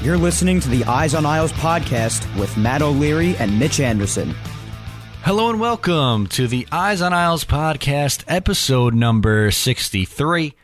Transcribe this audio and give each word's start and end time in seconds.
You're 0.00 0.16
listening 0.16 0.60
to 0.60 0.68
the 0.68 0.84
Eyes 0.84 1.12
on 1.12 1.26
Isles 1.26 1.52
podcast 1.54 2.22
with 2.38 2.56
Matt 2.56 2.82
O'Leary 2.82 3.34
and 3.38 3.58
Mitch 3.58 3.80
Anderson. 3.80 4.32
Hello 5.22 5.50
and 5.50 5.58
welcome 5.58 6.28
to 6.28 6.46
the 6.46 6.68
Eyes 6.70 7.02
on 7.02 7.12
Isles 7.12 7.44
podcast, 7.44 8.22
episode 8.28 8.94
number 8.94 9.50
63. 9.50 10.54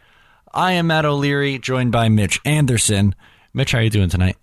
I 0.53 0.73
am 0.75 0.87
Matt 0.87 1.05
O'Leary, 1.05 1.59
joined 1.59 1.91
by 1.91 2.09
Mitch 2.09 2.41
Anderson. 2.45 3.17
Mitch, 3.53 3.73
how 3.73 3.79
are 3.79 3.83
you 3.83 3.91
doing 3.91 4.09
tonight? 4.09 4.37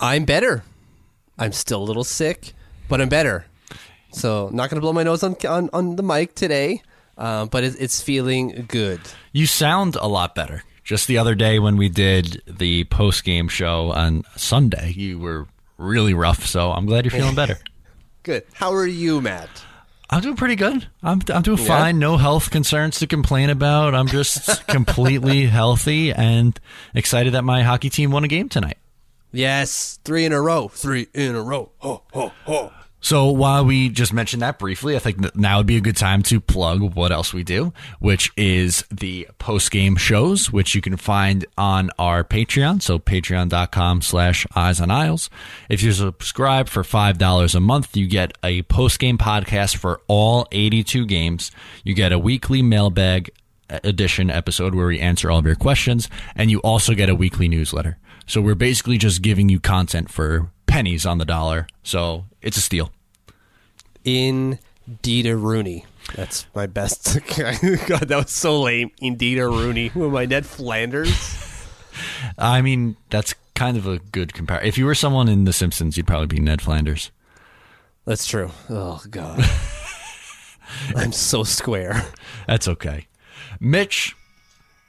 I'm 0.00 0.24
better. 0.24 0.64
I'm 1.38 1.52
still 1.52 1.80
a 1.80 1.84
little 1.84 2.02
sick, 2.02 2.54
but 2.88 3.00
I'm 3.00 3.08
better. 3.08 3.46
So, 4.10 4.50
not 4.52 4.68
going 4.68 4.78
to 4.78 4.80
blow 4.80 4.92
my 4.92 5.04
nose 5.04 5.22
on, 5.22 5.36
on, 5.48 5.70
on 5.72 5.94
the 5.94 6.02
mic 6.02 6.34
today, 6.34 6.82
uh, 7.16 7.46
but 7.46 7.62
it, 7.62 7.76
it's 7.78 8.02
feeling 8.02 8.64
good. 8.66 9.00
You 9.30 9.46
sound 9.46 9.94
a 9.94 10.08
lot 10.08 10.34
better. 10.34 10.64
Just 10.92 11.08
the 11.08 11.16
other 11.16 11.34
day 11.34 11.58
when 11.58 11.78
we 11.78 11.88
did 11.88 12.42
the 12.46 12.84
post 12.84 13.24
game 13.24 13.48
show 13.48 13.92
on 13.92 14.24
Sunday, 14.36 14.92
you 14.94 15.18
were 15.18 15.46
really 15.78 16.12
rough. 16.12 16.44
So 16.44 16.70
I'm 16.70 16.84
glad 16.84 17.06
you're 17.06 17.12
feeling 17.12 17.34
better. 17.34 17.58
Good. 18.24 18.44
How 18.52 18.74
are 18.74 18.86
you, 18.86 19.22
Matt? 19.22 19.48
I'm 20.10 20.20
doing 20.20 20.36
pretty 20.36 20.54
good. 20.54 20.86
I'm 21.02 21.22
I'm 21.32 21.40
doing 21.40 21.56
fine. 21.56 21.98
No 21.98 22.18
health 22.18 22.50
concerns 22.50 22.98
to 22.98 23.06
complain 23.06 23.48
about. 23.48 23.94
I'm 23.94 24.06
just 24.06 24.66
completely 24.68 25.46
healthy 25.46 26.12
and 26.12 26.60
excited 26.94 27.32
that 27.32 27.42
my 27.42 27.62
hockey 27.62 27.88
team 27.88 28.10
won 28.10 28.24
a 28.24 28.28
game 28.28 28.50
tonight. 28.50 28.76
Yes, 29.32 29.98
three 30.04 30.26
in 30.26 30.32
a 30.32 30.42
row. 30.42 30.68
Three 30.68 31.06
in 31.14 31.34
a 31.34 31.42
row. 31.42 31.72
Ho, 31.78 32.02
ho, 32.12 32.32
ho. 32.44 32.70
So 33.02 33.26
while 33.32 33.64
we 33.64 33.88
just 33.88 34.12
mentioned 34.12 34.42
that 34.42 34.60
briefly, 34.60 34.94
I 34.94 35.00
think 35.00 35.34
now 35.36 35.58
would 35.58 35.66
be 35.66 35.76
a 35.76 35.80
good 35.80 35.96
time 35.96 36.22
to 36.24 36.40
plug 36.40 36.94
what 36.94 37.10
else 37.10 37.34
we 37.34 37.42
do, 37.42 37.72
which 37.98 38.32
is 38.36 38.84
the 38.92 39.28
post 39.38 39.72
game 39.72 39.96
shows, 39.96 40.52
which 40.52 40.76
you 40.76 40.80
can 40.80 40.96
find 40.96 41.44
on 41.58 41.90
our 41.98 42.22
Patreon. 42.22 42.80
So 42.80 43.00
patreon.com 43.00 44.02
slash 44.02 44.46
eyes 44.54 44.80
on 44.80 44.92
isles. 44.92 45.28
If 45.68 45.82
you 45.82 45.90
subscribe 45.90 46.68
for 46.68 46.84
$5 46.84 47.54
a 47.54 47.60
month, 47.60 47.96
you 47.96 48.06
get 48.06 48.38
a 48.44 48.62
post 48.62 49.00
game 49.00 49.18
podcast 49.18 49.76
for 49.76 50.00
all 50.06 50.46
82 50.52 51.04
games. 51.06 51.50
You 51.82 51.94
get 51.94 52.12
a 52.12 52.18
weekly 52.20 52.62
mailbag 52.62 53.30
edition 53.68 54.30
episode 54.30 54.76
where 54.76 54.86
we 54.86 55.00
answer 55.00 55.28
all 55.28 55.38
of 55.38 55.46
your 55.46 55.56
questions, 55.56 56.08
and 56.36 56.52
you 56.52 56.60
also 56.60 56.94
get 56.94 57.08
a 57.08 57.14
weekly 57.16 57.48
newsletter. 57.48 57.98
So 58.26 58.40
we're 58.40 58.54
basically 58.54 58.98
just 58.98 59.22
giving 59.22 59.48
you 59.48 59.58
content 59.58 60.08
for 60.08 60.52
pennies 60.66 61.04
on 61.04 61.18
the 61.18 61.24
dollar. 61.24 61.66
So 61.82 62.26
it's 62.42 62.56
a 62.56 62.60
steal. 62.60 62.90
Indeed, 64.04 65.26
a 65.26 65.36
Rooney. 65.36 65.86
That's 66.14 66.46
my 66.54 66.66
best. 66.66 67.18
God, 67.36 68.08
that 68.08 68.16
was 68.16 68.30
so 68.30 68.60
lame. 68.60 68.90
Indeed, 69.00 69.38
a 69.38 69.48
Rooney. 69.48 69.88
Who 69.88 70.06
am 70.06 70.16
I? 70.16 70.26
Ned 70.26 70.44
Flanders. 70.44 71.66
I 72.38 72.62
mean, 72.62 72.96
that's 73.10 73.34
kind 73.54 73.76
of 73.76 73.86
a 73.86 73.98
good 73.98 74.34
comparison. 74.34 74.68
If 74.68 74.78
you 74.78 74.86
were 74.86 74.94
someone 74.94 75.28
in 75.28 75.44
The 75.44 75.52
Simpsons, 75.52 75.96
you'd 75.96 76.06
probably 76.06 76.26
be 76.26 76.40
Ned 76.40 76.60
Flanders. 76.62 77.10
That's 78.04 78.26
true. 78.26 78.50
Oh 78.68 79.00
God, 79.08 79.44
I'm 80.96 81.12
so 81.12 81.44
square. 81.44 82.04
That's 82.48 82.66
okay. 82.66 83.06
Mitch, 83.60 84.16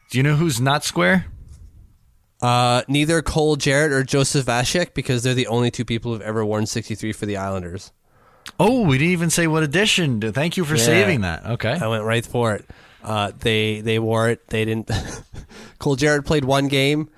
do 0.10 0.18
you 0.18 0.24
know 0.24 0.36
who's 0.36 0.60
not 0.60 0.84
square? 0.84 1.28
Uh, 2.44 2.84
neither 2.90 3.22
Cole 3.22 3.56
Jarrett 3.56 3.92
or 3.94 4.04
Joseph 4.04 4.46
Vasek 4.46 4.94
because 4.94 5.24
they're 5.24 5.34
the 5.34 5.48
only 5.48 5.72
two 5.72 5.86
people 5.86 6.12
who've 6.12 6.22
ever 6.22 6.46
worn 6.46 6.66
63 6.66 7.14
for 7.14 7.26
the 7.26 7.38
Islanders. 7.38 7.92
Oh, 8.60 8.82
we 8.86 8.98
didn't 8.98 9.14
even 9.14 9.30
say 9.30 9.48
what 9.48 9.64
edition. 9.64 10.20
Thank 10.34 10.58
you 10.58 10.66
for 10.66 10.76
Yeah. 10.76 10.84
saving 10.84 11.22
that. 11.22 11.46
Okay. 11.46 11.72
I 11.72 11.88
went 11.88 12.04
right 12.04 12.26
for 12.26 12.54
it. 12.56 12.66
Uh, 13.02 13.32
they 13.40 13.80
they 13.82 13.98
wore 14.00 14.30
it. 14.30 14.46
They 14.50 14.66
didn't. 14.66 14.92
Cole 15.80 15.96
Jarrett 15.96 16.26
played 16.26 16.44
one 16.46 16.68
game, 16.68 17.10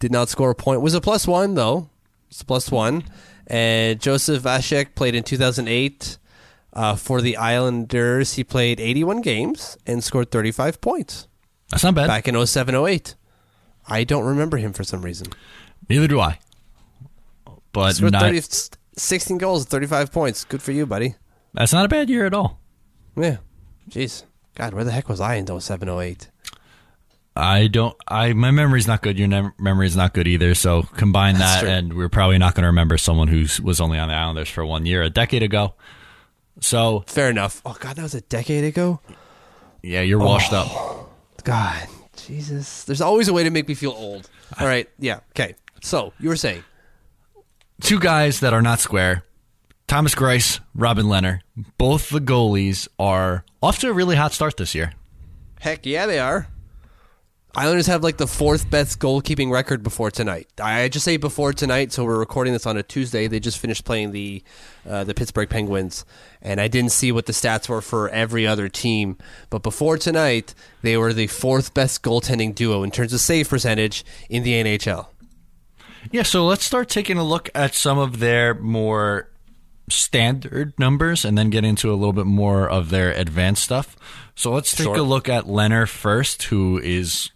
did 0.00 0.10
not 0.10 0.28
score 0.28 0.50
a 0.50 0.54
point. 0.54 0.80
Was 0.80 0.94
a 0.94 1.00
plus 1.00 1.26
one 1.28 1.54
though. 1.54 1.88
It's 2.28 2.40
a 2.40 2.44
plus 2.44 2.70
one. 2.70 3.04
And 3.46 4.00
Joseph 4.00 4.42
Vasek 4.42 4.94
played 4.96 5.14
in 5.14 5.22
2008 5.22 6.18
uh, 6.72 6.96
for 6.96 7.20
the 7.20 7.36
Islanders. 7.36 8.34
He 8.34 8.42
played 8.44 8.80
81 8.80 9.20
games 9.20 9.76
and 9.86 10.02
scored 10.02 10.30
35 10.30 10.80
points 10.80 11.26
That's 11.70 11.84
not 11.84 11.94
bad. 11.94 12.06
back 12.08 12.26
in 12.28 12.34
07 12.46 12.74
08. 12.74 13.14
I 13.86 14.04
don't 14.04 14.24
remember 14.24 14.56
him 14.56 14.72
for 14.72 14.84
some 14.84 15.02
reason. 15.02 15.28
Neither 15.88 16.08
do 16.08 16.20
I. 16.20 16.38
But 17.72 17.94
Scored 17.94 18.12
not, 18.12 18.22
30, 18.22 18.40
16 18.96 19.38
goals, 19.38 19.64
35 19.64 20.12
points. 20.12 20.44
Good 20.44 20.62
for 20.62 20.72
you, 20.72 20.86
buddy. 20.86 21.14
that's 21.54 21.72
not 21.72 21.84
a 21.84 21.88
bad 21.88 22.10
year 22.10 22.26
at 22.26 22.34
all. 22.34 22.60
Yeah. 23.16 23.38
Jeez. 23.88 24.24
God, 24.54 24.74
where 24.74 24.84
the 24.84 24.92
heck 24.92 25.08
was 25.08 25.20
I 25.20 25.36
in 25.36 25.60
07 25.60 25.88
08? 25.88 26.28
I 27.34 27.66
don't. 27.66 27.96
I 28.06 28.34
my 28.34 28.50
memory's 28.50 28.86
not 28.86 29.00
good. 29.00 29.18
Your 29.18 29.28
nem- 29.28 29.54
memory's 29.58 29.96
not 29.96 30.12
good 30.12 30.28
either. 30.28 30.54
So 30.54 30.82
combine 30.82 31.38
That's 31.38 31.54
that, 31.54 31.60
true. 31.60 31.70
and 31.70 31.94
we're 31.94 32.10
probably 32.10 32.36
not 32.36 32.54
going 32.54 32.62
to 32.62 32.68
remember 32.68 32.98
someone 32.98 33.28
who 33.28 33.46
was 33.62 33.80
only 33.80 33.98
on 33.98 34.08
the 34.08 34.14
Islanders 34.14 34.50
for 34.50 34.66
one 34.66 34.84
year, 34.84 35.02
a 35.02 35.08
decade 35.08 35.42
ago. 35.42 35.74
So 36.60 37.04
Fair 37.06 37.30
enough. 37.30 37.62
Oh, 37.64 37.74
God, 37.80 37.96
that 37.96 38.02
was 38.02 38.14
a 38.14 38.20
decade 38.20 38.64
ago? 38.64 39.00
yeah, 39.82 40.02
you're 40.02 40.18
washed 40.18 40.52
oh, 40.52 41.08
up. 41.38 41.44
God, 41.44 41.88
Jesus. 42.16 42.84
There's 42.84 43.00
always 43.00 43.28
a 43.28 43.32
way 43.32 43.44
to 43.44 43.50
make 43.50 43.68
me 43.68 43.74
feel 43.74 43.92
old. 43.92 44.28
All 44.58 44.66
right. 44.66 44.88
Yeah. 44.98 45.20
Okay. 45.30 45.54
So, 45.82 46.12
you 46.20 46.28
were 46.28 46.36
saying. 46.36 46.62
Two 47.80 47.98
guys 47.98 48.40
that 48.40 48.52
are 48.52 48.62
not 48.62 48.80
square. 48.80 49.24
Thomas 49.86 50.14
Greiss, 50.14 50.60
Robin 50.74 51.06
Lehner. 51.06 51.40
Both 51.78 52.10
the 52.10 52.20
goalies 52.20 52.88
are 52.98 53.44
off 53.62 53.78
to 53.80 53.90
a 53.90 53.92
really 53.92 54.16
hot 54.16 54.32
start 54.32 54.56
this 54.56 54.74
year. 54.74 54.92
Heck 55.60 55.84
yeah, 55.84 56.06
they 56.06 56.18
are. 56.18 56.48
Islanders 57.54 57.86
have 57.88 58.02
like 58.02 58.16
the 58.16 58.26
fourth 58.26 58.70
best 58.70 58.98
goalkeeping 58.98 59.50
record 59.50 59.82
before 59.82 60.10
tonight. 60.10 60.48
I 60.58 60.88
just 60.88 61.04
say 61.04 61.18
before 61.18 61.52
tonight, 61.52 61.92
so 61.92 62.02
we're 62.04 62.18
recording 62.18 62.54
this 62.54 62.64
on 62.64 62.78
a 62.78 62.82
Tuesday. 62.82 63.26
They 63.26 63.40
just 63.40 63.58
finished 63.58 63.84
playing 63.84 64.12
the 64.12 64.42
uh, 64.88 65.04
the 65.04 65.12
Pittsburgh 65.12 65.50
Penguins, 65.50 66.06
and 66.40 66.60
I 66.62 66.68
didn't 66.68 66.92
see 66.92 67.12
what 67.12 67.26
the 67.26 67.32
stats 67.34 67.68
were 67.68 67.82
for 67.82 68.08
every 68.08 68.46
other 68.46 68.70
team. 68.70 69.18
But 69.50 69.62
before 69.62 69.98
tonight, 69.98 70.54
they 70.80 70.96
were 70.96 71.12
the 71.12 71.26
fourth 71.26 71.74
best 71.74 72.02
goaltending 72.02 72.54
duo 72.54 72.82
in 72.82 72.90
terms 72.90 73.12
of 73.12 73.20
save 73.20 73.50
percentage 73.50 74.02
in 74.30 74.44
the 74.44 74.52
NHL. 74.54 75.08
Yeah, 76.10 76.22
so 76.22 76.46
let's 76.46 76.64
start 76.64 76.88
taking 76.88 77.18
a 77.18 77.24
look 77.24 77.50
at 77.54 77.74
some 77.74 77.98
of 77.98 78.18
their 78.18 78.54
more 78.54 79.28
standard 79.90 80.72
numbers 80.78 81.22
and 81.24 81.36
then 81.36 81.50
get 81.50 81.64
into 81.64 81.90
a 81.92 81.94
little 81.96 82.12
bit 82.14 82.24
more 82.26 82.66
of 82.68 82.88
their 82.88 83.12
advanced 83.12 83.62
stuff. 83.62 83.94
So 84.34 84.52
let's 84.52 84.74
take 84.74 84.86
Sure. 84.86 84.96
a 84.96 85.02
look 85.02 85.28
at 85.28 85.44
Lehner 85.44 85.86
first, 85.86 86.44
who 86.44 86.78
is 86.82 87.30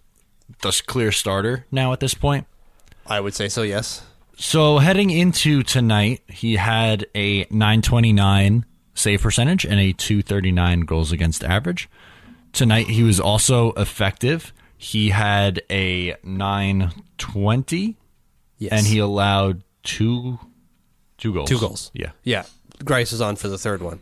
the 0.62 0.82
clear 0.86 1.12
starter 1.12 1.66
now 1.70 1.92
at 1.92 2.00
this 2.00 2.14
point. 2.14 2.46
I 3.06 3.20
would 3.20 3.34
say 3.34 3.48
so. 3.48 3.62
Yes. 3.62 4.04
So 4.38 4.78
heading 4.78 5.10
into 5.10 5.62
tonight, 5.62 6.22
he 6.28 6.56
had 6.56 7.06
a 7.14 7.46
929 7.50 8.64
save 8.94 9.20
percentage 9.22 9.64
and 9.64 9.78
a 9.80 9.92
239 9.92 10.80
goals 10.80 11.12
against 11.12 11.42
average. 11.44 11.88
Tonight 12.52 12.88
he 12.88 13.02
was 13.02 13.20
also 13.20 13.72
effective. 13.72 14.52
He 14.78 15.10
had 15.10 15.62
a 15.70 16.16
920 16.22 17.96
Yes. 18.58 18.72
and 18.72 18.86
he 18.86 18.98
allowed 18.98 19.62
two 19.82 20.38
two 21.18 21.32
goals. 21.32 21.48
Two 21.48 21.58
goals. 21.60 21.90
Yeah. 21.94 22.12
Yeah. 22.24 22.44
Greiss 22.78 23.12
is 23.12 23.20
on 23.20 23.36
for 23.36 23.48
the 23.48 23.58
third 23.58 23.82
one. 23.82 24.00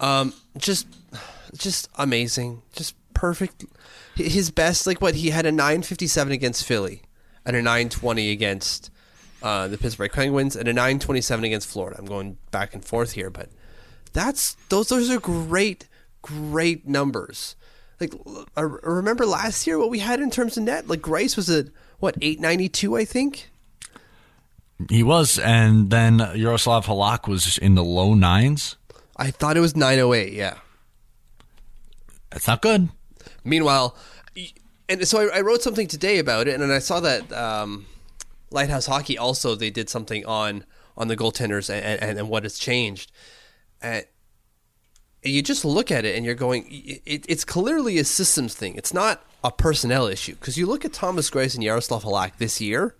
Um, 0.00 0.32
just, 0.58 0.86
just 1.54 1.88
amazing. 1.96 2.62
Just 2.74 2.94
perfect. 3.14 3.64
His 4.14 4.50
best, 4.50 4.86
like 4.86 5.00
what 5.00 5.14
he 5.14 5.30
had 5.30 5.46
a 5.46 5.52
957 5.52 6.32
against 6.32 6.64
Philly, 6.64 7.02
and 7.44 7.56
a 7.56 7.62
920 7.62 8.30
against 8.30 8.90
uh, 9.42 9.68
the 9.68 9.78
Pittsburgh 9.78 10.12
Penguins, 10.12 10.54
and 10.54 10.68
a 10.68 10.72
927 10.72 11.44
against 11.44 11.68
Florida. 11.68 11.96
I'm 11.98 12.06
going 12.06 12.36
back 12.50 12.74
and 12.74 12.84
forth 12.84 13.12
here, 13.12 13.30
but 13.30 13.48
that's 14.12 14.54
those. 14.68 14.88
Those 14.88 15.10
are 15.10 15.20
great, 15.20 15.88
great 16.20 16.86
numbers. 16.86 17.56
Like 18.00 18.14
I 18.56 18.62
remember 18.62 19.24
last 19.24 19.66
year 19.66 19.78
what 19.78 19.90
we 19.90 20.00
had 20.00 20.20
in 20.20 20.30
terms 20.30 20.56
of 20.56 20.64
net. 20.64 20.88
Like 20.88 21.00
Greiss 21.00 21.36
was 21.36 21.48
at 21.48 21.66
what 22.00 22.16
892, 22.20 22.96
I 22.96 23.04
think. 23.04 23.48
He 24.90 25.02
was 25.04 25.38
and 25.38 25.90
then 25.90 26.18
Yaroslav 26.34 26.86
Halak 26.86 27.28
was 27.28 27.58
in 27.58 27.76
the 27.76 27.84
low 27.84 28.14
9s. 28.14 28.74
I 29.16 29.30
thought 29.30 29.56
it 29.56 29.60
was 29.60 29.76
908. 29.76 30.32
Yeah. 30.32 30.58
That's 32.30 32.48
not 32.48 32.60
good. 32.62 32.88
Meanwhile, 33.44 33.96
and 34.88 35.06
so 35.06 35.28
I, 35.28 35.38
I 35.38 35.40
wrote 35.40 35.62
something 35.62 35.88
today 35.88 36.18
about 36.18 36.48
it, 36.48 36.60
and 36.60 36.72
I 36.72 36.78
saw 36.78 37.00
that 37.00 37.32
um, 37.32 37.86
Lighthouse 38.50 38.86
Hockey 38.86 39.18
also 39.18 39.54
they 39.54 39.70
did 39.70 39.88
something 39.88 40.24
on 40.26 40.64
on 40.96 41.08
the 41.08 41.16
goaltenders 41.16 41.70
and, 41.70 42.02
and, 42.02 42.18
and 42.18 42.28
what 42.28 42.42
has 42.42 42.58
changed. 42.58 43.10
And 43.80 44.04
you 45.22 45.42
just 45.42 45.64
look 45.64 45.90
at 45.90 46.04
it 46.04 46.16
and 46.16 46.24
you're 46.24 46.34
going, 46.34 46.66
it, 46.68 47.24
it's 47.28 47.44
clearly 47.44 47.98
a 47.98 48.04
systems 48.04 48.54
thing. 48.54 48.74
It's 48.74 48.92
not 48.92 49.24
a 49.44 49.50
personnel 49.50 50.06
issue 50.06 50.34
because 50.34 50.58
you 50.58 50.66
look 50.66 50.84
at 50.84 50.92
Thomas 50.92 51.30
Greiss 51.30 51.54
and 51.54 51.64
Yaroslav 51.64 52.04
Halak 52.04 52.36
this 52.36 52.60
year, 52.60 52.94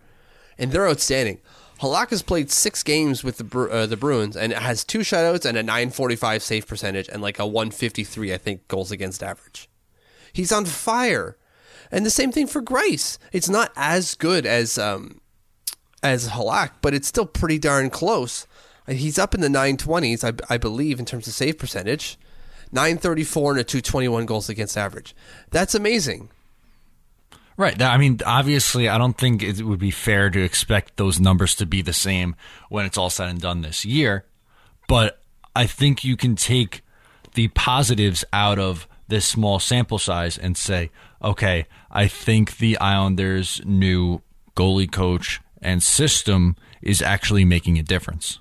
and 0.58 0.72
they're 0.72 0.88
outstanding. 0.88 1.40
Halak 1.80 2.10
has 2.10 2.22
played 2.22 2.50
six 2.50 2.82
games 2.82 3.24
with 3.24 3.38
the 3.38 3.68
uh, 3.68 3.86
the 3.86 3.96
Bruins 3.96 4.36
and 4.36 4.52
has 4.52 4.84
two 4.84 5.00
shutouts 5.00 5.44
and 5.44 5.58
a 5.58 5.62
945 5.62 6.42
save 6.42 6.66
percentage 6.66 7.08
and 7.08 7.20
like 7.20 7.40
a 7.40 7.46
153 7.46 8.32
I 8.32 8.38
think 8.38 8.68
goals 8.68 8.92
against 8.92 9.22
average. 9.22 9.68
He's 10.32 10.52
on 10.52 10.64
fire. 10.64 11.37
And 11.90 12.06
the 12.06 12.11
same 12.11 12.32
thing 12.32 12.46
for 12.46 12.62
Greiss. 12.62 13.19
It's 13.32 13.49
not 13.49 13.70
as 13.76 14.14
good 14.14 14.46
as 14.46 14.79
um, 14.79 15.20
as 16.02 16.31
Halak, 16.31 16.70
but 16.81 16.94
it's 16.94 17.08
still 17.08 17.26
pretty 17.26 17.58
darn 17.58 17.90
close. 17.90 18.46
Uh, 18.88 18.93
He's 18.93 19.19
up 19.19 19.34
in 19.34 19.40
the 19.40 19.49
920s, 19.49 20.25
I, 20.25 20.55
I 20.55 20.56
believe, 20.58 20.99
in 20.99 21.05
terms 21.05 21.26
of 21.29 21.34
save 21.34 21.58
percentage. 21.58 22.19
934 22.73 23.52
and 23.52 23.61
a 23.61 23.64
221 23.64 24.25
goals 24.25 24.49
against 24.49 24.79
average. 24.79 25.14
That's 25.50 25.75
amazing. 25.75 26.31
Right. 27.58 27.81
I 27.82 27.99
mean, 27.99 28.19
obviously, 28.25 28.88
I 28.88 28.96
don't 28.96 29.17
think 29.17 29.43
it 29.43 29.61
would 29.61 29.79
be 29.79 29.90
fair 29.90 30.31
to 30.31 30.43
expect 30.43 30.96
those 30.96 31.20
numbers 31.20 31.55
to 31.56 31.67
be 31.67 31.82
the 31.82 31.93
same 31.93 32.34
when 32.70 32.87
it's 32.87 32.96
all 32.96 33.11
said 33.11 33.29
and 33.29 33.40
done 33.40 33.61
this 33.61 33.84
year. 33.84 34.25
But 34.88 35.20
I 35.55 35.67
think 35.67 36.02
you 36.02 36.17
can 36.17 36.34
take 36.34 36.82
the 37.34 37.49
positives 37.49 38.25
out 38.32 38.58
of 38.58 38.88
this 39.12 39.26
small 39.26 39.58
sample 39.58 39.98
size 39.98 40.38
and 40.38 40.56
say, 40.56 40.90
okay, 41.22 41.66
I 41.90 42.08
think 42.08 42.56
the 42.56 42.78
Islanders' 42.78 43.60
new 43.64 44.22
goalie 44.56 44.90
coach 44.90 45.40
and 45.60 45.82
system 45.82 46.56
is 46.80 47.02
actually 47.02 47.44
making 47.44 47.78
a 47.78 47.82
difference. 47.82 48.40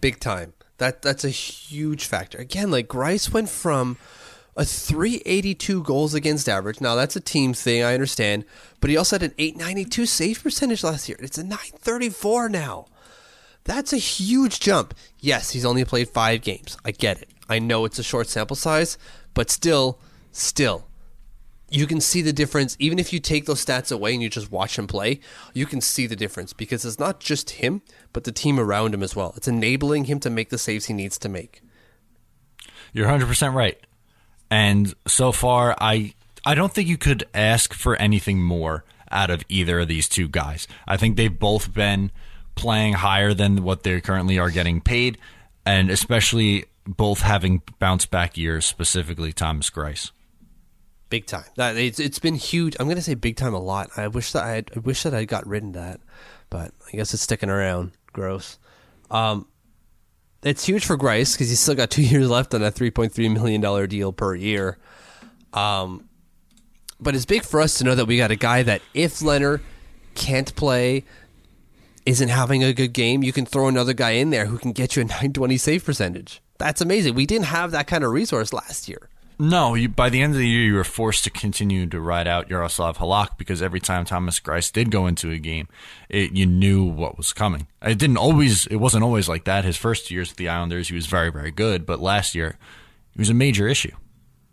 Big 0.00 0.18
time. 0.18 0.54
That 0.78 1.02
that's 1.02 1.24
a 1.24 1.28
huge 1.28 2.06
factor. 2.06 2.38
Again, 2.38 2.70
like 2.70 2.88
Greiss 2.88 3.30
went 3.30 3.50
from 3.50 3.98
a 4.56 4.64
382 4.64 5.82
goals 5.82 6.14
against 6.14 6.48
average. 6.48 6.80
Now 6.80 6.94
that's 6.94 7.14
a 7.14 7.20
team 7.20 7.52
thing, 7.52 7.82
I 7.84 7.92
understand, 7.92 8.46
but 8.80 8.88
he 8.88 8.96
also 8.96 9.16
had 9.16 9.22
an 9.22 9.34
892 9.36 10.06
save 10.06 10.42
percentage 10.42 10.82
last 10.82 11.08
year. 11.08 11.18
It's 11.20 11.36
a 11.36 11.44
934 11.44 12.48
now. 12.48 12.86
That's 13.64 13.92
a 13.92 13.98
huge 13.98 14.58
jump. 14.58 14.94
Yes, 15.18 15.50
he's 15.50 15.66
only 15.66 15.84
played 15.84 16.08
5 16.08 16.40
games. 16.40 16.78
I 16.82 16.92
get 16.92 17.20
it. 17.20 17.28
I 17.50 17.58
know 17.58 17.84
it's 17.84 17.98
a 17.98 18.02
short 18.02 18.28
sample 18.28 18.56
size, 18.56 18.96
but 19.34 19.50
still 19.50 19.98
still 20.32 20.86
you 21.72 21.86
can 21.86 22.00
see 22.00 22.22
the 22.22 22.32
difference 22.32 22.76
even 22.80 22.98
if 22.98 23.12
you 23.12 23.20
take 23.20 23.46
those 23.46 23.64
stats 23.64 23.92
away 23.92 24.12
and 24.12 24.22
you 24.22 24.28
just 24.28 24.50
watch 24.52 24.78
him 24.78 24.86
play 24.86 25.20
you 25.54 25.66
can 25.66 25.80
see 25.80 26.06
the 26.06 26.16
difference 26.16 26.52
because 26.52 26.84
it's 26.84 26.98
not 27.00 27.20
just 27.20 27.50
him 27.50 27.82
but 28.12 28.24
the 28.24 28.32
team 28.32 28.58
around 28.60 28.94
him 28.94 29.02
as 29.02 29.16
well 29.16 29.34
it's 29.36 29.48
enabling 29.48 30.04
him 30.04 30.20
to 30.20 30.30
make 30.30 30.50
the 30.50 30.58
saves 30.58 30.86
he 30.86 30.94
needs 30.94 31.18
to 31.18 31.28
make 31.28 31.62
You're 32.92 33.08
100% 33.08 33.54
right. 33.54 33.78
And 34.50 34.94
so 35.06 35.32
far, 35.32 35.76
I 35.80 36.14
I 36.44 36.54
don't 36.54 36.72
think 36.72 36.88
you 36.88 36.98
could 36.98 37.24
ask 37.34 37.74
for 37.74 37.96
anything 37.96 38.42
more 38.42 38.84
out 39.10 39.30
of 39.30 39.42
either 39.48 39.80
of 39.80 39.88
these 39.88 40.08
two 40.08 40.28
guys. 40.28 40.66
I 40.88 40.96
think 40.96 41.16
they've 41.16 41.38
both 41.38 41.74
been 41.74 42.10
playing 42.54 42.94
higher 42.94 43.34
than 43.34 43.62
what 43.62 43.82
they 43.82 44.00
currently 44.00 44.38
are 44.38 44.50
getting 44.50 44.80
paid, 44.80 45.18
and 45.66 45.90
especially 45.90 46.64
both 46.86 47.20
having 47.20 47.62
bounce 47.78 48.06
back 48.06 48.36
years, 48.36 48.64
specifically 48.64 49.32
Thomas 49.32 49.70
Greiss. 49.70 50.10
big 51.08 51.26
time 51.26 51.44
it's, 51.76 51.98
it's 51.98 52.20
been 52.20 52.36
huge 52.36 52.76
i'm 52.78 52.86
to 52.88 53.02
say 53.02 53.14
big 53.14 53.36
time 53.36 53.52
a 53.52 53.58
lot 53.58 53.90
i 53.96 54.06
wish 54.06 54.30
that 54.30 54.44
i 54.44 54.50
had, 54.50 54.70
i 54.76 54.78
wish 54.78 55.02
that 55.02 55.12
i 55.12 55.24
got 55.24 55.44
rid 55.44 55.64
of 55.64 55.72
that 55.72 56.00
but 56.50 56.72
i 56.86 56.96
guess 56.96 57.12
it's 57.12 57.22
sticking 57.24 57.50
around 57.50 57.90
gross 58.12 58.58
um 59.10 59.44
it's 60.42 60.64
huge 60.64 60.84
for 60.84 60.96
Greiss 60.96 61.34
because 61.34 61.48
he's 61.50 61.60
still 61.60 61.74
got 61.74 61.90
two 61.90 62.02
years 62.12 62.28
left 62.28 62.54
on 62.54 62.60
that 62.62 62.74
$3.3 62.74 63.32
million 63.32 63.88
deal 63.88 64.12
per 64.12 64.34
year. 64.34 64.78
Um, 65.52 66.08
but 66.98 67.14
it's 67.14 67.26
big 67.26 67.42
for 67.42 67.60
us 67.60 67.78
to 67.78 67.84
know 67.84 67.94
that 67.94 68.06
we 68.06 68.16
got 68.16 68.30
a 68.30 68.36
guy 68.36 68.62
that 68.62 68.82
if 68.94 69.18
Lehner 69.18 69.60
can't 70.14 70.54
play, 70.54 71.04
isn't 72.06 72.28
having 72.28 72.64
a 72.64 72.72
good 72.72 72.92
game, 72.92 73.22
you 73.22 73.32
can 73.32 73.44
throw 73.44 73.68
another 73.68 73.92
guy 73.92 74.12
in 74.12 74.30
there 74.30 74.46
who 74.46 74.58
can 74.58 74.72
get 74.72 74.96
you 74.96 75.02
a 75.02 75.04
920 75.06 75.56
save 75.56 75.84
percentage. 75.84 76.40
That's 76.60 76.80
amazing. 76.80 77.14
We 77.14 77.26
didn't 77.26 77.46
have 77.46 77.72
that 77.72 77.86
kind 77.86 78.04
of 78.04 78.12
resource 78.12 78.52
last 78.52 78.88
year. 78.88 79.08
No, 79.38 79.74
you, 79.74 79.88
by 79.88 80.10
the 80.10 80.20
end 80.20 80.34
of 80.34 80.38
the 80.38 80.46
year, 80.46 80.66
you 80.66 80.74
were 80.74 80.84
forced 80.84 81.24
to 81.24 81.30
continue 81.30 81.86
to 81.86 81.98
ride 81.98 82.28
out 82.28 82.50
Yaroslav 82.50 82.98
Halak 82.98 83.38
because 83.38 83.62
every 83.62 83.80
time 83.80 84.04
Thomas 84.04 84.38
Greiss 84.38 84.70
did 84.70 84.90
go 84.90 85.06
into 85.06 85.30
a 85.30 85.38
game, 85.38 85.66
it, 86.10 86.32
you 86.32 86.44
knew 86.44 86.84
what 86.84 87.16
was 87.16 87.32
coming. 87.32 87.66
It 87.80 87.98
didn't 87.98 88.18
always. 88.18 88.66
It 88.66 88.76
wasn't 88.76 89.02
always 89.02 89.30
like 89.30 89.44
that. 89.44 89.64
His 89.64 89.78
first 89.78 90.10
years 90.10 90.28
with 90.28 90.36
the 90.36 90.50
Islanders, 90.50 90.88
he 90.88 90.94
was 90.94 91.06
very, 91.06 91.32
very 91.32 91.50
good, 91.50 91.86
but 91.86 92.00
last 92.00 92.34
year, 92.34 92.58
it 93.14 93.18
was 93.18 93.30
a 93.30 93.34
major 93.34 93.66
issue. 93.66 93.92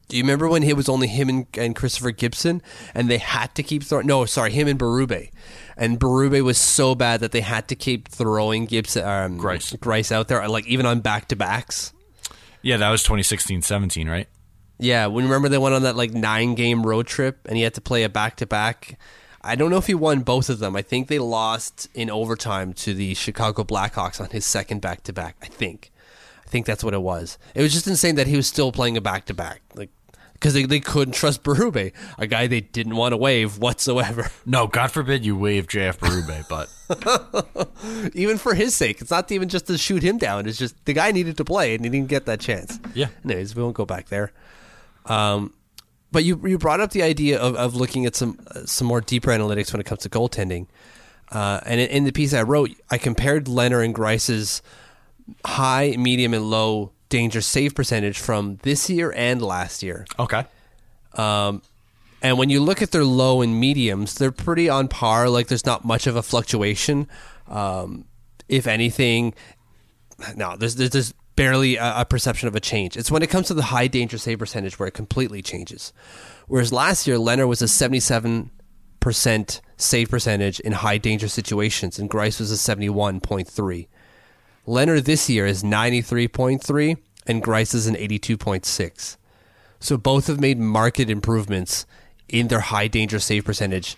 Do 0.08 0.16
you 0.16 0.24
remember 0.24 0.48
when 0.48 0.64
it 0.64 0.78
was 0.78 0.88
only 0.88 1.08
him 1.08 1.28
and, 1.28 1.48
and 1.58 1.76
Christopher 1.76 2.12
Gibson, 2.12 2.62
and 2.96 3.10
they 3.10 3.18
had 3.18 3.54
to 3.56 3.64
keep 3.64 3.84
throwing? 3.84 4.08
No, 4.08 4.24
sorry, 4.24 4.54
him 4.54 4.70
and 4.70 4.80
Berube, 4.80 5.32
and 5.76 6.00
Berube 6.00 6.42
was 6.46 6.58
so 6.58 6.96
bad 6.96 7.20
that 7.20 7.34
they 7.34 7.42
had 7.42 7.68
to 7.68 7.76
keep 7.76 8.08
throwing 8.08 8.66
Gibson, 8.66 9.04
um, 9.04 9.38
Greiss. 9.38 9.76
Greiss 9.80 10.14
out 10.14 10.30
there, 10.30 10.48
like 10.48 10.66
even 10.66 10.86
on 10.86 11.02
back 11.02 11.28
to 11.28 11.36
backs. 11.36 11.92
Yeah, 12.68 12.76
that 12.76 12.90
was 12.90 13.02
2016-17, 13.08 14.10
right? 14.10 14.28
Yeah, 14.78 15.06
when 15.06 15.24
remember 15.24 15.48
they 15.48 15.58
went 15.58 15.74
on 15.74 15.84
that 15.84 15.96
like 15.96 16.12
nine 16.12 16.54
game 16.54 16.86
road 16.86 17.08
trip, 17.08 17.40
and 17.46 17.56
he 17.56 17.64
had 17.64 17.74
to 17.76 17.82
play 17.82 18.04
a 18.04 18.10
back 18.10 18.36
to 18.38 18.46
back. 18.46 19.00
I 19.42 19.56
don't 19.56 19.70
know 19.70 19.78
if 19.78 19.88
he 19.88 19.96
won 19.96 20.20
both 20.20 20.50
of 20.50 20.60
them. 20.60 20.76
I 20.76 20.82
think 20.82 21.08
they 21.08 21.18
lost 21.18 21.88
in 21.94 22.10
overtime 22.10 22.74
to 22.74 22.94
the 22.94 23.14
Chicago 23.14 23.64
Blackhawks 23.64 24.20
on 24.20 24.32
his 24.32 24.46
second 24.46 24.82
back 24.82 25.04
to 25.04 25.14
back. 25.14 25.38
I 25.42 25.46
think. 25.46 25.94
I 26.46 26.50
think 26.50 26.66
that's 26.66 26.84
what 26.84 26.94
it 26.94 27.02
was. 27.02 27.38
It 27.56 27.62
was 27.62 27.72
just 27.72 27.88
insane 27.88 28.16
that 28.16 28.28
he 28.28 28.36
was 28.36 28.48
still 28.48 28.74
playing 28.74 28.98
a 28.98 29.02
back 29.02 29.28
to 29.28 29.34
back, 29.34 29.62
like 29.74 29.90
because 30.40 30.54
they, 30.54 30.64
they 30.64 30.80
couldn't 30.80 31.16
trust 31.16 31.44
Berube, 31.44 31.92
a 32.18 32.28
guy 32.28 32.48
they 32.48 32.62
didn't 32.62 32.96
want 32.96 33.14
to 33.14 33.18
waive 33.18 33.58
whatsoever. 33.58 34.32
No, 34.46 34.66
God 34.66 34.92
forbid 34.92 35.26
you 35.26 35.36
waive 35.36 35.68
JF 35.68 35.98
Berube, 35.98 36.48
but 36.48 38.14
even 38.16 38.38
for 38.38 38.54
his 38.54 38.74
sake, 38.74 39.02
it's 39.02 39.12
not 39.12 39.30
even 39.32 39.50
just 39.50 39.68
to 39.68 39.78
shoot 39.78 40.02
him 40.02 40.18
down. 40.18 40.48
It's 40.48 40.58
just 40.58 40.86
the 40.86 40.94
guy 40.94 41.12
needed 41.12 41.36
to 41.38 41.44
play 41.44 41.76
and 41.76 41.84
he 41.84 41.90
didn't 41.90 42.08
get 42.08 42.26
that 42.28 42.40
chance. 42.40 42.80
Yeah. 42.94 43.08
Anyways, 43.26 43.56
we 43.56 43.64
won't 43.64 43.76
go 43.76 43.86
back 43.86 44.08
there. 44.08 44.32
Um, 45.06 45.54
but 46.12 46.24
you 46.24 46.40
you 46.48 46.58
brought 46.58 46.80
up 46.80 46.92
the 46.92 47.04
idea 47.04 47.40
of, 47.40 47.56
of 47.56 47.76
looking 47.76 48.06
at 48.06 48.16
some 48.16 48.40
uh, 48.48 48.66
some 48.66 48.88
more 48.88 49.02
deeper 49.02 49.32
analytics 49.32 49.74
when 49.74 49.82
it 49.82 49.86
comes 49.86 50.02
to 50.02 50.10
goaltending. 50.10 50.68
Uh, 51.30 51.60
and 51.66 51.82
in, 51.82 51.90
in 51.90 52.04
the 52.06 52.14
piece 52.14 52.34
I 52.34 52.44
wrote, 52.44 52.72
I 52.90 52.98
compared 52.98 53.46
Lehner 53.46 53.84
and 53.84 53.94
Greiss's 53.94 54.62
high, 55.46 55.96
medium, 55.98 56.34
and 56.34 56.50
low 56.50 56.94
danger 57.10 57.42
save 57.42 57.76
percentage 57.76 58.20
from 58.20 58.58
this 58.64 58.90
year 58.90 59.14
and 59.16 59.42
last 59.42 59.84
year. 59.84 60.06
okay. 60.20 60.46
Um, 61.14 61.62
and 62.22 62.38
when 62.38 62.50
you 62.50 62.62
look 62.62 62.82
at 62.82 62.92
their 62.92 63.04
low 63.04 63.42
and 63.42 63.60
mediums, 63.60 64.16
they're 64.16 64.32
pretty 64.32 64.70
on 64.70 64.88
par. 64.88 65.30
Like 65.30 65.48
there's 65.48 65.66
not 65.66 65.86
much 65.86 66.08
of 66.08 66.16
a 66.16 66.24
fluctuation. 66.24 67.08
Um, 67.48 68.06
if 68.50 68.68
anything, 68.68 69.34
no, 70.36 70.56
there's 70.58 70.76
there's, 70.76 70.90
there's 70.92 71.14
barely 71.36 71.76
a, 71.76 72.02
a 72.02 72.06
perception 72.06 72.48
of 72.48 72.56
a 72.56 72.60
change. 72.60 72.98
It's 72.98 73.12
when 73.12 73.22
it 73.22 73.30
comes 73.30 73.48
to 73.48 73.54
the 73.54 73.64
high 73.64 73.88
danger 73.88 74.18
save 74.18 74.40
percentage 74.40 74.80
where 74.80 74.88
it 74.88 74.94
completely 74.94 75.42
changes. 75.42 75.94
Whereas 76.48 76.74
last 76.74 77.08
year, 77.08 77.18
Lehner 77.18 77.48
was 77.48 77.62
a 77.62 77.66
77% 77.66 78.50
save 79.78 80.10
percentage 80.10 80.60
in 80.60 80.72
high 80.74 80.98
danger 80.98 81.28
situations, 81.28 82.00
and 82.00 82.10
Greiss 82.10 82.40
was 82.40 82.52
a 82.52 82.56
71.3. 82.56 83.88
Lehner 84.68 85.02
this 85.04 85.30
year 85.30 85.46
is 85.46 85.64
93.3, 85.64 86.98
and 87.26 87.42
Greiss 87.42 87.74
is 87.74 87.88
an 87.88 87.96
82.6. 87.96 89.18
So 89.80 89.98
both 89.98 90.28
have 90.28 90.42
made 90.42 90.60
market 90.60 91.10
improvements 91.10 91.86
in 92.28 92.50
their 92.50 92.60
high 92.60 92.88
danger 92.88 93.20
save 93.20 93.46
percentage 93.46 93.96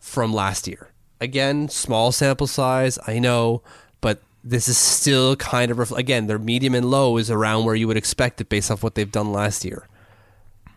from 0.00 0.32
last 0.32 0.66
year. 0.66 0.88
Again, 1.20 1.68
small 1.68 2.10
sample 2.10 2.48
size, 2.48 2.98
I 3.06 3.20
know, 3.20 3.62
but 4.00 4.20
this 4.42 4.66
is 4.66 4.76
still 4.76 5.36
kind 5.36 5.70
of 5.70 5.78
ref- 5.78 5.92
again 5.92 6.26
their 6.26 6.38
medium 6.38 6.74
and 6.74 6.90
low 6.90 7.16
is 7.16 7.30
around 7.30 7.64
where 7.64 7.76
you 7.76 7.86
would 7.86 7.96
expect 7.96 8.40
it 8.40 8.48
based 8.48 8.72
off 8.72 8.82
what 8.82 8.96
they've 8.96 9.12
done 9.12 9.30
last 9.32 9.64
year. 9.64 9.86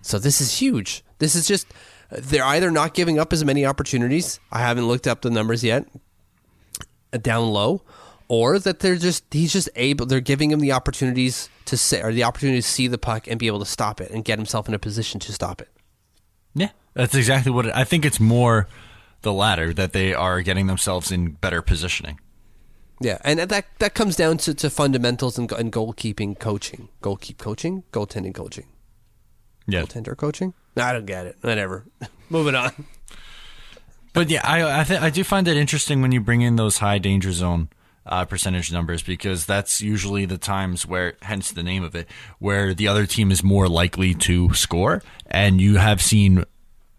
So 0.04 0.20
this 0.20 0.40
is 0.40 0.60
huge. 0.60 1.04
This 1.18 1.34
is 1.36 1.48
just 1.48 1.66
they're 2.12 2.44
either 2.44 2.70
not 2.70 2.94
giving 2.94 3.18
up 3.18 3.34
as 3.34 3.44
many 3.44 3.66
opportunities. 3.66 4.40
I 4.52 4.60
haven't 4.60 4.88
looked 4.88 5.08
up 5.08 5.22
the 5.24 5.32
numbers 5.32 5.64
yet. 5.64 5.88
Down 7.20 7.48
low, 7.48 7.82
or 8.28 8.60
that 8.60 8.80
they're 8.80 8.96
just 8.96 9.24
he's 9.32 9.54
just 9.54 9.70
able. 9.76 10.06
They're 10.06 10.20
giving 10.20 10.52
him 10.52 10.60
the 10.60 10.72
opportunities 10.72 11.50
to 11.66 11.78
say 11.78 12.02
or 12.02 12.12
the 12.14 12.24
opportunity 12.24 12.60
to 12.60 12.68
see 12.68 12.88
the 12.88 12.98
puck 12.98 13.28
and 13.28 13.40
be 13.40 13.48
able 13.48 13.60
to 13.60 13.66
stop 13.66 14.02
it 14.02 14.12
and 14.12 14.24
get 14.24 14.40
himself 14.40 14.68
in 14.68 14.74
a 14.74 14.80
position 14.80 15.20
to 15.22 15.34
stop 15.34 15.62
it. 15.62 15.70
Yeah, 16.54 16.70
that's 16.94 17.16
exactly 17.16 17.52
what 17.52 17.66
it, 17.66 17.74
I 17.76 17.84
think. 17.84 18.06
It's 18.06 18.20
more 18.20 18.68
the 19.22 19.34
latter 19.34 19.74
that 19.74 19.94
they 19.94 20.14
are 20.14 20.42
getting 20.42 20.68
themselves 20.68 21.12
in 21.12 21.32
better 21.32 21.62
positioning. 21.62 22.20
Yeah, 23.02 23.18
and 23.26 23.40
that 23.40 23.66
that 23.80 23.94
comes 23.94 24.16
down 24.16 24.38
to, 24.40 24.54
to 24.54 24.70
fundamentals 24.70 25.38
and, 25.38 25.52
and 25.52 25.72
goalkeeping 25.72 26.40
coaching, 26.40 26.88
goalkeep 27.02 27.38
coaching, 27.38 27.84
goaltending 27.92 28.34
coaching, 28.34 28.68
Yeah, 29.68 29.82
goaltender 29.82 30.16
coaching. 30.16 30.54
I 30.78 30.94
don't 30.94 31.06
get 31.06 31.26
it. 31.26 31.38
Whatever. 31.42 31.86
Moving 32.30 32.56
on. 32.56 32.86
But 34.14 34.30
yeah, 34.30 34.42
I 34.46 34.82
I, 34.82 34.84
th- 34.86 35.02
I 35.02 35.10
do 35.10 35.26
find 35.26 35.46
it 35.48 35.58
interesting 35.58 36.02
when 36.02 36.14
you 36.14 36.22
bring 36.22 36.42
in 36.42 36.56
those 36.56 36.78
high 36.78 37.00
danger 37.00 37.34
zone 37.34 37.68
uh, 38.06 38.26
percentage 38.26 38.72
numbers 38.72 39.02
because 39.04 39.46
that's 39.46 39.82
usually 39.82 40.26
the 40.26 40.38
times 40.38 40.86
where, 40.86 41.14
hence 41.22 41.52
the 41.52 41.64
name 41.64 41.84
of 41.84 41.96
it, 41.96 42.08
where 42.40 42.74
the 42.74 42.88
other 42.88 43.06
team 43.06 43.32
is 43.32 43.44
more 43.44 43.68
likely 43.68 44.14
to 44.14 44.54
score, 44.54 45.02
and 45.26 45.60
you 45.60 45.78
have 45.78 46.02
seen 46.02 46.44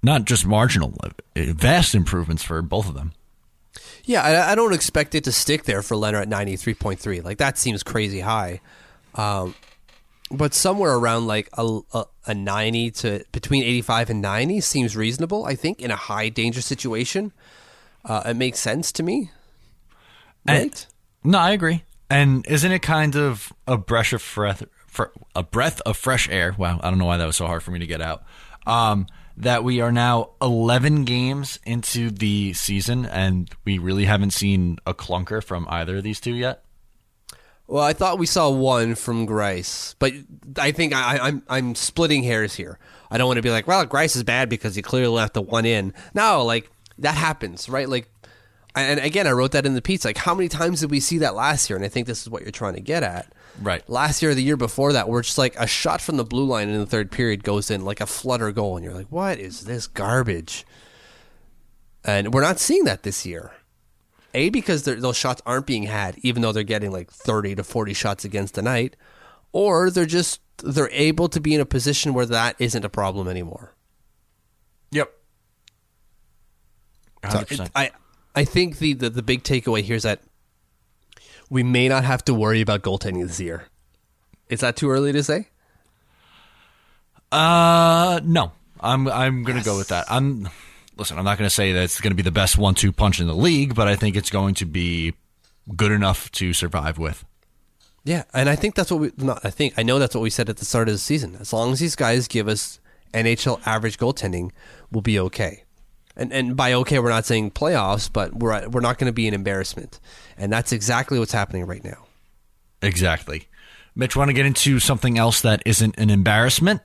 not 0.02 0.25
just 0.25 0.46
marginal, 0.46 0.94
uh, 1.02 1.10
vast 1.34 1.94
improvements 1.94 2.42
for 2.42 2.60
both 2.62 2.88
of 2.88 2.94
them. 2.94 3.12
Yeah, 4.04 4.22
I, 4.22 4.52
I 4.52 4.54
don't 4.54 4.72
expect 4.72 5.14
it 5.14 5.25
to 5.25 5.32
stick 5.32 5.64
there 5.64 5.82
for 5.82 5.96
Lehner 5.96 6.22
at 6.22 6.28
ninety 6.28 6.56
three 6.56 6.75
point 6.75 7.00
three. 7.00 7.20
Like 7.20 7.38
that 7.38 7.58
seems 7.58 7.82
crazy 7.82 8.20
high. 8.20 8.60
Um, 9.16 9.54
but 10.30 10.54
somewhere 10.54 10.94
around 10.94 11.26
like 11.26 11.48
a, 11.58 11.80
a, 11.92 12.04
a 12.26 12.34
ninety 12.34 12.90
to 12.92 13.25
between 13.32 13.64
eighty 13.64 13.82
five 13.82 14.08
and 14.08 14.22
ninety 14.22 14.60
seems 14.60 14.96
reasonable. 14.96 15.44
I 15.44 15.56
think 15.56 15.80
in 15.80 15.90
a 15.90 15.96
high 15.96 16.28
danger 16.28 16.60
situation, 16.60 17.32
uh, 18.04 18.22
it 18.26 18.34
makes 18.36 18.60
sense 18.60 18.92
to 18.92 19.02
me. 19.02 19.30
And- 20.46 20.62
Right? 20.62 20.86
No, 21.25 21.38
I 21.38 21.50
agree. 21.50 21.82
And 22.08 22.46
isn't 22.46 22.70
it 22.70 22.80
kind 22.80 23.16
of 23.16 23.52
a 23.66 23.76
breath 23.76 24.12
of 24.12 24.25
breath, 24.35 24.62
a 25.35 25.42
breath 25.42 25.80
of 25.85 25.96
fresh 25.96 26.28
air? 26.28 26.54
Wow, 26.56 26.80
I 26.82 26.90
don't 26.90 26.99
know 26.99 27.04
why 27.04 27.16
that 27.16 27.26
was 27.26 27.37
so 27.37 27.46
hard 27.46 27.62
for 27.62 27.73
me 27.73 27.80
to 27.80 27.87
get 27.87 28.00
out. 28.00 28.25
Um, 28.66 29.06
that 29.37 29.64
we 29.64 29.80
are 29.80 29.92
now 29.92 30.30
11 30.40 31.04
games 31.04 31.58
into 31.64 32.11
the 32.11 32.52
season, 32.54 33.04
and 33.04 33.50
we 33.64 33.78
really 33.78 34.04
haven't 34.06 34.30
seen 34.30 34.78
a 34.87 34.94
clunker 34.94 35.42
from 35.42 35.66
either 35.68 35.99
of 35.99 36.04
these 36.04 36.20
two 36.20 36.35
yet. 36.35 36.62
Well, 37.66 37.82
I 37.82 37.92
thought 37.92 38.18
we 38.18 38.26
saw 38.26 38.49
one 38.49 38.94
from 38.94 39.26
Greiss, 39.26 39.96
but 39.99 40.12
I 40.56 40.70
think 40.70 40.94
I, 40.94 41.18
I'm 41.18 41.42
I'm 41.49 41.75
splitting 41.75 42.23
hairs 42.23 42.54
here. 42.54 42.78
I 43.11 43.18
don't 43.18 43.26
want 43.26 43.38
to 43.38 43.42
be 43.42 43.50
like, 43.50 43.66
well, 43.66 43.85
Greiss 43.85 44.14
is 44.14 44.23
bad 44.23 44.49
because 44.49 44.76
he 44.76 44.82
clearly 44.82 45.12
left 45.12 45.35
the 45.35 45.42
one 45.42 45.66
in. 45.66 45.92
No, 46.14 46.44
like 46.44 46.70
that 46.99 47.16
happens, 47.16 47.68
right? 47.68 47.88
Like, 47.88 48.08
and 48.76 49.00
again, 49.00 49.26
I 49.26 49.30
wrote 49.33 49.52
that 49.52 49.64
in 49.66 49.75
the 49.75 49.83
piece. 49.83 50.04
Like, 50.04 50.18
how 50.18 50.35
many 50.35 50.49
times 50.49 50.80
did 50.80 50.90
we 50.90 51.00
see 51.00 51.18
that 51.18 51.35
last 51.35 51.71
year? 51.71 51.76
And 51.76 51.85
I 51.85 51.88
think 51.88 52.06
this 52.06 52.23
is 52.23 52.28
what 52.28 52.42
you're 52.42 52.50
trying 52.50 52.75
to 52.75 52.80
get 52.80 53.02
at. 53.02 53.33
Right. 53.61 53.88
Last 53.88 54.21
year 54.21 54.33
or 54.33 54.35
the 54.35 54.42
year 54.42 54.56
before 54.59 54.92
that, 54.92 55.09
where 55.09 55.23
just 55.23 55.38
like 55.38 55.56
a 55.59 55.66
shot 55.66 56.00
from 56.02 56.18
the 56.18 56.25
blue 56.25 56.45
line 56.45 56.68
in 56.68 56.78
the 56.78 56.87
third 56.87 57.11
period 57.11 57.42
goes 57.42 57.71
in 57.71 57.85
like 57.85 58.00
a 58.00 58.06
flutter 58.06 58.52
goal, 58.52 58.76
and 58.76 58.85
you're 58.85 58.95
like, 58.95 59.11
what 59.11 59.38
is 59.38 59.62
this 59.64 59.87
garbage? 59.87 60.66
And 62.04 62.35
we're 62.35 62.42
not 62.42 62.59
seeing 62.61 62.85
that 62.85 63.02
this 63.02 63.25
year. 63.25 63.52
A 64.35 64.50
because 64.50 64.83
those 64.85 65.16
shots 65.16 65.40
aren't 65.47 65.66
being 65.66 65.85
had, 65.85 66.18
even 66.18 66.42
though 66.42 66.52
they're 66.52 66.62
getting 66.62 66.90
like 66.92 67.11
thirty 67.11 67.54
to 67.54 67.64
forty 67.64 67.95
shots 67.95 68.25
against 68.26 68.59
a 68.59 68.62
night, 68.62 68.95
or 69.52 69.90
they're 69.90 70.04
just 70.04 70.40
they're 70.59 70.90
able 70.90 71.28
to 71.30 71.40
be 71.40 71.54
in 71.54 71.61
a 71.62 71.64
position 71.66 72.12
where 72.12 72.26
that 72.26 72.56
isn't 72.59 72.85
a 72.85 72.90
problem 72.90 73.28
anymore. 73.28 73.75
Yep. 74.90 75.11
100%. 77.23 77.64
it- 77.66 77.71
I 77.75 77.90
I 78.37 78.45
think 78.45 78.78
the, 78.78 78.93
the 78.93 79.11
the 79.11 79.23
big 79.23 79.43
takeaway 79.43 79.83
here 79.83 79.97
is 79.97 80.02
that 80.02 80.21
we 81.49 81.62
may 81.62 81.88
not 81.88 82.05
have 82.05 82.25
to 82.26 82.35
worry 82.35 82.61
about 82.61 82.83
goaltending 82.83 83.26
this 83.26 83.40
year. 83.40 83.64
Is 84.49 84.61
that 84.61 84.76
too 84.76 84.90
early 84.90 85.12
to 85.12 85.23
say? 85.23 85.49
Uh, 87.33 88.21
no. 88.23 88.52
I'm 88.81 89.09
I'm 89.09 89.43
gonna 89.43 89.62
go 89.62 89.76
with 89.76 89.88
that. 89.88 90.05
I'm 90.09 90.49
listen. 90.97 91.19
I'm 91.19 91.25
not 91.25 91.38
gonna 91.38 91.50
say 91.50 91.73
that 91.73 91.83
it's 91.83 92.00
gonna 92.00 92.14
be 92.14 92.23
the 92.23 92.31
best 92.31 92.59
one-two 92.59 92.93
punch 92.93 93.21
in 93.21 93.26
the 93.26 93.35
league, 93.35 93.75
but 93.75 93.88
I 93.88 93.97
think 93.97 94.16
it's 94.16 94.31
going 94.31 94.55
to 94.57 94.66
be 94.66 95.14
good 95.75 95.90
enough 95.90 96.31
to 96.33 96.52
survive 96.52 96.99
with. 96.99 97.25
Yeah, 98.05 98.25
and 98.33 98.49
I 98.49 98.55
think 98.55 98.75
that's 98.75 98.90
what 98.90 99.00
we. 99.00 99.12
Not, 99.16 99.45
I 99.45 99.50
think 99.50 99.75
I 99.76 99.83
know 99.83 99.99
that's 99.99 100.14
what 100.14 100.21
we 100.21 100.31
said 100.31 100.49
at 100.49 100.59
the 100.59 100.64
start 100.64 100.88
of 100.88 100.95
the 100.95 100.99
season. 100.99 101.37
As 101.40 101.52
long 101.52 101.73
as 101.73 101.81
these 101.81 101.97
guys 101.97 102.28
give 102.28 102.49
us 102.49 102.78
NHL 103.14 103.61
average 103.66 103.99
goaltending, 103.99 104.52
we'll 104.93 105.02
be 105.02 105.19
okay. 105.19 105.64
And 106.16 106.32
and 106.32 106.56
by 106.56 106.73
okay, 106.73 106.99
we're 106.99 107.11
not 107.11 107.26
saying 107.26 107.50
playoffs, 107.50 108.11
but 108.11 108.35
we're 108.35 108.68
we're 108.68 108.80
not 108.80 108.99
going 108.99 109.08
to 109.11 109.12
be 109.14 109.28
an 109.28 109.35
embarrassment, 109.35 110.00
and 110.38 110.50
that's 110.52 110.73
exactly 110.73 111.18
what's 111.18 111.32
happening 111.32 111.66
right 111.66 111.85
now. 111.85 112.06
Exactly. 112.80 113.49
Mitch, 113.94 114.16
want 114.16 114.28
to 114.28 114.35
get 114.35 114.46
into 114.46 114.78
something 114.78 115.18
else 115.18 115.40
that 115.42 115.62
isn't 115.66 115.99
an 115.99 116.11
embarrassment? 116.11 116.80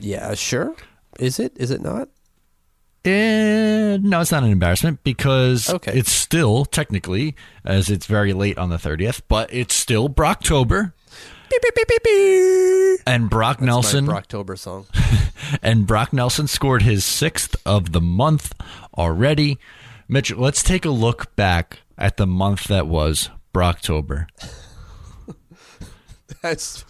Yeah, 0.00 0.34
sure. 0.34 0.74
Is 1.18 1.38
it? 1.38 1.52
Is 1.56 1.70
it 1.70 1.80
not? 1.82 2.08
Eh, 3.04 3.96
no, 4.00 4.20
it's 4.20 4.32
not 4.32 4.42
an 4.42 4.50
embarrassment 4.50 5.02
because 5.04 5.70
Okay. 5.70 5.92
it's 5.92 6.12
still 6.12 6.64
technically, 6.64 7.34
as 7.64 7.88
it's 7.90 8.06
very 8.06 8.32
late 8.32 8.58
on 8.58 8.70
the 8.70 8.76
30th, 8.76 9.22
but 9.28 9.52
it's 9.52 9.74
still 9.74 10.08
Brocktober. 10.08 10.92
And 13.06 13.30
Brock 13.30 13.60
Nelson 13.60 14.06
My 14.06 14.20
Brocktober 14.20 14.58
song. 14.58 14.86
and 15.62 15.86
Brock 15.86 16.12
Nelson 16.12 16.46
scored 16.46 16.82
his 16.82 17.04
sixth 17.04 17.56
of 17.64 17.92
the 17.92 18.00
month 18.00 18.54
already. 18.96 19.58
Mitch, 20.08 20.34
let's 20.34 20.62
take 20.62 20.84
a 20.84 20.90
look 20.90 21.34
back 21.36 21.80
at 21.96 22.16
the 22.16 22.26
month 22.26 22.64
that 22.64 22.86
was 22.86 23.30
Brocktober. 23.52 24.26
That's, 26.42 26.84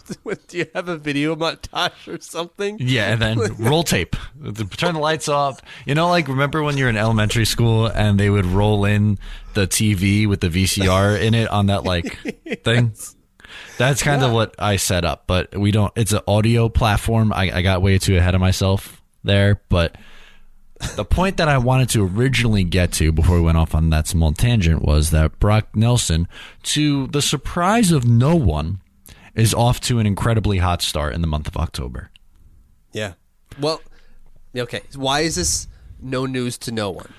do 0.47 0.57
you 0.57 0.67
have 0.75 0.89
a 0.89 0.97
video 0.97 1.35
montage 1.35 2.07
or 2.07 2.21
something? 2.21 2.77
Yeah, 2.79 3.11
and 3.11 3.21
then 3.21 3.39
roll 3.59 3.83
tape. 3.83 4.15
Turn 4.77 4.93
the 4.93 4.99
lights 4.99 5.27
off. 5.27 5.59
You 5.85 5.95
know, 5.95 6.09
like 6.09 6.27
remember 6.27 6.61
when 6.61 6.77
you're 6.77 6.89
in 6.89 6.97
elementary 6.97 7.45
school 7.45 7.87
and 7.87 8.19
they 8.19 8.29
would 8.29 8.45
roll 8.45 8.85
in 8.85 9.17
the 9.55 9.65
TV 9.65 10.27
with 10.27 10.41
the 10.41 10.49
VCR 10.49 11.19
in 11.19 11.33
it 11.33 11.49
on 11.49 11.67
that 11.67 11.83
like 11.83 12.19
thing? 12.63 12.93
That's 13.77 14.03
kind 14.03 14.23
of 14.23 14.31
what 14.31 14.55
I 14.59 14.75
set 14.75 15.05
up, 15.05 15.23
but 15.27 15.57
we 15.57 15.71
don't. 15.71 15.91
It's 15.95 16.13
an 16.13 16.21
audio 16.27 16.69
platform. 16.69 17.33
I, 17.33 17.51
I 17.51 17.61
got 17.61 17.81
way 17.81 17.97
too 17.97 18.17
ahead 18.17 18.35
of 18.35 18.41
myself 18.41 19.01
there, 19.23 19.61
but 19.69 19.95
the 20.95 21.05
point 21.05 21.37
that 21.37 21.47
I 21.47 21.57
wanted 21.57 21.89
to 21.89 22.05
originally 22.05 22.63
get 22.63 22.91
to 22.93 23.11
before 23.11 23.35
we 23.35 23.41
went 23.41 23.57
off 23.57 23.75
on 23.75 23.89
that 23.89 24.07
small 24.07 24.31
tangent 24.31 24.81
was 24.81 25.11
that 25.11 25.39
Brock 25.39 25.75
Nelson, 25.75 26.27
to 26.63 27.07
the 27.07 27.21
surprise 27.21 27.91
of 27.91 28.05
no 28.05 28.35
one, 28.35 28.81
is 29.35 29.53
off 29.53 29.79
to 29.81 29.99
an 29.99 30.07
incredibly 30.07 30.57
hot 30.59 30.81
start 30.81 31.13
in 31.13 31.21
the 31.21 31.27
month 31.27 31.47
of 31.47 31.57
October. 31.57 32.11
Yeah. 32.93 33.13
Well, 33.59 33.81
okay. 34.55 34.81
Why 34.95 35.21
is 35.21 35.35
this 35.35 35.67
no 36.01 36.25
news 36.25 36.57
to 36.59 36.71
no 36.71 36.91
one? 36.91 37.13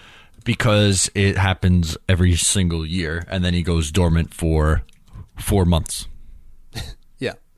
because 0.44 1.10
it 1.14 1.36
happens 1.36 1.96
every 2.08 2.34
single 2.36 2.86
year 2.86 3.24
and 3.28 3.44
then 3.44 3.54
he 3.54 3.62
goes 3.62 3.90
dormant 3.90 4.32
for 4.34 4.82
four 5.38 5.64
months. 5.64 6.06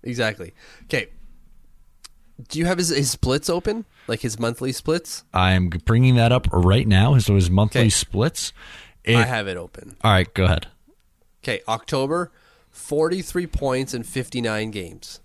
Exactly. 0.03 0.53
Okay. 0.85 1.09
Do 2.49 2.59
you 2.59 2.67
have 2.67 2.79
his, 2.79 2.89
his 2.89 3.11
splits 3.11 3.49
open? 3.49 3.85
Like 4.09 4.21
his 4.21 4.39
monthly 4.39 4.73
splits? 4.73 5.25
I'm 5.33 5.69
bringing 5.69 6.17
that 6.17 6.33
up 6.33 6.49
right 6.53 6.89
now. 6.89 7.17
So 7.19 7.35
his 7.35 7.51
monthly 7.51 7.91
splits. 7.91 8.53
It, 9.05 9.17
I 9.17 9.25
have 9.25 9.49
it 9.49 9.57
open. 9.57 9.97
all 10.03 10.13
right, 10.13 10.33
go 10.33 10.45
ahead. 10.45 10.69
Okay, 11.43 11.61
October, 11.67 12.31
43 12.71 13.47
points 13.49 13.95
in 13.95 14.03
59 14.05 14.71
games. 14.71 15.21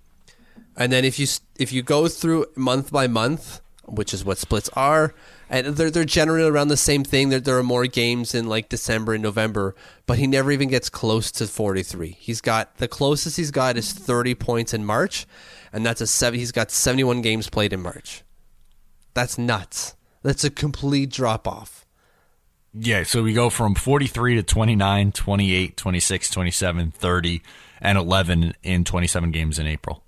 And 0.75 0.91
then 0.91 1.05
if 1.05 1.17
you 1.19 1.27
if 1.57 1.71
you 1.71 1.81
go 1.81 2.07
through 2.07 2.47
month 2.55 2.91
by 2.91 3.07
month, 3.07 3.61
which 3.85 4.13
is 4.13 4.23
what 4.25 4.37
splits 4.37 4.69
are, 4.73 5.13
and 5.49 5.67
they're 5.67 5.91
they're 5.91 6.05
generally 6.05 6.47
around 6.47 6.67
the 6.67 6.77
same 6.77 7.03
thing. 7.03 7.29
There 7.29 7.39
there 7.39 7.57
are 7.57 7.63
more 7.63 7.87
games 7.87 8.35
in 8.35 8.47
like 8.47 8.69
December 8.69 9.13
and 9.13 9.23
November, 9.23 9.75
but 10.05 10.17
he 10.17 10.27
never 10.27 10.51
even 10.51 10.69
gets 10.69 10.89
close 10.89 11.31
to 11.33 11.47
43. 11.47 12.17
He's 12.19 12.41
got 12.41 12.77
the 12.77 12.87
closest 12.87 13.37
he's 13.37 13.51
got 13.51 13.77
is 13.77 13.93
30 13.93 14.35
points 14.35 14.73
in 14.73 14.85
March, 14.85 15.25
and 15.71 15.85
that's 15.85 16.01
a 16.01 16.07
seven. 16.07 16.39
He's 16.39 16.51
got 16.51 16.71
71 16.71 17.21
games 17.21 17.49
played 17.49 17.73
in 17.73 17.81
March. 17.81 18.23
That's 19.13 19.37
nuts. 19.37 19.95
That's 20.23 20.43
a 20.43 20.49
complete 20.49 21.09
drop 21.09 21.47
off. 21.47 21.85
Yeah, 22.73 23.03
so 23.03 23.23
we 23.23 23.33
go 23.33 23.49
from 23.49 23.73
43 23.73 24.35
to 24.35 24.43
29, 24.43 25.11
28, 25.11 25.77
26, 25.77 26.29
27, 26.29 26.91
30, 26.91 27.41
and 27.81 27.97
11 27.97 28.53
in 28.61 28.83
27 28.83 29.31
games 29.31 29.57
in 29.57 29.65
April. 29.65 30.03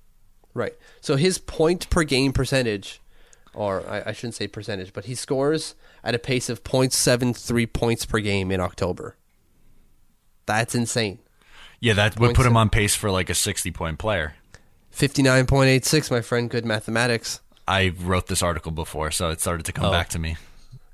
Right. 0.54 0.74
So 1.02 1.16
his 1.16 1.38
point 1.38 1.90
per 1.90 2.04
game 2.04 2.34
percentage, 2.34 3.02
or 3.54 3.88
I, 3.90 4.04
I 4.08 4.12
shouldn't 4.12 4.36
say 4.36 4.48
percentage, 4.48 4.94
but 4.94 5.06
he 5.06 5.16
scores 5.16 5.76
at 6.04 6.16
a 6.16 6.20
pace 6.20 6.50
of 6.50 6.64
0.73 6.64 7.72
points 7.74 8.06
per 8.06 8.20
game 8.20 8.52
in 8.52 8.60
October. 8.60 9.16
That's 10.46 10.74
insane. 10.76 11.20
Yeah, 11.80 11.94
that 11.94 12.20
would 12.20 12.36
put 12.36 12.46
him 12.46 12.58
on 12.58 12.70
pace 12.70 12.96
for 12.96 13.10
like 13.12 13.30
a 13.30 13.34
60 13.36 13.72
point 13.72 14.00
player. 14.00 14.34
59.86, 14.94 16.12
my 16.12 16.22
friend. 16.22 16.50
Good 16.50 16.66
mathematics. 16.66 17.40
I 17.68 17.94
wrote 18.00 18.28
this 18.28 18.42
article 18.42 18.72
before, 18.72 19.12
so 19.12 19.30
it 19.30 19.40
started 19.40 19.66
to 19.68 19.72
come 19.72 19.86
Oh. 19.86 19.92
back 19.92 20.10
to 20.10 20.20
me. 20.20 20.38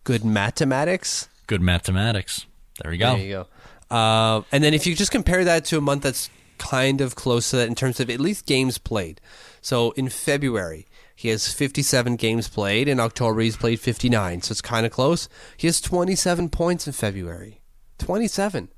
Good 0.03 0.24
mathematics. 0.25 1.27
Good 1.47 1.62
mathematics. 1.62 2.45
There 2.81 2.91
we 2.91 2.97
go. 2.97 3.15
There 3.15 3.25
you 3.25 3.45
go. 3.89 3.95
Uh, 3.95 4.41
and 4.51 4.63
then 4.63 4.74
if 4.74 4.85
you 4.85 4.95
just 4.95 5.12
compare 5.12 5.43
that 5.45 5.65
to 5.65 5.77
a 5.77 5.81
month 5.81 6.03
that's 6.03 6.29
kind 6.57 7.01
of 7.01 7.15
close 7.15 7.50
to 7.51 7.57
that 7.57 7.67
in 7.67 7.75
terms 7.75 8.00
of 8.00 8.09
at 8.09 8.19
least 8.19 8.45
games 8.45 8.77
played. 8.77 9.21
So 9.62 9.91
in 9.91 10.09
February, 10.09 10.85
he 11.15 11.29
has 11.29 11.51
57 11.51 12.17
games 12.17 12.50
played. 12.50 12.89
In 12.89 13.00
October, 13.00 13.39
he's 13.39 13.55
played 13.55 13.79
59. 13.79 14.41
So 14.41 14.51
it's 14.51 14.62
kind 14.62 14.86
of 14.86 14.91
close. 14.91 15.29
He 15.55 15.67
has 15.67 15.79
27 15.79 16.50
points 16.50 16.86
in 16.86 16.93
February. 16.93 17.62
27. 18.00 18.69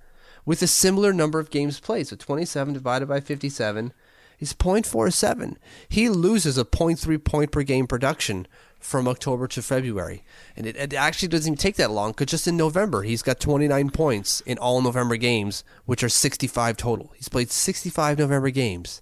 With 0.46 0.62
a 0.62 0.67
similar 0.67 1.12
number 1.12 1.39
of 1.39 1.50
games 1.50 1.79
played. 1.79 2.08
So 2.08 2.15
27 2.15 2.75
divided 2.75 3.08
by 3.08 3.20
57 3.20 3.91
is 4.39 4.53
0.47. 4.53 5.56
He 5.89 6.10
loses 6.10 6.60
a 6.60 6.63
0.3 6.63 7.24
point 7.24 7.51
per 7.51 7.63
game 7.63 7.88
production 7.88 8.48
from 8.79 9.08
October 9.08 9.48
to 9.48 9.63
February. 9.63 10.24
And 10.56 10.67
it, 10.67 10.75
it 10.75 10.94
actually 10.94 11.29
doesn't 11.29 11.53
even 11.53 11.58
take 11.58 11.75
that 11.77 11.89
long 11.89 12.12
because 12.12 12.27
just 12.27 12.48
in 12.48 12.56
November, 12.56 13.01
he's 13.01 13.24
got 13.24 13.39
29 13.39 13.89
points 13.89 14.41
in 14.41 14.60
all 14.60 14.82
November 14.82 15.15
games, 15.15 15.63
which 15.86 16.03
are 16.03 16.10
65 16.10 16.77
total. 16.77 17.12
He's 17.15 17.29
played 17.29 17.50
65 17.50 18.20
November 18.20 18.51
games, 18.51 19.01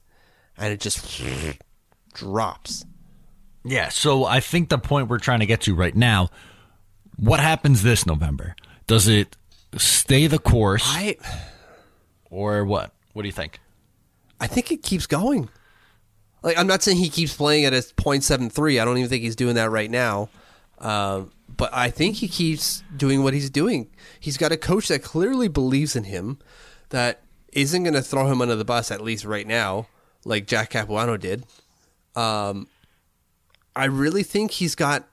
and 0.58 0.72
it 0.72 0.80
just 0.80 1.22
drops. 2.14 2.86
Yeah, 3.66 3.90
so 3.90 4.26
I 4.26 4.40
think 4.40 4.70
the 4.70 4.78
point 4.78 5.10
we're 5.10 5.18
trying 5.18 5.40
to 5.40 5.48
get 5.48 5.62
to 5.62 5.74
right 5.74 5.96
now, 5.96 6.30
what 7.18 7.40
happens 7.40 7.82
this 7.82 8.06
November? 8.06 8.56
Does 8.86 9.08
it 9.08 9.36
stay 9.76 10.28
the 10.28 10.38
course 10.38 10.84
I, 10.86 11.18
or 12.30 12.64
what? 12.64 12.94
What 13.14 13.24
do 13.24 13.28
you 13.28 13.34
think? 13.34 13.60
I 14.40 14.48
think 14.48 14.72
it 14.72 14.84
keeps 14.84 15.08
going. 15.08 15.50
Like 16.44 16.60
I'm 16.60 16.68
not 16.68 16.84
saying 16.84 16.98
he 16.98 17.10
keeps 17.10 17.36
playing 17.36 17.66
at 17.66 17.74
a 17.74 17.78
.73. 17.78 18.80
I 18.80 18.86
don't 18.86 18.98
even 18.98 19.10
think 19.10 19.24
he's 19.24 19.36
doing 19.36 19.56
that 19.56 19.72
right 19.72 19.90
now. 19.90 20.30
Um, 20.78 21.32
but 21.58 21.74
I 21.74 21.90
think 21.90 22.18
he 22.18 22.28
keeps 22.28 22.84
doing 22.96 23.24
what 23.24 23.34
he's 23.34 23.50
doing. 23.50 23.90
He's 24.20 24.38
got 24.38 24.52
a 24.52 24.58
coach 24.58 24.90
that 24.90 25.02
clearly 25.02 25.48
believes 25.48 25.96
in 25.96 26.04
him, 26.04 26.38
that 26.90 27.22
isn't 27.54 27.84
going 27.84 27.94
to 27.94 28.02
throw 28.02 28.28
him 28.28 28.42
under 28.42 28.56
the 28.56 28.66
bus 28.66 28.92
at 28.92 29.02
least 29.02 29.26
right 29.26 29.48
now, 29.48 29.88
like 30.26 30.46
Jack 30.46 30.72
Capuano 30.72 31.18
did. 31.18 31.46
Um, 32.16 32.68
I 33.76 33.86
really 33.86 34.24
think 34.24 34.52
he's 34.52 34.76
got 34.76 35.08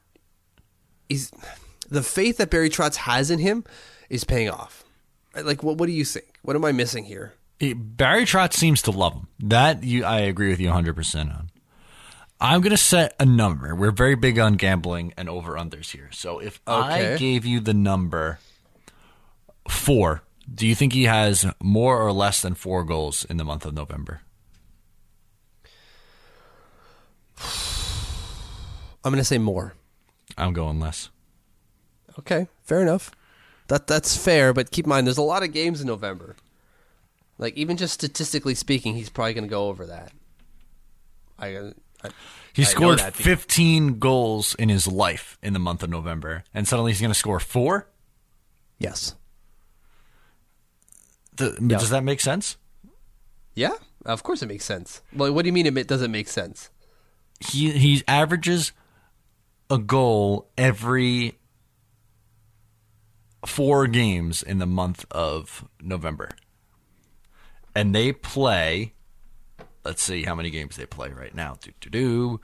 he's 1.08 1.30
the 1.88 2.02
faith 2.02 2.36
that 2.38 2.50
Barry 2.50 2.70
Trotz 2.70 2.96
has 2.96 3.30
in 3.30 3.38
him 3.38 3.64
is 4.08 4.24
paying 4.24 4.50
off. 4.50 4.84
Like, 5.34 5.62
what 5.62 5.76
what 5.78 5.86
do 5.86 5.92
you 5.92 6.04
think? 6.04 6.38
What 6.42 6.56
am 6.56 6.64
I 6.64 6.72
missing 6.72 7.04
here? 7.04 7.34
Eh, 7.60 7.74
Barry 7.76 8.24
Trotz 8.24 8.54
seems 8.54 8.82
to 8.82 8.90
love 8.90 9.14
him. 9.14 9.28
That 9.40 9.82
you, 9.84 10.04
I 10.04 10.20
agree 10.20 10.48
with 10.50 10.60
you 10.60 10.68
100% 10.68 11.20
on. 11.34 11.50
I'm 12.40 12.60
going 12.60 12.70
to 12.72 12.76
set 12.76 13.14
a 13.20 13.24
number. 13.24 13.74
We're 13.74 13.92
very 13.92 14.16
big 14.16 14.38
on 14.38 14.54
gambling 14.54 15.14
and 15.16 15.28
over 15.28 15.52
unders 15.52 15.92
here. 15.92 16.08
So 16.12 16.40
if 16.40 16.60
I 16.66 17.00
Okay. 17.02 17.16
gave 17.18 17.44
you 17.46 17.60
the 17.60 17.72
number 17.74 18.40
four, 19.68 20.22
do 20.52 20.66
you 20.66 20.74
think 20.74 20.92
he 20.92 21.04
has 21.04 21.46
more 21.62 22.00
or 22.00 22.10
less 22.12 22.42
than 22.42 22.54
four 22.54 22.82
goals 22.82 23.24
in 23.26 23.36
the 23.36 23.44
month 23.44 23.64
of 23.64 23.74
November? 23.74 24.22
I'm 29.04 29.12
going 29.12 29.20
to 29.20 29.24
say 29.24 29.38
more. 29.38 29.74
I'm 30.38 30.52
going 30.52 30.80
less. 30.80 31.08
Okay, 32.18 32.46
fair 32.62 32.80
enough. 32.82 33.10
That 33.68 33.86
that's 33.86 34.16
fair, 34.16 34.52
but 34.52 34.70
keep 34.70 34.84
in 34.86 34.90
mind 34.90 35.06
there's 35.06 35.18
a 35.18 35.22
lot 35.22 35.42
of 35.42 35.52
games 35.52 35.80
in 35.80 35.86
November. 35.86 36.36
Like 37.38 37.56
even 37.56 37.76
just 37.76 37.94
statistically 37.94 38.54
speaking, 38.54 38.94
he's 38.94 39.08
probably 39.08 39.34
going 39.34 39.44
to 39.44 39.50
go 39.50 39.68
over 39.68 39.86
that. 39.86 40.12
I, 41.38 41.72
I 42.04 42.08
He 42.52 42.62
I 42.62 42.66
scored 42.66 42.98
that 42.98 43.16
be- 43.16 43.22
15 43.24 43.98
goals 43.98 44.54
in 44.56 44.68
his 44.68 44.86
life 44.86 45.38
in 45.42 45.52
the 45.54 45.58
month 45.58 45.82
of 45.82 45.88
November, 45.90 46.44
and 46.52 46.68
suddenly 46.68 46.92
he's 46.92 47.00
going 47.00 47.12
to 47.12 47.18
score 47.18 47.40
four? 47.40 47.88
yes, 48.78 49.14
Th- 51.36 51.54
Does 51.66 51.90
that 51.90 52.04
make 52.04 52.20
sense? 52.20 52.56
yeah, 53.54 53.72
of 54.04 54.22
course 54.22 54.42
it 54.42 54.46
makes 54.46 54.64
sense. 54.64 55.00
Well, 55.14 55.32
what 55.32 55.42
do 55.42 55.46
you 55.48 55.52
mean 55.52 55.66
it 55.66 55.86
doesn't 55.88 56.10
make 56.12 56.28
sense? 56.28 56.68
he 57.40 57.70
he 57.72 58.02
averages 58.06 58.72
a 59.72 59.78
goal 59.78 60.50
every 60.58 61.38
four 63.46 63.86
games 63.86 64.42
in 64.42 64.58
the 64.58 64.66
month 64.66 65.04
of 65.10 65.66
November. 65.80 66.30
And 67.74 67.94
they 67.94 68.12
play 68.12 68.92
let's 69.84 70.02
see 70.02 70.22
how 70.22 70.34
many 70.34 70.50
games 70.50 70.76
they 70.76 70.86
play 70.86 71.08
right 71.10 71.34
now. 71.34 71.56
Do 71.60 71.70
do 71.80 71.90
do. 71.90 72.40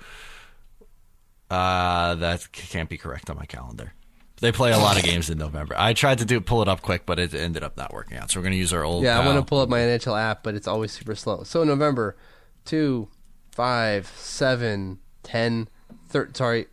Uh 1.50 2.14
that 2.16 2.50
can't 2.52 2.88
be 2.88 2.96
correct 2.96 3.30
on 3.30 3.36
my 3.36 3.44
calendar. 3.46 3.92
They 4.40 4.52
play 4.52 4.72
a 4.72 4.78
lot 4.78 4.96
of 4.96 5.02
games 5.02 5.30
in 5.30 5.38
November. 5.38 5.74
I 5.76 5.92
tried 5.92 6.18
to 6.18 6.24
do 6.24 6.40
pull 6.40 6.62
it 6.62 6.68
up 6.68 6.80
quick, 6.80 7.06
but 7.06 7.18
it 7.18 7.34
ended 7.34 7.62
up 7.64 7.76
not 7.76 7.92
working 7.92 8.16
out. 8.16 8.30
So 8.30 8.38
we're 8.38 8.44
gonna 8.44 8.56
use 8.56 8.72
our 8.72 8.84
old. 8.84 9.02
Yeah, 9.04 9.18
I 9.18 9.26
want 9.26 9.38
to 9.38 9.44
pull 9.44 9.60
up 9.60 9.68
my 9.68 9.80
NHL 9.80 10.18
app, 10.18 10.42
but 10.42 10.54
it's 10.54 10.68
always 10.68 10.92
super 10.92 11.14
slow. 11.14 11.42
So 11.42 11.64
November, 11.64 12.16
two, 12.64 13.08
five, 13.50 14.06
seven, 14.16 15.00
ten, 15.24 15.68
thir- 16.08 16.30
sorry, 16.34 16.66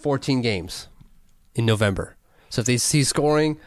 fourteen 0.00 0.40
games 0.42 0.88
in 1.54 1.64
November. 1.66 2.16
So 2.48 2.60
if 2.60 2.66
they 2.66 2.76
see 2.78 3.04
scoring 3.04 3.58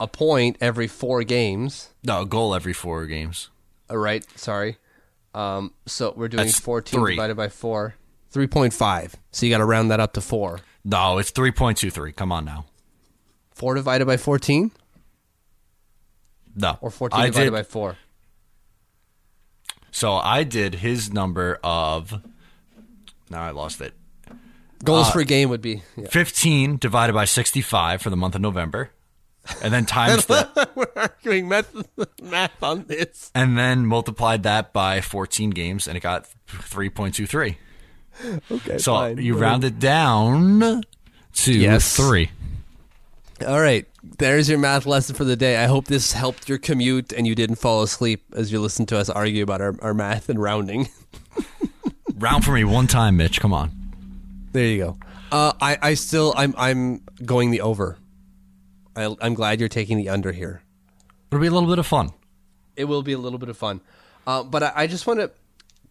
a 0.00 0.06
point 0.08 0.56
every 0.60 0.88
four 0.88 1.22
games, 1.22 1.90
no 2.02 2.22
a 2.22 2.26
goal 2.26 2.54
every 2.54 2.72
four 2.72 3.06
games. 3.06 3.50
All 3.88 3.98
right, 3.98 4.24
sorry. 4.36 4.78
Um, 5.34 5.74
so 5.86 6.12
we're 6.16 6.28
doing 6.28 6.46
That's 6.46 6.58
14 6.58 6.98
three. 6.98 7.14
divided 7.14 7.36
by 7.36 7.48
4. 7.50 7.94
3.5. 8.32 9.14
So 9.32 9.44
you 9.46 9.52
got 9.52 9.58
to 9.58 9.64
round 9.66 9.90
that 9.90 10.00
up 10.00 10.14
to 10.14 10.20
4. 10.22 10.60
No, 10.84 11.18
it's 11.18 11.30
three 11.30 11.52
point 11.52 11.76
two 11.78 11.90
three. 11.90 12.10
Come 12.12 12.32
on 12.32 12.44
now. 12.46 12.64
4 13.52 13.74
divided 13.74 14.06
by 14.06 14.16
14 14.16 14.70
No, 16.56 16.78
or 16.80 16.90
14 16.90 17.20
I 17.20 17.26
divided 17.26 17.44
did, 17.44 17.52
by 17.52 17.62
4? 17.62 17.96
So 19.90 20.14
I 20.14 20.42
did 20.42 20.76
his 20.76 21.12
number 21.12 21.58
of. 21.62 22.22
Now 23.30 23.42
I 23.42 23.50
lost 23.50 23.80
it. 23.80 23.94
Goals 24.84 25.08
uh, 25.08 25.12
per 25.12 25.24
game 25.24 25.48
would 25.48 25.62
be 25.62 25.82
yeah. 25.96 26.08
15 26.08 26.76
divided 26.78 27.12
by 27.12 27.24
65 27.24 28.02
for 28.02 28.10
the 28.10 28.16
month 28.16 28.34
of 28.34 28.40
November. 28.40 28.90
And 29.62 29.72
then 29.72 29.86
times 29.86 30.26
that. 30.26 30.70
We're 30.76 30.86
arguing 30.96 31.48
math, 31.48 31.72
math 32.22 32.62
on 32.62 32.84
this. 32.84 33.30
And 33.34 33.56
then 33.56 33.86
multiplied 33.86 34.42
that 34.42 34.72
by 34.72 35.00
14 35.00 35.50
games, 35.50 35.86
and 35.88 35.96
it 35.96 36.00
got 36.00 36.28
3.23. 36.48 37.56
Okay. 38.50 38.78
So 38.78 38.94
fine. 38.94 39.18
you 39.18 39.36
round 39.36 39.64
it 39.64 39.78
down 39.78 40.82
to 41.34 41.52
Yes. 41.52 41.94
three. 41.96 42.30
All 43.46 43.60
right. 43.60 43.86
There's 44.18 44.48
your 44.48 44.58
math 44.58 44.86
lesson 44.86 45.14
for 45.14 45.24
the 45.24 45.36
day. 45.36 45.62
I 45.62 45.66
hope 45.66 45.86
this 45.86 46.12
helped 46.12 46.48
your 46.48 46.58
commute 46.58 47.12
and 47.12 47.26
you 47.26 47.34
didn't 47.34 47.56
fall 47.56 47.82
asleep 47.82 48.24
as 48.34 48.50
you 48.50 48.60
listened 48.60 48.88
to 48.88 48.98
us 48.98 49.10
argue 49.10 49.42
about 49.42 49.60
our, 49.60 49.74
our 49.82 49.92
math 49.92 50.28
and 50.30 50.40
rounding. 50.40 50.88
Round 52.14 52.42
for 52.44 52.52
me 52.52 52.64
one 52.64 52.86
time, 52.86 53.18
Mitch. 53.18 53.40
Come 53.40 53.52
on. 53.52 53.85
There 54.56 54.64
you 54.64 54.78
go. 54.78 54.98
Uh, 55.30 55.52
I, 55.60 55.76
I 55.82 55.94
still 55.94 56.32
I'm 56.34 56.54
I'm 56.56 57.02
going 57.22 57.50
the 57.50 57.60
over. 57.60 57.98
I, 58.96 59.14
I'm 59.20 59.34
glad 59.34 59.60
you're 59.60 59.68
taking 59.68 59.98
the 59.98 60.08
under 60.08 60.32
here. 60.32 60.62
It'll 61.30 61.42
be 61.42 61.46
a 61.46 61.50
little 61.50 61.68
bit 61.68 61.78
of 61.78 61.86
fun. 61.86 62.08
It 62.74 62.84
will 62.84 63.02
be 63.02 63.12
a 63.12 63.18
little 63.18 63.38
bit 63.38 63.50
of 63.50 63.58
fun. 63.58 63.82
Uh, 64.26 64.44
but 64.44 64.62
I, 64.62 64.72
I 64.74 64.86
just 64.86 65.06
want 65.06 65.20
to. 65.20 65.30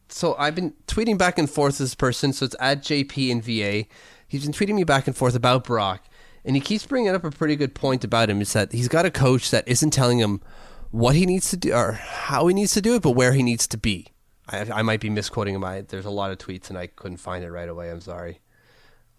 So 0.10 0.36
I've 0.40 0.56
been 0.56 0.74
tweeting 0.88 1.16
back 1.16 1.38
and 1.38 1.48
forth 1.48 1.78
this 1.78 1.94
person. 1.94 2.34
So 2.34 2.46
it's 2.46 2.56
at 2.60 2.82
JP 2.82 3.32
and 3.34 3.44
VA. 3.44 3.88
He's 4.28 4.44
been 4.46 4.52
tweeting 4.52 4.74
me 4.74 4.84
back 4.84 5.06
and 5.06 5.16
forth 5.16 5.36
about 5.36 5.66
Brock, 5.66 6.04
and 6.44 6.56
he 6.56 6.60
keeps 6.60 6.88
bringing 6.88 7.14
up 7.14 7.24
a 7.24 7.30
pretty 7.30 7.56
good 7.56 7.76
point 7.76 8.04
about 8.04 8.32
him. 8.32 8.42
Is 8.42 8.54
that 8.54 8.72
he's 8.72 8.88
got 8.88 9.06
a 9.06 9.12
coach 9.12 9.52
that 9.52 9.68
isn't 9.68 9.92
telling 9.92 10.18
him 10.18 10.42
what 10.90 11.16
he 11.16 11.28
needs 11.28 11.52
to 11.52 11.58
do 11.58 11.72
or 11.72 11.92
how 11.92 12.48
he 12.48 12.56
needs 12.56 12.74
to 12.74 12.82
do 12.82 12.96
it, 12.96 13.04
but 13.04 13.12
where 13.12 13.34
he 13.34 13.44
needs 13.44 13.68
to 13.68 13.78
be. 13.78 14.08
I, 14.50 14.62
I 14.74 14.82
might 14.82 15.02
be 15.02 15.12
misquoting 15.12 15.54
him. 15.54 15.64
I, 15.64 15.82
there's 15.82 16.06
a 16.06 16.10
lot 16.10 16.32
of 16.32 16.40
tweets, 16.40 16.70
and 16.70 16.80
I 16.80 16.88
couldn't 16.88 17.18
find 17.18 17.44
it 17.44 17.52
right 17.52 17.70
away. 17.70 17.92
I'm 17.92 18.02
sorry. 18.02 18.40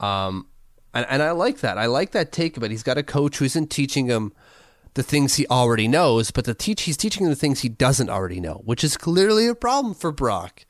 Um, 0.01 0.47
and, 0.95 1.07
and 1.09 1.23
I 1.23 1.33
like 1.33 1.61
that. 1.61 1.79
I 1.79 1.87
like 1.87 2.13
that 2.13 2.33
take. 2.33 2.59
But 2.59 2.71
he's 2.71 2.83
got 2.83 2.99
a 2.99 3.03
coach 3.03 3.39
who 3.39 3.45
isn't 3.45 3.71
teaching 3.71 4.07
him 4.07 4.33
the 4.95 5.03
things 5.03 5.35
he 5.35 5.47
already 5.49 5.89
knows, 5.89 6.31
but 6.31 6.47
the 6.47 6.55
teach 6.55 6.83
he's 6.83 6.97
teaching 6.97 7.25
him 7.25 7.31
the 7.31 7.37
things 7.37 7.61
he 7.61 7.69
doesn't 7.69 8.09
already 8.09 8.41
know, 8.41 8.63
which 8.65 8.83
is 8.83 8.97
clearly 8.97 9.47
a 9.47 9.55
problem 9.55 9.93
for 9.95 10.11
Brock. 10.11 10.65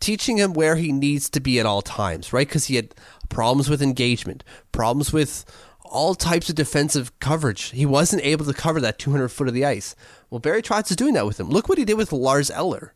teaching 0.00 0.36
him 0.36 0.52
where 0.52 0.76
he 0.76 0.92
needs 0.92 1.28
to 1.30 1.40
be 1.40 1.58
at 1.58 1.66
all 1.66 1.82
times, 1.82 2.32
right? 2.32 2.46
Because 2.46 2.66
he 2.66 2.76
had 2.76 2.94
problems 3.28 3.68
with 3.68 3.82
engagement, 3.82 4.44
problems 4.72 5.12
with 5.12 5.44
all 5.84 6.14
types 6.14 6.48
of 6.48 6.54
defensive 6.54 7.18
coverage. 7.20 7.70
He 7.70 7.86
wasn't 7.86 8.24
able 8.24 8.44
to 8.44 8.52
cover 8.52 8.80
that 8.80 8.98
200 8.98 9.28
foot 9.28 9.48
of 9.48 9.54
the 9.54 9.64
ice. 9.64 9.94
Well, 10.30 10.40
Barry 10.40 10.62
Trotz 10.62 10.90
is 10.90 10.96
doing 10.96 11.14
that 11.14 11.26
with 11.26 11.40
him. 11.40 11.48
Look 11.48 11.68
what 11.68 11.78
he 11.78 11.84
did 11.84 11.96
with 11.96 12.12
Lars 12.12 12.50
Eller. 12.50 12.92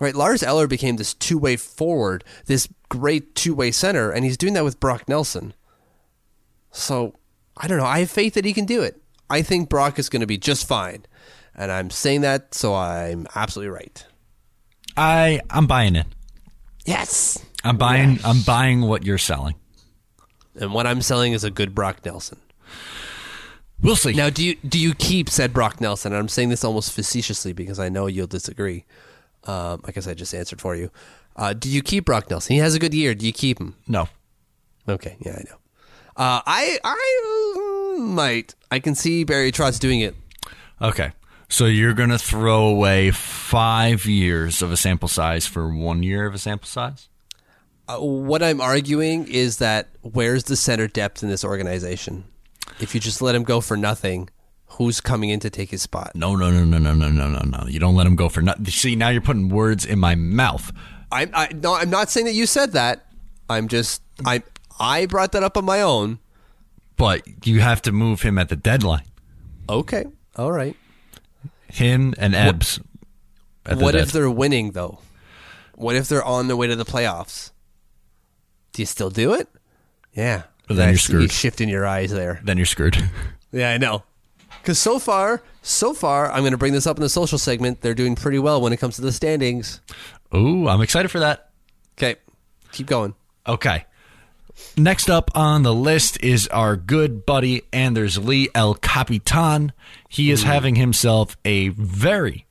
Right, 0.00 0.14
Lars 0.14 0.42
Eller 0.42 0.66
became 0.66 0.96
this 0.96 1.14
two-way 1.14 1.56
forward, 1.56 2.24
this 2.46 2.66
great 2.92 3.34
two-way 3.34 3.70
center, 3.70 4.10
and 4.10 4.24
he's 4.24 4.36
doing 4.36 4.52
that 4.52 4.64
with 4.64 4.78
Brock 4.78 5.08
Nelson. 5.08 5.54
So, 6.70 7.14
I 7.56 7.66
don't 7.66 7.78
know. 7.78 7.86
I 7.86 8.00
have 8.00 8.10
faith 8.10 8.34
that 8.34 8.44
he 8.44 8.52
can 8.52 8.66
do 8.66 8.82
it. 8.82 9.00
I 9.30 9.40
think 9.40 9.70
Brock 9.70 9.98
is 9.98 10.10
going 10.10 10.20
to 10.20 10.26
be 10.26 10.36
just 10.36 10.68
fine. 10.68 11.06
And 11.54 11.72
I'm 11.72 11.88
saying 11.88 12.20
that, 12.20 12.54
so 12.54 12.74
I'm 12.74 13.26
absolutely 13.34 13.70
right. 13.70 14.04
I 14.96 15.40
I'm 15.48 15.66
buying 15.66 15.96
it. 15.96 16.06
Yes. 16.84 17.42
I'm 17.64 17.78
buying 17.78 18.18
I'm 18.24 18.42
buying 18.42 18.82
what 18.82 19.04
you're 19.04 19.18
selling. 19.18 19.54
And 20.54 20.74
what 20.74 20.86
I'm 20.86 21.00
selling 21.00 21.32
is 21.32 21.44
a 21.44 21.50
good 21.50 21.74
Brock 21.74 22.04
Nelson. 22.04 22.38
We'll 23.80 23.96
see. 23.96 24.12
Now, 24.12 24.28
do 24.28 24.44
you 24.44 24.56
do 24.56 24.78
you 24.78 24.94
keep 24.94 25.30
said 25.30 25.52
Brock 25.52 25.80
Nelson? 25.80 26.12
And 26.12 26.18
I'm 26.18 26.28
saying 26.28 26.50
this 26.50 26.64
almost 26.64 26.92
facetiously 26.92 27.52
because 27.54 27.78
I 27.78 27.88
know 27.88 28.06
you'll 28.06 28.26
disagree. 28.26 28.84
Um, 29.44 29.80
I 29.84 29.92
guess 29.92 30.06
I 30.06 30.14
just 30.14 30.34
answered 30.34 30.60
for 30.60 30.76
you. 30.76 30.90
Uh, 31.36 31.52
do 31.52 31.68
you 31.68 31.82
keep 31.82 32.04
Brock 32.04 32.28
Nelson? 32.28 32.54
He 32.54 32.60
has 32.60 32.74
a 32.74 32.78
good 32.78 32.94
year. 32.94 33.14
Do 33.14 33.26
you 33.26 33.32
keep 33.32 33.60
him? 33.60 33.74
no. 33.86 34.08
Okay, 34.88 35.16
yeah, 35.20 35.32
I 35.38 35.44
know. 35.48 35.56
Uh, 36.16 36.42
I 36.44 36.78
I 36.82 37.94
uh, 37.96 38.00
might. 38.00 38.56
I 38.70 38.80
can 38.80 38.96
see 38.96 39.22
Barry 39.22 39.52
Trotz 39.52 39.78
doing 39.78 40.00
it. 40.00 40.16
Okay. 40.80 41.12
So 41.48 41.66
you're 41.66 41.92
going 41.92 42.08
to 42.08 42.18
throw 42.18 42.64
away 42.64 43.10
5 43.10 44.06
years 44.06 44.62
of 44.62 44.72
a 44.72 44.76
sample 44.76 45.06
size 45.06 45.46
for 45.46 45.68
1 45.72 46.02
year 46.02 46.26
of 46.26 46.34
a 46.34 46.38
sample 46.38 46.66
size? 46.66 47.08
Uh, 47.86 47.98
what 47.98 48.42
I'm 48.42 48.60
arguing 48.60 49.28
is 49.28 49.58
that 49.58 49.90
where's 50.00 50.44
the 50.44 50.56
center 50.56 50.88
depth 50.88 51.22
in 51.22 51.28
this 51.28 51.44
organization? 51.44 52.24
If 52.80 52.94
you 52.94 53.00
just 53.00 53.20
let 53.20 53.34
him 53.34 53.42
go 53.44 53.60
for 53.60 53.76
nothing, 53.76 54.30
who's 54.66 55.00
coming 55.00 55.28
in 55.30 55.40
to 55.40 55.50
take 55.50 55.70
his 55.70 55.82
spot? 55.82 56.12
No, 56.14 56.34
no, 56.34 56.50
no, 56.50 56.64
no, 56.64 56.78
no, 56.78 56.94
no, 56.94 57.10
no, 57.10 57.28
no, 57.28 57.40
no. 57.40 57.66
You 57.68 57.78
don't 57.78 57.94
let 57.94 58.06
him 58.06 58.16
go 58.16 58.28
for 58.28 58.40
nothing. 58.40 58.64
See, 58.66 58.96
now 58.96 59.10
you're 59.10 59.20
putting 59.20 59.48
words 59.50 59.84
in 59.84 59.98
my 59.98 60.14
mouth. 60.14 60.72
I'm 61.12 61.30
I, 61.34 61.48
no, 61.54 61.74
I'm 61.74 61.90
not 61.90 62.10
saying 62.10 62.26
that 62.26 62.32
you 62.34 62.46
said 62.46 62.72
that. 62.72 63.06
I'm 63.48 63.68
just 63.68 64.02
I 64.24 64.42
I 64.80 65.06
brought 65.06 65.32
that 65.32 65.42
up 65.42 65.56
on 65.56 65.64
my 65.64 65.80
own. 65.82 66.18
But 66.96 67.46
you 67.46 67.60
have 67.60 67.82
to 67.82 67.92
move 67.92 68.22
him 68.22 68.38
at 68.38 68.48
the 68.48 68.56
deadline. 68.56 69.04
Okay, 69.68 70.04
all 70.36 70.52
right. 70.52 70.76
Him 71.68 72.14
and 72.18 72.34
Ebbs. 72.34 72.80
at 73.66 73.78
the 73.78 73.84
What 73.84 73.94
if 73.94 74.12
they're 74.12 74.30
winning 74.30 74.72
though? 74.72 74.98
What 75.74 75.96
if 75.96 76.08
they're 76.08 76.24
on 76.24 76.46
their 76.48 76.56
way 76.56 76.66
to 76.66 76.76
the 76.76 76.84
playoffs? 76.84 77.50
Do 78.72 78.82
you 78.82 78.86
still 78.86 79.10
do 79.10 79.34
it? 79.34 79.48
Yeah. 80.14 80.42
But 80.68 80.76
then 80.76 80.88
I 80.88 80.90
you're 80.90 80.98
see 80.98 81.12
you 81.14 81.18
screwed. 81.20 81.32
shifting 81.32 81.68
your 81.68 81.86
eyes 81.86 82.10
there. 82.10 82.40
then 82.44 82.56
you're 82.56 82.66
screwed. 82.66 82.96
Yeah, 83.54 83.70
I 83.70 83.76
know. 83.76 84.02
Because 84.62 84.78
so 84.78 84.98
far, 84.98 85.42
so 85.60 85.92
far, 85.92 86.32
I'm 86.32 86.40
going 86.40 86.52
to 86.52 86.56
bring 86.58 86.72
this 86.72 86.86
up 86.86 86.96
in 86.96 87.02
the 87.02 87.10
social 87.10 87.36
segment. 87.36 87.82
They're 87.82 87.92
doing 87.92 88.14
pretty 88.14 88.38
well 88.38 88.62
when 88.62 88.72
it 88.72 88.78
comes 88.78 88.96
to 88.96 89.02
the 89.02 89.12
standings. 89.12 89.82
Ooh, 90.34 90.68
I'm 90.68 90.80
excited 90.80 91.10
for 91.10 91.20
that. 91.20 91.50
Okay, 91.98 92.16
keep 92.72 92.86
going. 92.86 93.14
Okay. 93.46 93.84
Next 94.76 95.10
up 95.10 95.30
on 95.34 95.62
the 95.62 95.74
list 95.74 96.22
is 96.22 96.46
our 96.48 96.76
good 96.76 97.26
buddy 97.26 97.62
Anders 97.72 98.18
Lee 98.18 98.48
El 98.54 98.74
Capitan. 98.74 99.72
He 100.08 100.30
is 100.30 100.42
mm. 100.42 100.46
having 100.46 100.74
himself 100.76 101.36
a 101.44 101.68
very, 101.68 102.46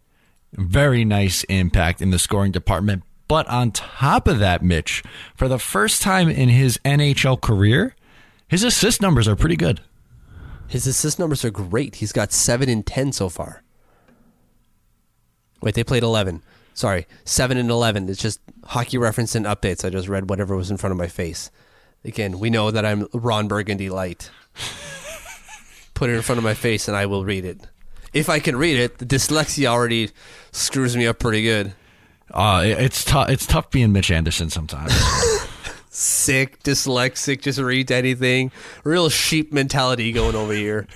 very 0.54 1.06
nice 1.06 1.44
impact 1.46 2.02
in 2.02 2.10
the 2.10 2.20
scoring 2.20 2.52
department. 2.52 3.04
But 3.28 3.48
on 3.48 3.72
top 3.72 4.28
of 4.28 4.39
that, 4.39 4.62
Mitch, 4.62 5.04
for 5.36 5.48
the 5.48 5.60
first 5.60 6.02
time 6.02 6.30
in 6.30 6.50
his 6.50 6.78
NHL 6.84 7.39
career, 7.39 7.96
his 8.48 8.63
assist 8.63 9.02
numbers 9.02 9.28
are 9.28 9.38
pretty 9.38 9.56
good. 9.56 9.80
His 10.67 10.86
assist 10.86 11.17
numbers 11.17 11.46
are 11.46 11.52
great. 11.52 11.96
He's 11.96 12.12
got 12.12 12.34
seven 12.34 12.67
and 12.70 12.86
ten 12.86 13.12
so 13.12 13.30
far. 13.30 13.63
Wait, 15.62 15.76
they 15.76 15.84
played 15.84 16.04
eleven. 16.04 16.44
Sorry, 16.74 17.08
seven 17.26 17.58
and 17.58 17.70
eleven. 17.70 18.10
It's 18.10 18.22
just 18.22 18.40
hockey 18.66 18.98
reference 18.98 19.36
and 19.36 19.46
updates. 19.46 19.86
I 19.86 19.90
just 19.90 20.08
read 20.08 20.30
whatever 20.30 20.56
was 20.56 20.72
in 20.72 20.78
front 20.78 20.92
of 20.92 20.98
my 20.98 21.08
face. 21.08 21.52
Again, 22.04 22.40
we 22.40 22.50
know 22.50 22.72
that 22.72 22.86
I'm 22.86 23.08
Ron 23.14 23.48
Burgundy 23.48 23.90
light. 23.90 24.32
Put 25.94 26.10
it 26.10 26.14
in 26.14 26.22
front 26.24 26.40
of 26.40 26.44
my 26.44 26.56
face 26.56 26.88
and 26.88 26.98
I 26.98 27.06
will 27.06 27.24
read 27.24 27.46
it. 27.46 27.68
If 28.14 28.28
I 28.28 28.40
can 28.40 28.56
read 28.56 28.78
it, 28.78 28.98
the 28.98 29.06
dyslexia 29.06 29.68
already 29.68 30.10
screws 30.52 30.98
me 30.98 31.06
up 31.06 31.20
pretty 31.20 31.44
good. 31.44 31.74
Uh, 32.34 32.64
it's 32.66 33.06
tough. 33.06 33.30
It's 33.30 33.46
tough 33.46 33.70
being 33.70 33.92
Mitch 33.92 34.10
Anderson 34.10 34.50
sometimes. 34.50 34.94
Sick, 35.94 36.64
dyslexic, 36.64 37.42
just 37.42 37.60
read 37.60 37.92
anything. 37.92 38.52
Real 38.86 39.10
sheep 39.10 39.52
mentality 39.52 40.12
going 40.14 40.36
over 40.36 40.54
here. 40.54 40.88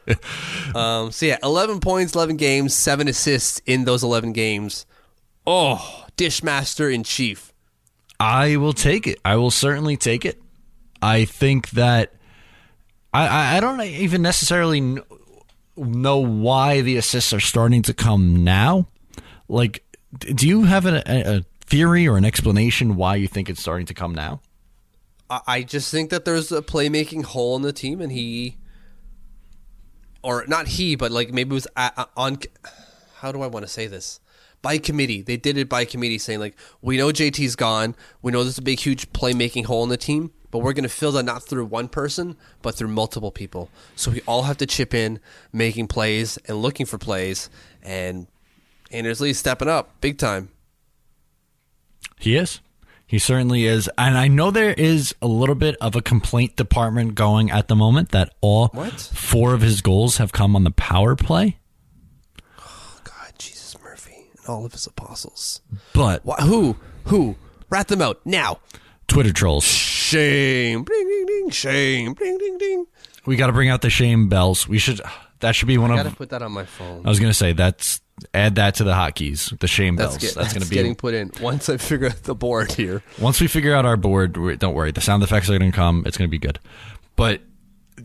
um, 0.74 1.12
so 1.12 1.26
yeah, 1.26 1.36
eleven 1.42 1.80
points, 1.80 2.14
eleven 2.14 2.36
games, 2.36 2.74
seven 2.74 3.08
assists 3.08 3.60
in 3.66 3.84
those 3.84 4.02
eleven 4.02 4.32
games. 4.32 4.86
Oh, 5.46 6.06
dishmaster 6.16 6.92
in 6.92 7.04
chief. 7.04 7.52
I 8.20 8.56
will 8.56 8.72
take 8.72 9.06
it. 9.06 9.18
I 9.24 9.36
will 9.36 9.50
certainly 9.50 9.96
take 9.96 10.24
it. 10.24 10.40
I 11.00 11.24
think 11.24 11.70
that 11.70 12.12
I, 13.12 13.56
I, 13.56 13.60
don't 13.60 13.80
even 13.82 14.22
necessarily 14.22 14.98
know 15.76 16.18
why 16.18 16.80
the 16.80 16.96
assists 16.96 17.32
are 17.32 17.40
starting 17.40 17.82
to 17.82 17.94
come 17.94 18.44
now. 18.44 18.86
Like, 19.48 19.84
do 20.16 20.46
you 20.46 20.62
have 20.62 20.86
a, 20.86 21.02
a, 21.06 21.44
theory 21.66 22.06
or 22.06 22.16
an 22.16 22.24
explanation 22.24 22.96
why 22.96 23.16
you 23.16 23.26
think 23.26 23.50
it's 23.50 23.60
starting 23.60 23.86
to 23.86 23.94
come 23.94 24.14
now? 24.14 24.40
I, 25.28 25.62
just 25.62 25.90
think 25.90 26.10
that 26.10 26.24
there's 26.24 26.52
a 26.52 26.60
playmaking 26.60 27.24
hole 27.24 27.56
in 27.56 27.62
the 27.62 27.72
team, 27.72 28.02
and 28.02 28.12
he, 28.12 28.58
or 30.22 30.44
not 30.46 30.68
he, 30.68 30.94
but 30.94 31.10
like 31.10 31.32
maybe 31.32 31.50
it 31.50 31.54
was 31.54 31.66
on. 32.16 32.38
How 33.16 33.32
do 33.32 33.40
I 33.40 33.46
want 33.46 33.64
to 33.64 33.72
say 33.72 33.86
this? 33.86 34.20
By 34.62 34.78
committee, 34.78 35.22
they 35.22 35.36
did 35.36 35.58
it 35.58 35.68
by 35.68 35.84
committee, 35.84 36.18
saying 36.18 36.38
like, 36.40 36.56
we 36.80 36.96
know 36.96 37.08
JT's 37.08 37.56
gone, 37.56 37.94
we 38.22 38.30
know 38.32 38.44
there's 38.44 38.58
a 38.58 38.62
big, 38.62 38.78
huge 38.78 39.12
playmaking 39.12 39.66
hole 39.66 39.82
in 39.82 39.88
the 39.88 39.96
team, 39.96 40.30
but 40.52 40.60
we're 40.60 40.72
going 40.72 40.84
to 40.84 40.88
fill 40.88 41.12
that 41.12 41.24
not 41.24 41.42
through 41.42 41.64
one 41.64 41.88
person, 41.88 42.36
but 42.62 42.76
through 42.76 42.88
multiple 42.88 43.32
people. 43.32 43.70
So 43.96 44.12
we 44.12 44.20
all 44.26 44.44
have 44.44 44.58
to 44.58 44.66
chip 44.66 44.94
in, 44.94 45.18
making 45.52 45.88
plays 45.88 46.38
and 46.46 46.62
looking 46.62 46.86
for 46.86 46.96
plays, 46.96 47.50
and 47.82 48.28
Anders 48.92 49.20
Lee 49.20 49.32
stepping 49.32 49.68
up 49.68 50.00
big 50.00 50.16
time. 50.18 50.50
He 52.20 52.36
is. 52.36 52.60
He 53.04 53.18
certainly 53.18 53.64
is. 53.64 53.90
And 53.98 54.16
I 54.16 54.28
know 54.28 54.50
there 54.50 54.72
is 54.72 55.14
a 55.20 55.26
little 55.26 55.54
bit 55.54 55.76
of 55.80 55.96
a 55.96 56.00
complaint 56.02 56.56
department 56.56 57.14
going 57.14 57.50
at 57.50 57.68
the 57.68 57.74
moment 57.76 58.10
that 58.10 58.32
all 58.40 58.68
What? 58.68 58.92
four 58.92 59.54
of 59.54 59.60
his 59.60 59.82
goals 59.82 60.16
have 60.18 60.32
come 60.32 60.54
on 60.56 60.64
the 60.64 60.70
power 60.70 61.14
play. 61.16 61.58
God, 63.04 63.32
Jesus 63.38 63.76
Murphy 63.82 64.14
and 64.30 64.31
all 64.48 64.64
of 64.64 64.72
his 64.72 64.86
apostles. 64.86 65.60
But 65.92 66.24
Why, 66.24 66.36
who? 66.36 66.76
Who? 67.06 67.36
Rat 67.70 67.88
them 67.88 68.02
out 68.02 68.20
now. 68.24 68.60
Twitter 69.08 69.32
trolls. 69.32 69.64
Shame. 69.64 70.84
Ding, 70.84 71.08
ding, 71.08 71.26
ding. 71.26 71.50
Shame. 71.50 72.14
Ding, 72.14 72.38
ding, 72.38 72.58
ding. 72.58 72.86
We 73.26 73.36
got 73.36 73.48
to 73.48 73.52
bring 73.52 73.68
out 73.68 73.82
the 73.82 73.90
shame 73.90 74.28
bells. 74.28 74.68
We 74.68 74.78
should. 74.78 75.00
That 75.40 75.56
should 75.56 75.68
be 75.68 75.76
one 75.76 75.90
I 75.90 75.98
of. 75.98 76.04
gotta 76.04 76.16
put 76.16 76.30
that 76.30 76.40
on 76.42 76.52
my 76.52 76.64
phone. 76.64 77.04
I 77.04 77.08
was 77.08 77.18
gonna 77.18 77.34
say 77.34 77.52
that's 77.52 78.00
add 78.32 78.54
that 78.54 78.76
to 78.76 78.84
the 78.84 78.92
hotkeys. 78.92 79.58
The 79.58 79.66
shame 79.66 79.96
That's, 79.96 80.12
bells. 80.12 80.18
get, 80.18 80.34
that's, 80.34 80.36
that's, 80.36 80.52
gonna 80.54 80.66
be 80.66 80.76
getting 80.76 80.94
put 80.94 81.14
in 81.14 81.32
once 81.40 81.68
I 81.68 81.78
figure 81.78 82.06
out 82.06 82.22
the 82.22 82.36
board 82.36 82.70
here. 82.70 83.02
once 83.20 83.40
we 83.40 83.48
figure 83.48 83.74
out 83.74 83.84
our 83.84 83.96
board. 83.96 84.34
Don't 84.60 84.74
worry, 84.74 84.92
the 84.92 85.00
sound 85.00 85.24
effects 85.24 85.50
are 85.50 85.58
gonna 85.58 85.72
come. 85.72 86.04
It's 86.06 86.16
gonna 86.16 86.28
be 86.28 86.38
good. 86.38 86.60
But 87.16 87.40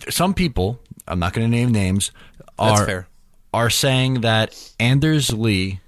some 0.09 0.33
people, 0.33 0.79
I'm 1.07 1.19
not 1.19 1.33
gonna 1.33 1.47
name 1.47 1.71
names, 1.71 2.11
are 2.57 3.07
are 3.53 3.69
saying 3.69 4.21
that 4.21 4.73
Anders 4.79 5.31
Lee 5.31 5.79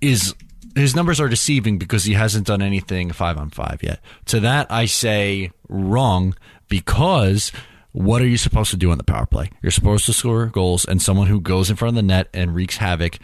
is 0.00 0.34
his 0.74 0.94
numbers 0.94 1.20
are 1.20 1.28
deceiving 1.28 1.78
because 1.78 2.04
he 2.04 2.14
hasn't 2.14 2.46
done 2.46 2.62
anything 2.62 3.10
five 3.10 3.36
on 3.36 3.50
five 3.50 3.80
yet. 3.82 4.00
To 4.26 4.40
that 4.40 4.70
I 4.70 4.86
say 4.86 5.50
wrong 5.68 6.34
because 6.68 7.52
what 7.92 8.22
are 8.22 8.26
you 8.26 8.36
supposed 8.36 8.70
to 8.70 8.76
do 8.76 8.90
on 8.90 8.98
the 8.98 9.04
power 9.04 9.26
play? 9.26 9.50
You're 9.62 9.72
supposed 9.72 10.06
to 10.06 10.12
score 10.12 10.46
goals 10.46 10.84
and 10.84 11.02
someone 11.02 11.26
who 11.26 11.40
goes 11.40 11.70
in 11.70 11.76
front 11.76 11.90
of 11.90 11.96
the 11.96 12.02
net 12.02 12.28
and 12.32 12.54
wreaks 12.54 12.76
havoc 12.76 13.18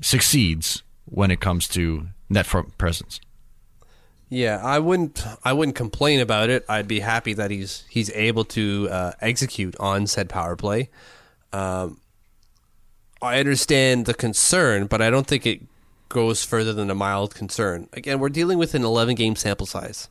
succeeds 0.00 0.82
when 1.04 1.30
it 1.30 1.40
comes 1.40 1.68
to 1.68 2.08
net 2.28 2.46
front 2.46 2.76
presence. 2.78 3.20
Yeah, 4.30 4.60
I 4.64 4.78
wouldn't. 4.78 5.24
I 5.44 5.52
wouldn't 5.52 5.76
complain 5.76 6.18
about 6.18 6.48
it. 6.50 6.64
I'd 6.68 6.88
be 6.88 7.00
happy 7.00 7.34
that 7.34 7.50
he's 7.50 7.84
he's 7.88 8.10
able 8.12 8.44
to 8.46 8.88
uh, 8.90 9.12
execute 9.20 9.76
on 9.78 10.06
said 10.06 10.28
power 10.28 10.56
play. 10.56 10.88
Um, 11.52 12.00
I 13.22 13.38
understand 13.38 14.06
the 14.06 14.14
concern, 14.14 14.86
but 14.86 15.00
I 15.00 15.10
don't 15.10 15.26
think 15.26 15.46
it 15.46 15.60
goes 16.14 16.44
further 16.44 16.72
than 16.72 16.90
a 16.90 16.94
mild 16.94 17.34
concern. 17.34 17.88
Again, 17.92 18.20
we're 18.20 18.30
dealing 18.30 18.56
with 18.56 18.74
an 18.74 18.84
11 18.84 19.16
game 19.16 19.36
sample 19.36 19.66
size. 19.66 20.08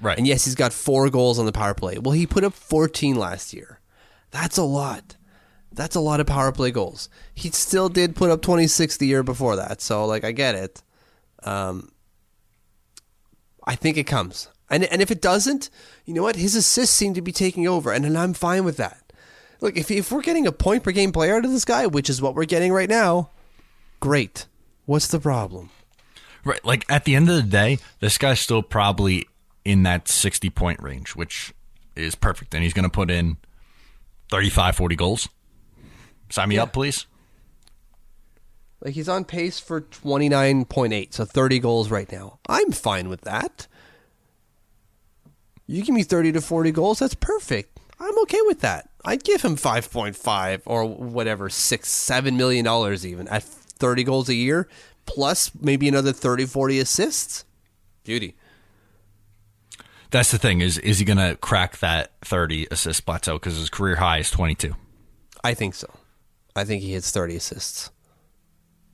Right. 0.00 0.16
And 0.16 0.26
yes, 0.26 0.46
he's 0.46 0.54
got 0.54 0.72
four 0.72 1.10
goals 1.10 1.38
on 1.38 1.44
the 1.44 1.52
power 1.52 1.74
play. 1.74 1.98
Well, 1.98 2.14
he 2.14 2.26
put 2.26 2.42
up 2.42 2.54
14 2.54 3.14
last 3.16 3.52
year. 3.52 3.80
That's 4.30 4.56
a 4.56 4.62
lot. 4.62 5.16
That's 5.70 5.94
a 5.94 6.00
lot 6.00 6.20
of 6.20 6.26
power 6.26 6.50
play 6.50 6.70
goals. 6.70 7.10
He 7.34 7.50
still 7.50 7.90
did 7.90 8.16
put 8.16 8.30
up 8.30 8.40
26 8.40 8.96
the 8.96 9.06
year 9.06 9.22
before 9.22 9.56
that. 9.56 9.82
So, 9.82 10.06
like, 10.06 10.24
I 10.24 10.32
get 10.32 10.54
it. 10.54 10.82
Um, 11.44 11.92
I 13.64 13.76
think 13.76 13.98
it 13.98 14.04
comes. 14.04 14.48
And 14.70 14.84
and 14.84 15.02
if 15.02 15.10
it 15.10 15.20
doesn't, 15.20 15.68
you 16.06 16.14
know 16.14 16.22
what? 16.22 16.36
His 16.36 16.54
assists 16.54 16.96
seem 16.96 17.12
to 17.14 17.22
be 17.22 17.32
taking 17.32 17.68
over, 17.68 17.92
and, 17.92 18.06
and 18.06 18.16
I'm 18.16 18.34
fine 18.34 18.64
with 18.64 18.78
that. 18.78 19.12
Look, 19.60 19.76
if 19.76 19.90
if 19.90 20.10
we're 20.10 20.22
getting 20.22 20.46
a 20.46 20.52
point 20.52 20.82
per 20.82 20.92
game 20.92 21.12
player 21.12 21.36
out 21.36 21.44
of 21.44 21.50
this 21.50 21.64
guy, 21.64 21.86
which 21.86 22.08
is 22.08 22.22
what 22.22 22.34
we're 22.34 22.44
getting 22.44 22.72
right 22.72 22.88
now, 22.88 23.30
great. 23.98 24.46
What's 24.90 25.06
the 25.06 25.20
problem? 25.20 25.70
Right. 26.44 26.64
Like 26.64 26.84
at 26.90 27.04
the 27.04 27.14
end 27.14 27.28
of 27.30 27.36
the 27.36 27.44
day, 27.44 27.78
this 28.00 28.18
guy's 28.18 28.40
still 28.40 28.60
probably 28.60 29.28
in 29.64 29.84
that 29.84 30.08
60 30.08 30.50
point 30.50 30.82
range, 30.82 31.14
which 31.14 31.54
is 31.94 32.16
perfect. 32.16 32.54
And 32.54 32.64
he's 32.64 32.72
going 32.72 32.82
to 32.82 32.90
put 32.90 33.08
in 33.08 33.36
35, 34.32 34.74
40 34.74 34.96
goals. 34.96 35.28
Sign 36.28 36.48
me 36.48 36.58
up, 36.58 36.72
please. 36.72 37.06
Like 38.80 38.94
he's 38.94 39.08
on 39.08 39.24
pace 39.24 39.60
for 39.60 39.82
29.8, 39.82 41.14
so 41.14 41.24
30 41.24 41.60
goals 41.60 41.88
right 41.88 42.10
now. 42.10 42.40
I'm 42.48 42.72
fine 42.72 43.08
with 43.08 43.20
that. 43.20 43.68
You 45.68 45.84
give 45.84 45.94
me 45.94 46.02
30 46.02 46.32
to 46.32 46.40
40 46.40 46.72
goals, 46.72 46.98
that's 46.98 47.14
perfect. 47.14 47.78
I'm 48.00 48.18
okay 48.22 48.40
with 48.42 48.58
that. 48.62 48.90
I'd 49.04 49.22
give 49.22 49.42
him 49.42 49.54
5.5 49.54 50.62
or 50.66 50.84
whatever, 50.84 51.48
6, 51.48 51.88
7 51.88 52.36
million 52.36 52.64
dollars 52.64 53.06
even 53.06 53.28
at 53.28 53.44
30 53.80 54.04
goals 54.04 54.28
a 54.28 54.34
year 54.34 54.68
plus 55.06 55.50
maybe 55.60 55.88
another 55.88 56.12
30 56.12 56.46
40 56.46 56.78
assists. 56.78 57.44
Beauty. 58.04 58.36
That's 60.10 60.30
the 60.30 60.38
thing 60.38 60.60
is 60.60 60.78
is 60.78 60.98
he 60.98 61.04
going 61.04 61.18
to 61.18 61.36
crack 61.36 61.78
that 61.78 62.12
30 62.22 62.66
assist 62.70 63.06
plateau 63.06 63.38
cuz 63.38 63.56
his 63.56 63.70
career 63.70 63.96
high 63.96 64.18
is 64.18 64.30
22. 64.30 64.74
I 65.44 65.54
think 65.54 65.74
so. 65.74 65.88
I 66.56 66.64
think 66.64 66.82
he 66.82 66.92
hits 66.92 67.10
30 67.10 67.36
assists. 67.36 67.90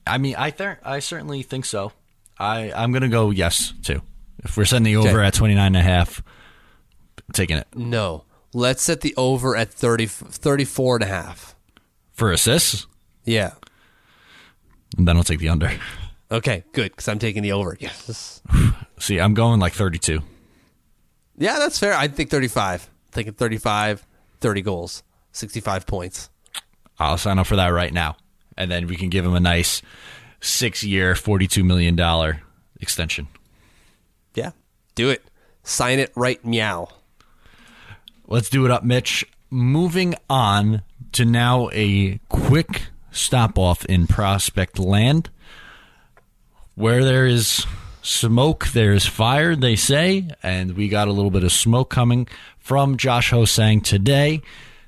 I 0.07 0.19
mean, 0.19 0.37
I 0.39 0.51
th- 0.51 0.79
I 0.85 0.99
certainly 1.01 1.43
think 1.43 1.65
so. 1.65 1.93
I 2.39 2.71
I'm 2.73 2.93
going 2.93 3.03
to 3.03 3.09
go 3.09 3.31
yes 3.31 3.73
too. 3.83 4.03
If 4.45 4.57
we're 4.57 4.67
setting 4.67 4.85
the 4.85 4.97
over 4.97 5.09
Okay. 5.09 5.27
at 5.27 5.35
29 5.35 5.67
and 5.67 5.77
a 5.77 5.83
half, 5.83 6.23
taking 7.33 7.57
it 7.57 7.67
No. 7.75 8.25
Let's 8.53 8.83
set 8.83 9.01
the 9.01 9.15
over 9.17 9.57
at 9.57 9.73
30 9.73 10.07
34 10.07 10.97
and 10.97 11.05
a 11.05 11.07
half. 11.07 11.55
for 12.13 12.31
assists, 12.33 12.87
Yeah. 13.25 13.53
And 14.97 15.07
then 15.07 15.17
I'll 15.17 15.25
take 15.25 15.41
the 15.41 15.49
under. 15.49 15.71
Okay, 16.31 16.65
good 16.73 16.97
cuz 16.97 17.09
I'm 17.09 17.19
taking 17.19 17.43
the 17.43 17.53
over. 17.53 17.77
Yes. 17.79 18.43
See, 18.99 19.21
I'm 19.21 19.35
going 19.35 19.61
like 19.61 19.73
32. 19.73 20.21
Yeah, 21.39 21.59
that's 21.59 21.79
fair. 21.79 21.95
I 21.95 22.09
think 22.09 22.31
35. 22.31 22.85
I'm 22.85 23.13
Thinking 23.13 23.35
35, 23.35 24.07
30 24.41 24.63
goals, 24.63 25.03
65 25.33 25.87
points. 25.87 26.31
I'll 26.99 27.19
sign 27.19 27.39
up 27.39 27.47
for 27.47 27.57
that 27.57 27.69
right 27.69 27.93
now. 27.93 28.17
And 28.57 28.71
then 28.71 28.87
we 28.87 28.97
can 28.97 29.11
give 29.11 29.25
him 29.25 29.35
a 29.35 29.41
nice 29.41 29.83
six 30.41 30.83
year, 30.83 31.15
$42 31.15 31.65
million 31.65 31.99
extension. 32.81 33.29
Yeah. 34.35 34.51
Do 34.95 35.11
it. 35.11 35.23
Sign 35.63 35.99
it 35.99 36.13
right 36.15 36.43
meow. 36.45 36.89
Let's 38.27 38.49
do 38.49 38.65
it 38.65 38.71
up, 38.71 38.83
Mitch. 38.83 39.25
Moving 39.51 40.15
on 40.29 40.83
to 41.13 41.25
now 41.25 41.69
a 41.73 42.19
quick 42.29 42.89
stop 43.17 43.59
off 43.59 43.85
in 43.87 44.07
Prospect 44.07 44.79
Land. 44.79 45.31
Where 46.75 47.05
there 47.05 47.27
is 47.27 47.67
smoke, 48.03 48.69
there 48.69 48.93
is 48.93 49.07
fire, 49.07 49.57
they 49.57 49.77
say. 49.77 50.29
And 50.43 50.77
we 50.77 50.89
got 50.89 51.09
a 51.09 51.13
little 51.13 51.31
bit 51.31 51.43
of 51.43 51.53
smoke 51.53 51.91
coming 51.91 52.29
from 52.59 52.97
Josh 52.97 53.31
Ho-Sang 53.31 53.81
today. 53.81 54.43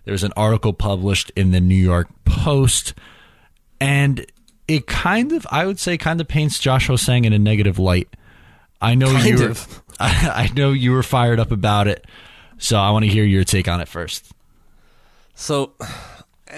There's 0.05 0.25
an 0.25 0.33
article 0.37 0.73
published 0.73 1.33
in 1.35 1.51
the 1.51 1.61
New 1.61 1.75
York 1.75 2.09
Post. 2.25 2.95
And 3.81 4.27
it 4.67 4.87
kind 4.87 5.33
of, 5.33 5.47
I 5.51 5.67
would 5.67 5.79
say, 5.79 5.97
kind 5.97 6.21
of 6.21 6.29
paints 6.29 6.59
Josh 6.59 6.87
Ho-Sang 6.89 7.25
in 7.25 7.33
a 7.33 7.39
negative 7.39 7.79
light. 7.79 8.09
I 8.81 8.95
know 8.95 9.11
you 9.11 9.19
Kind 9.19 9.39
were, 9.41 9.51
of. 9.51 9.83
I, 9.99 10.49
I 10.51 10.55
know 10.55 10.73
you 10.73 10.93
were 10.93 11.03
fired 11.03 11.41
up 11.41 11.51
about 11.51 11.89
it. 11.89 12.05
So 12.59 12.79
I 12.79 12.91
want 12.91 13.05
to 13.05 13.11
hear 13.11 13.25
your 13.25 13.45
take 13.45 13.69
on 13.69 13.81
it 13.81 13.89
first. 13.89 14.33
So 15.35 15.73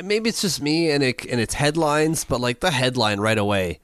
maybe 0.05 0.29
it's 0.29 0.43
just 0.43 0.63
me 0.63 0.91
and 0.91 1.03
it 1.03 1.25
and 1.27 1.41
it's 1.41 1.55
headlines, 1.55 2.25
but 2.25 2.41
like 2.41 2.61
the 2.61 2.71
headline 2.71 3.21
right 3.21 3.39
away. 3.39 3.81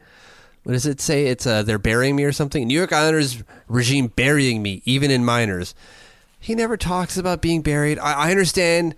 What 0.62 0.73
does 0.73 0.87
it 0.87 1.01
say? 1.01 1.27
It's 1.27 1.47
uh, 1.47 1.62
they're 1.62 1.79
burying 1.79 2.16
me 2.16 2.25
or 2.25 2.33
something. 2.33 2.66
New 2.66 2.77
York 2.77 2.92
Islanders 2.92 3.42
regime 3.69 4.09
burying 4.09 4.62
me, 4.62 4.83
even 4.85 5.11
in 5.11 5.25
minors. 5.25 5.75
He 6.40 6.55
never 6.55 6.77
talks 6.77 7.16
about 7.16 7.40
being 7.40 7.62
buried. 7.62 7.99
I, 7.99 8.12
I 8.12 8.31
understand 8.31 8.95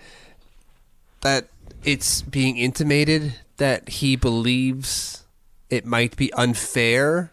that 1.21 1.49
it's 1.85 2.23
being 2.23 2.57
intimated 2.57 3.35
that 3.59 3.89
he 3.89 4.17
believes 4.17 5.25
it 5.69 5.85
might 5.85 6.17
be 6.17 6.33
unfair, 6.33 7.33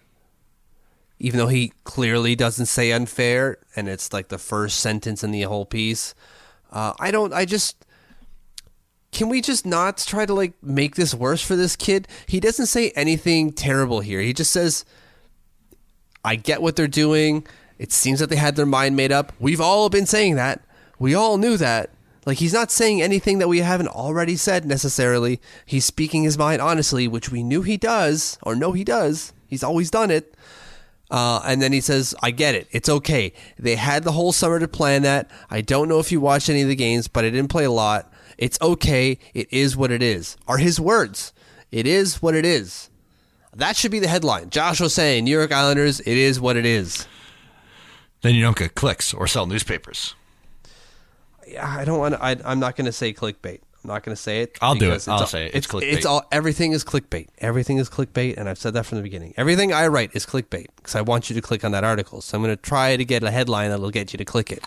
even 1.20 1.38
though 1.38 1.48
he 1.48 1.72
clearly 1.84 2.36
doesn't 2.36 2.66
say 2.66 2.92
unfair, 2.92 3.58
and 3.76 3.88
it's 3.88 4.12
like 4.12 4.28
the 4.28 4.38
first 4.38 4.80
sentence 4.80 5.24
in 5.24 5.32
the 5.32 5.44
whole 5.44 5.66
piece. 5.66 6.14
Uh, 6.72 6.94
I 7.00 7.12
don't. 7.12 7.34
I 7.34 7.46
just 7.46 7.85
can 9.16 9.30
we 9.30 9.40
just 9.40 9.66
not 9.66 9.98
try 9.98 10.26
to 10.26 10.34
like 10.34 10.62
make 10.62 10.96
this 10.96 11.16
worse 11.16 11.42
for 11.42 11.56
this 11.56 11.78
kid? 11.78 12.06
He 12.28 12.42
doesn't 12.42 12.66
say 12.66 12.92
anything 12.92 13.54
terrible 13.54 14.02
here. 14.02 14.20
He 14.20 14.34
just 14.34 14.52
says, 14.52 14.84
I 16.26 16.36
get 16.36 16.62
what 16.62 16.76
they're 16.76 16.88
doing. 16.90 17.48
It 17.80 17.94
seems 17.94 18.20
that 18.20 18.30
they 18.30 18.36
had 18.36 18.58
their 18.58 18.66
mind 18.66 18.98
made 18.98 19.14
up. 19.14 19.32
We've 19.40 19.62
all 19.62 19.88
been 19.90 20.06
saying 20.06 20.36
that. 20.36 20.66
We 21.00 21.16
all 21.16 21.38
knew 21.38 21.56
that. 21.56 21.92
Like 22.26 22.40
he's 22.40 22.54
not 22.54 22.72
saying 22.72 23.02
anything 23.02 23.38
that 23.38 23.48
we 23.48 23.60
haven't 23.60 23.88
already 23.88 24.36
said 24.36 24.66
necessarily. 24.66 25.40
He's 25.66 25.86
speaking 25.86 26.24
his 26.24 26.38
mind 26.38 26.62
honestly, 26.62 27.08
which 27.08 27.32
we 27.32 27.42
knew 27.42 27.62
he 27.62 27.78
does, 27.78 28.38
or 28.44 28.54
know 28.54 28.74
he 28.74 28.84
does. 28.84 29.32
He's 29.48 29.64
always 29.64 29.90
done 29.90 30.12
it. 30.12 30.36
Uh, 31.10 31.42
and 31.46 31.62
then 31.62 31.72
he 31.72 31.80
says, 31.80 32.14
I 32.22 32.32
get 32.32 32.54
it. 32.54 32.68
It's 32.72 32.90
okay. 32.90 33.32
They 33.58 33.78
had 33.78 34.04
the 34.04 34.12
whole 34.12 34.34
summer 34.34 34.60
to 34.60 34.68
plan 34.68 35.04
that. 35.04 35.32
I 35.50 35.62
don't 35.62 35.88
know 35.88 36.00
if 36.00 36.12
you 36.12 36.20
watched 36.20 36.50
any 36.50 36.64
of 36.64 36.68
the 36.68 36.76
games, 36.76 37.08
but 37.08 37.24
I 37.24 37.30
didn't 37.30 37.50
play 37.50 37.64
a 37.64 37.72
lot. 37.72 38.12
It's 38.38 38.60
okay. 38.62 39.18
It 39.34 39.52
is 39.52 39.78
what 39.78 39.92
it 39.92 40.02
is. 40.02 40.38
Are 40.48 40.58
his 40.58 40.80
words. 40.80 41.34
It 41.72 41.88
is 41.88 42.22
what 42.22 42.36
it 42.36 42.46
is. 42.46 42.90
That 43.56 43.78
should 43.78 43.92
be 43.92 44.00
the 44.00 44.08
headline. 44.08 44.50
Josh 44.50 44.80
Ho-Sang, 44.80 45.24
New 45.24 45.32
York 45.32 45.52
Islanders, 45.52 46.02
it 46.02 46.08
is 46.08 46.40
what 46.40 46.58
it 46.58 46.66
is. 46.66 47.08
Then 48.22 48.36
you 48.36 48.42
don't 48.42 48.58
get 48.58 48.76
clicks 48.76 49.14
or 49.14 49.28
sell 49.28 49.46
newspapers. 49.46 50.14
Yeah, 51.48 51.66
I 51.68 51.86
don't 51.86 52.00
want 52.00 52.16
to, 52.16 52.24
I, 52.24 52.36
I'm 52.44 52.60
not 52.60 52.76
going 52.76 52.86
to 52.86 52.92
say 52.92 53.14
clickbait. 53.14 53.62
I'm 53.84 53.90
not 53.90 54.04
going 54.04 54.16
to 54.16 54.22
say 54.22 54.42
it. 54.42 54.58
I'll 54.62 54.76
do 54.76 54.92
it. 54.92 55.08
I'll 55.08 55.20
all- 55.20 55.28
say 55.28 55.46
it. 55.46 55.52
It's 55.54 55.68
clickbait. 55.68 55.94
It's 55.94 56.06
all, 56.06 56.26
everything 56.32 56.72
is 56.72 56.84
clickbait. 56.84 57.28
Everything 57.38 57.78
is 57.78 57.90
clickbait. 57.90 58.36
And 58.36 58.50
I've 58.50 58.58
said 58.58 58.74
that 58.74 58.86
from 58.86 58.98
the 58.98 59.04
beginning. 59.04 59.34
Everything 59.38 59.72
I 59.72 59.88
write 59.88 60.12
is 60.14 60.26
clickbait 60.26 60.68
because 60.76 60.96
I 60.96 61.02
want 61.02 61.30
you 61.30 61.36
to 61.36 61.42
click 61.42 61.64
on 61.64 61.72
that 61.72 61.84
article. 61.84 62.20
So 62.22 62.36
I'm 62.38 62.44
going 62.44 62.56
to 62.56 62.62
try 62.62 62.98
to 62.98 63.06
get 63.06 63.24
a 63.24 63.32
headline 63.32 63.70
that'll 63.70 63.92
get 63.92 64.12
you 64.12 64.18
to 64.18 64.26
click 64.26 64.52
it. 64.52 64.64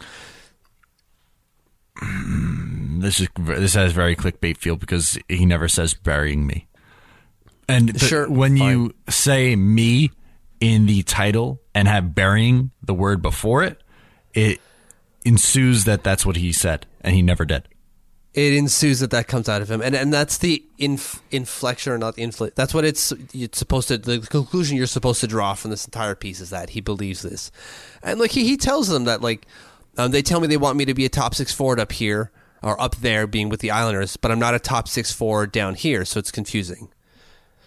This 3.01 3.21
is 3.21 3.29
this 3.39 3.75
has 3.75 3.93
very 3.93 4.17
clickbait 4.17 4.57
feel 4.57 4.77
because 4.77 5.19
he 5.29 5.47
never 5.47 5.69
says 5.69 5.95
burying 5.95 6.47
me. 6.47 6.67
And 7.69 7.91
the- 7.91 7.99
Sure, 7.99 8.29
when 8.31 8.57
you 8.57 8.95
say 9.09 9.55
me 9.57 10.11
in 10.61 10.87
the 10.87 11.03
title 11.03 11.61
and 11.75 11.87
have 11.87 12.15
burying 12.15 12.71
the 12.83 12.95
word 12.95 13.23
before 13.23 13.63
it, 13.63 13.83
it 14.35 14.61
ensues 15.25 15.85
that 15.85 16.03
that's 16.03 16.25
what 16.25 16.37
he 16.37 16.53
said, 16.53 16.87
and 17.01 17.15
he 17.15 17.23
never 17.23 17.45
did. 17.45 17.69
it 18.35 18.53
ensues 18.55 19.01
that 19.01 19.11
that 19.11 19.27
comes 19.27 19.49
out 19.49 19.63
of 19.63 19.71
him, 19.71 19.81
and 19.83 19.95
and 19.97 20.13
that's 20.13 20.39
the 20.39 20.63
inf- 20.79 21.21
inflection 21.31 21.93
or 21.93 21.99
not 21.99 22.15
the 22.17 22.23
infl. 22.23 22.55
That's 22.55 22.73
what 22.73 22.85
it's 22.85 23.13
it's 23.35 23.59
supposed 23.59 23.89
to. 23.89 23.99
The 23.99 24.21
conclusion 24.21 24.77
you're 24.77 24.87
supposed 24.87 25.21
to 25.23 25.27
draw 25.27 25.55
from 25.55 25.71
this 25.71 25.85
entire 25.85 26.15
piece 26.15 26.41
is 26.41 26.51
that 26.51 26.71
he 26.71 26.81
believes 26.81 27.23
this, 27.23 27.51
and 28.03 28.21
like 28.21 28.31
he 28.31 28.45
he 28.45 28.57
tells 28.57 28.87
them 28.89 29.05
that 29.05 29.23
like 29.23 29.47
um, 29.97 30.11
they 30.13 30.23
tell 30.23 30.41
me 30.41 30.47
they 30.47 30.57
want 30.57 30.77
me 30.77 30.85
to 30.85 30.95
be 30.95 31.05
a 31.05 31.09
top 31.09 31.35
six 31.35 31.53
forward 31.53 31.81
up 31.81 31.91
here 31.93 32.31
or 32.63 32.81
up 32.81 32.97
there, 32.97 33.27
being 33.27 33.49
with 33.49 33.61
the 33.61 33.71
Islanders, 33.71 34.17
but 34.17 34.31
I'm 34.31 34.39
not 34.39 34.55
a 34.55 34.59
top 34.59 34.89
six 34.89 35.13
forward 35.13 35.53
down 35.53 35.75
here, 35.75 36.05
so 36.05 36.19
it's 36.19 36.31
confusing. 36.31 36.89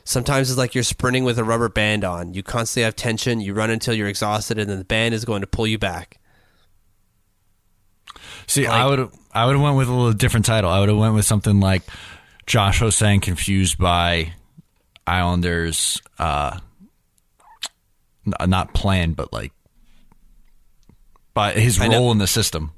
Sometimes 0.04 0.50
it's 0.50 0.58
like 0.58 0.74
you're 0.74 0.84
sprinting 0.84 1.24
with 1.24 1.38
a 1.38 1.44
rubber 1.44 1.70
band 1.70 2.04
on. 2.04 2.34
You 2.34 2.44
constantly 2.44 2.84
have 2.84 2.96
tension. 2.96 3.40
You 3.40 3.54
run 3.54 3.70
until 3.70 3.94
you're 3.94 4.08
exhausted, 4.08 4.58
and 4.58 4.70
then 4.70 4.80
the 4.80 4.86
band 4.86 5.14
is 5.14 5.26
going 5.26 5.42
to 5.42 5.48
pull 5.48 5.68
you 5.68 5.78
back. 5.78 6.20
See, 8.48 8.66
I 8.66 8.86
would 8.86 9.10
I 9.32 9.46
would 9.46 9.54
have 9.54 9.62
went 9.62 9.78
with 9.78 9.88
a 9.88 9.94
little 9.94 10.14
different 10.14 10.46
title. 10.46 10.70
I 10.70 10.80
would 10.80 10.90
have 10.90 10.98
went 10.98 11.14
with 11.14 11.26
something 11.26 11.60
like 11.60 11.84
Josh 12.46 12.80
Ho-Sang 12.80 13.22
confused 13.22 13.78
by 13.78 14.34
Islanders, 15.08 16.02
uh, 16.20 16.60
not 18.26 18.74
plan, 18.74 19.14
but 19.14 19.32
like 19.32 19.54
by 21.34 21.54
his 21.54 21.80
role 21.80 22.12
in 22.12 22.18
the 22.18 22.28
system. 22.28 22.72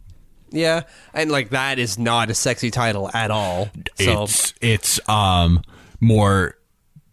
Yeah, 0.53 0.83
and 1.13 1.31
like 1.31 1.49
that 1.49 1.79
is 1.79 1.97
not 1.99 2.29
a 2.29 2.33
sexy 2.33 2.71
title 2.71 3.09
at 3.13 3.31
all. 3.31 3.69
So 3.95 4.23
it's 4.23 4.53
it's 4.61 5.09
um 5.09 5.61
more 5.99 6.55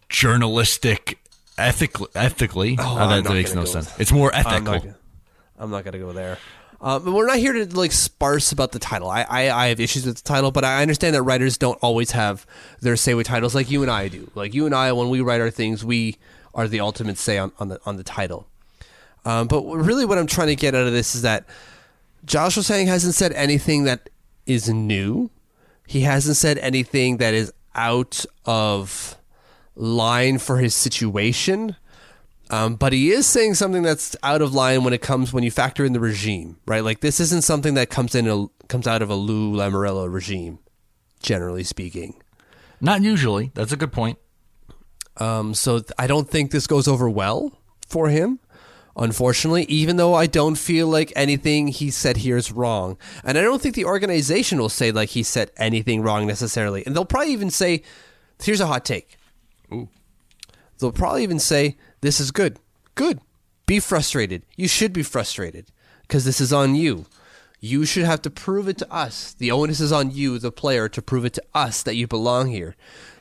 journalistic, 0.09 1.17
ethically. 1.57 2.07
Ethically, 2.15 2.77
Oh, 2.79 2.97
I'm 2.97 3.09
that 3.09 3.23
not 3.29 3.33
makes 3.33 3.49
gonna 3.51 3.61
no 3.61 3.65
go 3.65 3.71
sense. 3.71 3.87
with- 3.87 4.01
It's 4.01 4.11
more 4.11 4.33
I'm 4.33 4.45
ethical. 4.45 4.73
not, 4.73 4.81
gonna- 4.83 4.95
I'm 5.57 5.71
not 5.71 5.83
gonna 5.83 5.99
go 5.99 6.13
there. 6.13 6.37
Uh, 6.79 6.97
but 6.99 7.11
we're 7.11 7.27
not 7.27 7.37
here 7.37 7.53
to 7.53 7.65
like 7.77 7.91
sparse 7.91 8.51
about 8.51 8.71
the 8.71 8.79
title. 8.79 9.09
I, 9.09 9.21
I 9.21 9.65
I 9.65 9.67
have 9.67 9.79
issues 9.79 10.05
with 10.05 10.17
the 10.17 10.23
title, 10.23 10.51
but 10.51 10.63
I 10.63 10.81
understand 10.81 11.13
that 11.15 11.21
writers 11.23 11.57
don't 11.57 11.77
always 11.81 12.11
have 12.11 12.45
their 12.79 12.95
say 12.95 13.13
with 13.13 13.27
titles 13.27 13.53
like 13.53 13.69
you 13.69 13.81
and 13.83 13.91
I 13.91 14.07
do. 14.07 14.29
Like 14.35 14.53
you 14.55 14.65
and 14.65 14.73
I, 14.73 14.91
when 14.91 15.09
we 15.09 15.21
write 15.21 15.41
our 15.41 15.51
things, 15.51 15.85
we 15.85 16.17
are 16.55 16.67
the 16.67 16.79
ultimate 16.79 17.17
say 17.19 17.37
on, 17.37 17.51
on 17.59 17.67
the 17.69 17.79
on 17.85 17.97
the 17.97 18.03
title. 18.03 18.47
Um, 19.25 19.47
but 19.47 19.63
really, 19.63 20.05
what 20.05 20.17
I'm 20.17 20.25
trying 20.25 20.47
to 20.47 20.55
get 20.55 20.73
out 20.73 20.87
of 20.87 20.93
this 20.93 21.13
is 21.13 21.21
that 21.21 21.45
Josh 22.25 22.55
Sang 22.55 22.87
hasn't 22.87 23.15
said 23.15 23.33
anything 23.33 23.83
that 23.85 24.09
is 24.45 24.69
new. 24.69 25.31
He 25.87 26.01
hasn't 26.01 26.37
said 26.37 26.57
anything 26.59 27.17
that 27.17 27.33
is 27.33 27.51
out 27.75 28.25
of 28.45 29.17
line 29.75 30.37
for 30.37 30.57
his 30.57 30.75
situation. 30.75 31.75
Um, 32.49 32.75
but 32.75 32.91
he 32.91 33.11
is 33.11 33.25
saying 33.27 33.55
something 33.55 33.81
that's 33.81 34.15
out 34.23 34.41
of 34.41 34.53
line 34.53 34.83
when 34.83 34.93
it 34.93 35.01
comes 35.01 35.31
when 35.31 35.43
you 35.43 35.51
factor 35.51 35.85
in 35.85 35.93
the 35.93 35.99
regime, 36.01 36.57
right? 36.65 36.83
Like 36.83 36.99
this 36.99 37.19
isn't 37.21 37.43
something 37.43 37.75
that 37.75 37.89
comes 37.89 38.13
in 38.13 38.27
a, 38.27 38.47
comes 38.67 38.87
out 38.87 39.01
of 39.01 39.09
a 39.09 39.15
Lou 39.15 39.53
Lamoriello 39.53 40.11
regime, 40.11 40.59
generally 41.21 41.63
speaking. 41.63 42.21
Not 42.81 43.03
usually. 43.03 43.51
That's 43.53 43.71
a 43.71 43.77
good 43.77 43.93
point. 43.93 44.17
Um, 45.17 45.53
so 45.53 45.81
I 45.97 46.07
don't 46.07 46.29
think 46.29 46.51
this 46.51 46.67
goes 46.67 46.87
over 46.87 47.09
well 47.09 47.57
for 47.87 48.09
him. 48.09 48.39
Unfortunately, 48.95 49.63
even 49.63 49.95
though 49.95 50.13
I 50.13 50.27
don't 50.27 50.57
feel 50.57 50.87
like 50.87 51.13
anything 51.15 51.69
he 51.69 51.89
said 51.89 52.17
here 52.17 52.37
is 52.37 52.51
wrong, 52.51 52.97
and 53.23 53.37
I 53.37 53.41
don't 53.41 53.61
think 53.61 53.75
the 53.75 53.85
organization 53.85 54.59
will 54.59 54.69
say 54.69 54.91
like 54.91 55.09
he 55.09 55.23
said 55.23 55.51
anything 55.57 56.01
wrong 56.01 56.27
necessarily, 56.27 56.83
and 56.85 56.95
they'll 56.95 57.05
probably 57.05 57.31
even 57.31 57.49
say, 57.49 57.83
"Here's 58.43 58.59
a 58.59 58.67
hot 58.67 58.83
take." 58.83 59.17
Ooh. 59.71 59.87
They'll 60.79 60.91
probably 60.91 61.23
even 61.23 61.39
say, 61.39 61.77
"This 62.01 62.19
is 62.19 62.31
good, 62.31 62.59
good. 62.95 63.21
Be 63.65 63.79
frustrated. 63.79 64.43
You 64.57 64.67
should 64.67 64.91
be 64.91 65.03
frustrated 65.03 65.67
because 66.01 66.25
this 66.25 66.41
is 66.41 66.51
on 66.51 66.75
you. 66.75 67.05
You 67.61 67.85
should 67.85 68.03
have 68.03 68.23
to 68.23 68.29
prove 68.29 68.67
it 68.67 68.79
to 68.79 68.91
us. 68.91 69.33
The 69.37 69.51
onus 69.51 69.79
is 69.79 69.91
on 69.91 70.11
you, 70.11 70.39
the 70.39 70.51
player, 70.51 70.89
to 70.89 71.01
prove 71.01 71.25
it 71.25 71.33
to 71.33 71.43
us 71.53 71.83
that 71.83 71.95
you 71.95 72.07
belong 72.07 72.49
here. 72.49 72.75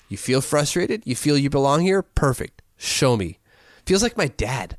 You 0.09 0.16
feel 0.16 0.40
frustrated? 0.40 1.02
You 1.04 1.14
feel 1.14 1.38
you 1.38 1.50
belong 1.50 1.83
here? 1.83 2.02
Perfect. 2.02 2.62
Show 2.76 3.16
me. 3.16 3.38
Feels 3.87 4.02
like 4.02 4.16
my 4.16 4.26
dad. 4.26 4.76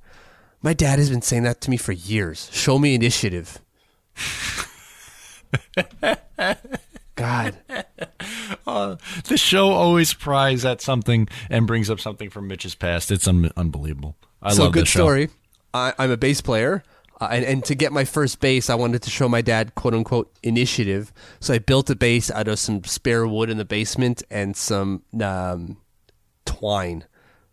My 0.62 0.74
dad 0.74 1.00
has 1.00 1.10
been 1.10 1.22
saying 1.22 1.44
that 1.44 1.62
to 1.62 1.70
me 1.70 1.78
for 1.78 1.92
years. 1.92 2.50
Show 2.52 2.78
me 2.78 2.94
initiative. 2.96 3.60
God. 7.16 7.58
The 8.66 9.38
show 9.38 9.70
always 9.70 10.14
pries 10.14 10.64
at 10.66 10.82
something 10.82 11.28
and 11.50 11.68
brings 11.68 11.90
up 11.90 12.00
something 12.00 12.30
from 12.30 12.48
Mitch's 12.48 12.76
past. 12.76 13.12
It's 13.12 13.28
un- 13.28 13.52
unbelievable. 13.58 14.16
I 14.42 14.54
so 14.54 14.64
love 14.64 14.74
good 14.74 14.84
this 14.84 14.90
show. 14.90 15.00
story. 15.00 15.30
I, 15.74 15.94
I'm 15.98 16.12
a 16.12 16.18
bass 16.18 16.42
player, 16.42 16.84
uh, 17.20 17.30
and, 17.32 17.46
and 17.46 17.66
to 17.66 17.76
get 17.76 17.92
my 17.94 18.04
first 18.04 18.40
bass, 18.40 18.70
I 18.70 18.76
wanted 18.76 19.02
to 19.04 19.10
show 19.10 19.30
my 19.30 19.42
dad 19.42 19.74
"quote 19.76 19.94
unquote" 19.94 20.32
initiative. 20.44 21.14
So 21.40 21.54
I 21.54 21.60
built 21.60 21.90
a 21.90 21.96
bass 21.96 22.30
out 22.30 22.48
of 22.48 22.60
some 22.60 22.84
spare 22.84 23.26
wood 23.28 23.50
in 23.50 23.58
the 23.58 23.66
basement 23.66 24.24
and 24.30 24.56
some 24.58 25.04
um, 25.22 25.78
twine 26.46 27.06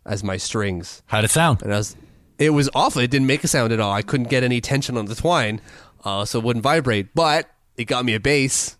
as 0.05 0.23
my 0.23 0.37
strings. 0.37 1.01
How'd 1.05 1.23
it 1.23 1.31
sound? 1.31 1.61
And 1.61 1.73
I 1.73 1.77
was, 1.77 1.95
it 2.39 2.49
was 2.51 2.69
awful. 2.73 3.01
It 3.01 3.11
didn't 3.11 3.27
make 3.27 3.43
a 3.43 3.47
sound 3.47 3.71
at 3.71 3.79
all. 3.79 3.91
I 3.91 4.01
couldn't 4.01 4.29
get 4.29 4.43
any 4.43 4.61
tension 4.61 4.97
on 4.97 5.05
the 5.05 5.13
twine, 5.15 5.61
uh, 6.03 6.25
so 6.25 6.39
it 6.39 6.45
wouldn't 6.45 6.63
vibrate. 6.63 7.13
But 7.13 7.49
it 7.77 7.85
got 7.85 8.03
me 8.05 8.15
a 8.15 8.19
bass, 8.19 8.77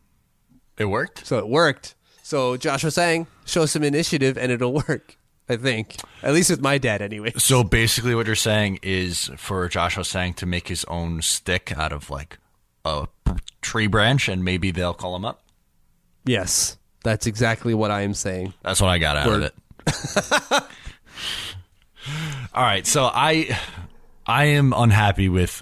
It 0.77 0.85
worked. 0.85 1.27
so 1.27 1.37
it 1.37 1.47
worked. 1.47 1.93
So 2.23 2.57
Josh 2.57 2.83
was 2.83 2.95
saying, 2.95 3.27
show 3.45 3.65
some 3.65 3.83
initiative, 3.83 4.37
and 4.37 4.51
it'll 4.51 4.73
work. 4.73 5.15
I 5.51 5.55
think, 5.57 5.95
at 6.21 6.33
least 6.35 6.51
with 6.51 6.61
my 6.61 6.77
dad, 6.77 7.01
anyway. 7.01 7.33
So 7.37 7.63
basically, 7.63 8.13
what 8.13 8.27
you're 8.27 8.35
saying 8.35 8.79
is 8.83 9.31
for 9.35 9.67
Josh 9.67 9.95
Ho-Sang 9.95 10.35
to 10.35 10.45
make 10.45 10.67
his 10.67 10.85
own 10.85 11.23
stick 11.23 11.73
out 11.75 11.91
of 11.91 12.11
like 12.11 12.37
a 12.85 13.07
tree 13.63 13.87
branch, 13.87 14.29
and 14.29 14.45
maybe 14.45 14.69
they'll 14.69 14.93
call 14.93 15.15
him 15.15 15.25
up. 15.25 15.41
Yes, 16.23 16.77
that's 17.03 17.25
exactly 17.25 17.73
what 17.73 17.89
I 17.89 18.01
am 18.01 18.13
saying. 18.13 18.53
That's 18.61 18.79
what 18.79 18.89
I 18.89 18.99
got 18.99 19.17
out 19.17 19.25
Word. 19.27 19.43
of 19.43 19.51
it. 19.87 20.63
All 22.53 22.63
right, 22.63 22.85
so 22.85 23.09
I 23.13 23.57
I 24.25 24.45
am 24.45 24.73
unhappy 24.75 25.29
with 25.29 25.61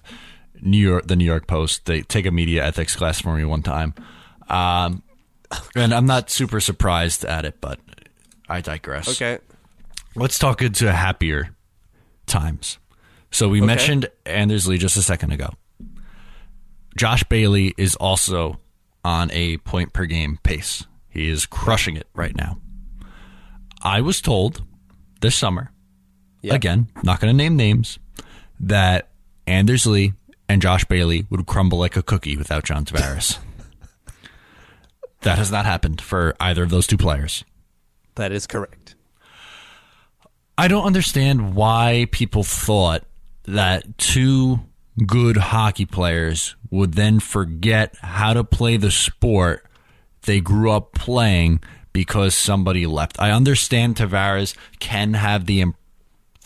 New 0.62 0.78
York, 0.78 1.08
the 1.08 1.16
New 1.16 1.26
York 1.26 1.48
Post. 1.48 1.86
They 1.86 2.02
take 2.02 2.26
a 2.26 2.32
media 2.32 2.66
ethics 2.66 2.96
class 2.96 3.22
for 3.22 3.36
me 3.36 3.44
one 3.44 3.62
time, 3.62 3.94
um, 4.50 5.04
and 5.76 5.94
I'm 5.94 6.06
not 6.06 6.30
super 6.30 6.60
surprised 6.60 7.26
at 7.26 7.46
it, 7.46 7.60
but 7.60 7.80
I 8.48 8.62
digress. 8.62 9.10
Okay. 9.10 9.40
Let's 10.16 10.40
talk 10.40 10.62
into 10.62 10.92
happier 10.92 11.56
times. 12.26 12.80
So 13.32 13.50
we 13.50 13.62
mentioned 13.62 14.10
Anders 14.26 14.68
Lee 14.68 14.78
just 14.78 14.98
a 14.98 15.04
second 15.04 15.32
ago. 15.32 15.50
Josh 16.96 17.24
Bailey 17.26 17.74
is 17.78 17.96
also 17.96 18.60
on 19.04 19.30
a 19.32 19.58
point 19.58 19.94
per 19.94 20.06
game 20.06 20.40
pace. 20.42 20.86
He 21.10 21.30
is 21.30 21.46
crushing 21.46 21.98
it 21.98 22.08
right 22.16 22.36
now. 22.36 22.58
I 23.82 24.02
was 24.02 24.22
told 24.22 24.64
this 25.22 25.36
summer, 25.36 25.72
again, 26.56 26.88
not 27.04 27.20
going 27.20 27.32
to 27.32 27.38
name 27.38 27.56
names, 27.56 28.00
that 28.60 29.10
Anders 29.46 29.86
Lee 29.86 30.14
and 30.50 30.62
Josh 30.62 30.86
Bailey 30.86 31.26
would 31.30 31.46
crumble 31.46 31.78
like 31.78 31.96
a 31.96 32.04
cookie 32.04 32.38
without 32.38 32.64
John 32.64 32.86
Tavares. 32.86 33.40
that 35.22 35.38
has 35.38 35.52
not 35.52 35.66
happened 35.66 36.02
for 36.02 36.36
either 36.40 36.64
of 36.64 36.70
those 36.70 36.88
two 36.88 36.98
players. 36.98 37.44
That 38.16 38.32
is 38.32 38.48
correct. 38.48 38.96
I 40.58 40.68
don't 40.68 40.86
understand 40.86 41.54
why 41.54 42.08
people 42.12 42.44
thought 42.44 43.04
that 43.44 43.98
two 43.98 44.60
good 45.06 45.38
hockey 45.38 45.86
players 45.86 46.56
would 46.72 46.94
then 46.94 47.20
forget 47.20 47.96
how 48.02 48.34
to 48.34 48.44
play 48.44 48.78
the 48.78 48.90
sport 48.90 49.66
they 50.24 50.40
grew 50.40 50.72
up 50.72 50.94
playing 50.94 51.60
because 51.94 52.36
somebody 52.36 52.86
left. 52.86 53.20
I 53.20 53.32
understand 53.32 53.96
Tavares 53.96 54.56
can 54.80 55.14
have 55.14 55.46
the 55.46 55.62
im- 55.62 55.76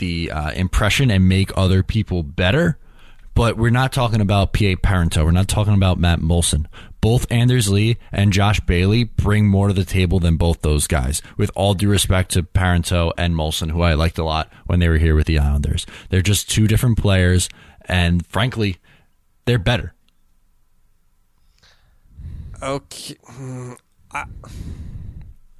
the 0.02 0.32
uh, 0.32 0.52
impression 0.52 1.10
and 1.12 1.30
make 1.30 1.56
other 1.56 1.84
people 1.84 2.24
better, 2.24 2.78
but 3.36 3.56
we're 3.56 3.70
not 3.70 3.94
talking 3.94 4.20
about 4.20 4.52
P.A. 4.52 4.76
Parenteau. 4.76 5.24
We're 5.24 5.32
not 5.32 5.48
talking 5.48 5.76
about 5.76 6.00
Matt 6.00 6.20
Moulson. 6.20 6.66
Both 7.00 7.32
Anders 7.32 7.70
Lee 7.70 7.98
and 8.12 8.34
Josh 8.34 8.60
Bailey 8.60 9.06
bring 9.06 9.48
more 9.48 9.68
to 9.68 9.74
the 9.74 9.86
table 9.86 10.20
than 10.20 10.38
both 10.38 10.62
those 10.62 10.88
guys. 10.88 11.22
With 11.38 11.52
all 11.56 11.76
due 11.76 11.88
respect 11.90 12.32
to 12.32 12.44
Parenteau 12.44 13.14
and 13.16 13.36
Moulson, 13.36 13.70
who 13.70 13.82
I 13.82 13.94
liked 13.94 14.18
a 14.18 14.24
lot 14.24 14.52
when 14.66 14.80
they 14.80 14.90
were 14.90 14.98
here 14.98 15.16
with 15.16 15.28
the 15.28 15.40
Islanders, 15.40 15.86
they're 16.10 16.22
just 16.22 16.50
two 16.50 16.68
different 16.68 16.98
players, 16.98 17.48
and 17.86 18.26
frankly, 18.26 18.78
they're 19.46 19.60
better. 19.60 19.94
Okay. 22.62 23.16
Hmm, 23.24 23.74
I, 24.12 24.26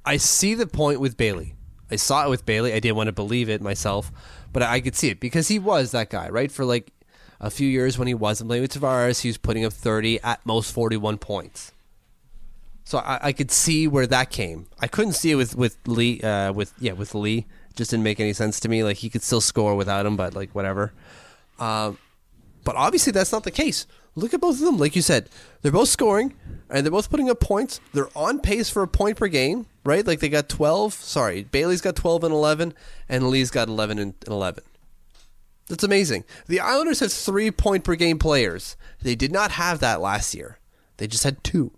I 0.04 0.16
see 0.16 0.54
the 0.54 0.66
point 0.66 1.00
with 1.00 1.16
Bailey. 1.16 1.54
I 1.92 1.96
saw 1.96 2.24
it 2.26 2.30
with 2.30 2.46
Bailey. 2.46 2.72
I 2.72 2.80
didn't 2.80 2.96
want 2.96 3.08
to 3.08 3.12
believe 3.12 3.50
it 3.50 3.60
myself, 3.60 4.10
but 4.52 4.62
I, 4.62 4.80
could 4.80 4.96
see 4.96 5.08
it 5.10 5.20
because 5.20 5.48
he 5.48 5.58
was 5.58 5.90
that 5.90 6.08
guy, 6.08 6.28
right? 6.30 6.50
For 6.50 6.64
like 6.64 6.90
a 7.38 7.50
few 7.50 7.68
years 7.68 7.98
when 7.98 8.08
he 8.08 8.14
wasn't 8.14 8.48
playing 8.48 8.62
with 8.62 8.72
Tavares, 8.72 9.20
he 9.20 9.28
was 9.28 9.36
putting 9.36 9.64
up 9.64 9.74
30, 9.74 10.20
at 10.20 10.44
most 10.46 10.72
41 10.72 11.18
points. 11.18 11.72
So 12.84 12.98
I, 12.98 13.18
I 13.22 13.32
could 13.32 13.50
see 13.50 13.86
where 13.86 14.06
that 14.06 14.30
came. 14.30 14.66
I 14.80 14.86
couldn't 14.86 15.12
see 15.12 15.30
it 15.30 15.34
with 15.36 15.54
with 15.54 15.76
Lee. 15.86 16.20
Uh, 16.20 16.52
with 16.52 16.72
yeah, 16.80 16.92
with 16.92 17.14
Lee, 17.14 17.46
it 17.70 17.76
just 17.76 17.90
didn't 17.90 18.02
make 18.02 18.18
any 18.18 18.32
sense 18.32 18.58
to 18.60 18.68
me. 18.68 18.82
Like 18.82 18.96
he 18.96 19.08
could 19.08 19.22
still 19.22 19.40
score 19.40 19.76
without 19.76 20.04
him, 20.04 20.16
but 20.16 20.34
like 20.34 20.54
whatever. 20.54 20.92
Um, 21.58 21.98
but 22.64 22.76
obviously 22.76 23.12
that's 23.12 23.32
not 23.32 23.44
the 23.44 23.50
case. 23.50 23.86
Look 24.14 24.34
at 24.34 24.40
both 24.40 24.56
of 24.56 24.66
them. 24.66 24.76
Like 24.78 24.94
you 24.94 25.02
said, 25.02 25.28
they're 25.62 25.72
both 25.72 25.88
scoring 25.88 26.34
and 26.68 26.84
they're 26.84 26.90
both 26.90 27.10
putting 27.10 27.30
up 27.30 27.40
points. 27.40 27.80
They're 27.94 28.10
on 28.16 28.40
pace 28.40 28.68
for 28.68 28.82
a 28.82 28.88
point 28.88 29.16
per 29.16 29.28
game, 29.28 29.66
right? 29.84 30.06
Like 30.06 30.20
they 30.20 30.28
got 30.28 30.48
12. 30.48 30.92
Sorry, 30.94 31.44
Bailey's 31.44 31.80
got 31.80 31.96
12 31.96 32.24
and 32.24 32.34
11, 32.34 32.74
and 33.08 33.28
Lee's 33.28 33.50
got 33.50 33.68
11 33.68 33.98
and 33.98 34.14
11. 34.26 34.62
That's 35.68 35.84
amazing. 35.84 36.24
The 36.48 36.60
Islanders 36.60 37.00
have 37.00 37.12
three 37.12 37.50
point 37.50 37.84
per 37.84 37.94
game 37.94 38.18
players. 38.18 38.76
They 39.00 39.14
did 39.14 39.32
not 39.32 39.52
have 39.52 39.80
that 39.80 40.00
last 40.00 40.34
year. 40.34 40.58
They 40.98 41.06
just 41.06 41.24
had 41.24 41.42
two. 41.42 41.72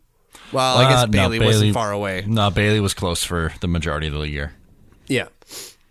Well, 0.53 0.79
I 0.79 0.91
guess 0.91 1.03
Uh, 1.03 1.07
no, 1.07 1.11
Bailey, 1.13 1.39
wasn't 1.41 1.75
far 1.75 1.93
away. 1.93 2.25
No, 2.27 2.51
Bailey 2.51 2.81
was 2.81 2.95
close 2.95 3.23
for 3.23 3.53
the 3.61 3.69
majority 3.69 4.09
of 4.09 4.15
the 4.15 4.29
year. 4.29 4.55
Yeah. 5.07 5.29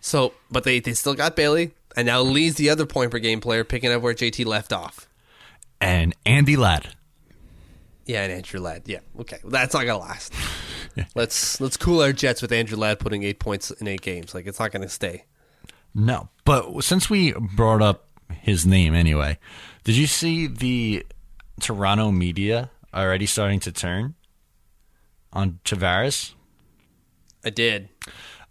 So, 0.01 0.33
but 0.51 0.65
they, 0.65 0.79
they 0.79 0.93
still 0.93 1.13
got 1.13 1.35
Bailey, 1.35 1.71
and 1.95 2.05
now 2.05 2.21
Lee's 2.21 2.55
the 2.55 2.69
other 2.69 2.85
point 2.85 3.11
per 3.11 3.19
game 3.19 3.41
player, 3.41 3.63
picking 3.63 3.91
up 3.91 4.01
where 4.01 4.13
JT 4.13 4.45
left 4.45 4.73
off. 4.73 5.07
And 5.79 6.15
Andy 6.25 6.55
Ladd. 6.55 6.95
Yeah, 8.05 8.23
and 8.23 8.31
Andrew 8.31 8.59
Ladd. 8.59 8.83
Yeah, 8.85 8.99
okay, 9.19 9.39
well, 9.43 9.51
that's 9.51 9.73
not 9.73 9.85
gonna 9.85 9.99
last. 9.99 10.33
let's 11.15 11.59
let's 11.61 11.77
cool 11.77 12.01
our 12.01 12.11
jets 12.11 12.41
with 12.41 12.51
Andrew 12.51 12.77
Ladd 12.77 12.99
putting 12.99 13.23
eight 13.23 13.39
points 13.39 13.71
in 13.71 13.87
eight 13.87 14.01
games. 14.01 14.33
Like 14.33 14.45
it's 14.45 14.59
not 14.59 14.71
gonna 14.71 14.89
stay. 14.89 15.25
No, 15.95 16.29
but 16.43 16.83
since 16.83 17.09
we 17.09 17.33
brought 17.33 17.81
up 17.81 18.07
his 18.29 18.65
name 18.65 18.93
anyway, 18.93 19.37
did 19.83 19.95
you 19.95 20.07
see 20.07 20.47
the 20.47 21.05
Toronto 21.59 22.11
media 22.11 22.71
already 22.93 23.25
starting 23.25 23.59
to 23.61 23.71
turn 23.71 24.15
on 25.31 25.59
Tavares? 25.63 26.33
I 27.45 27.49
did. 27.49 27.89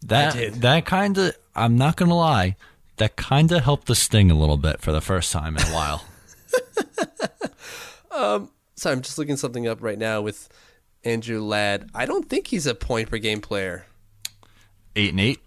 That 0.03 0.35
did. 0.35 0.55
that 0.63 0.87
kind 0.87 1.19
of 1.19 1.37
I'm 1.55 1.77
not 1.77 1.97
gonna 1.97 2.17
lie, 2.17 2.57
that 2.97 3.17
kind 3.17 3.51
of 3.53 3.63
helped 3.65 3.87
the 3.87 3.95
sting 3.95 4.31
a 4.31 4.35
little 4.39 4.57
bit 4.57 4.81
for 4.81 4.93
the 4.93 5.01
first 5.01 5.33
time 5.33 5.57
in 5.57 5.63
a 5.63 5.75
while. 5.75 6.05
Um, 8.11 8.51
sorry, 8.77 8.95
I'm 8.95 9.01
just 9.01 9.17
looking 9.17 9.39
something 9.39 9.67
up 9.67 9.83
right 9.83 9.99
now 9.99 10.21
with 10.21 10.51
Andrew 11.03 11.41
Ladd. 11.43 11.89
I 11.95 12.05
don't 12.05 12.29
think 12.29 12.49
he's 12.49 12.67
a 12.67 12.75
point 12.75 13.09
per 13.09 13.17
game 13.17 13.41
player. 13.41 13.87
eight 14.95 15.11
and 15.13 15.21
eight. 15.21 15.41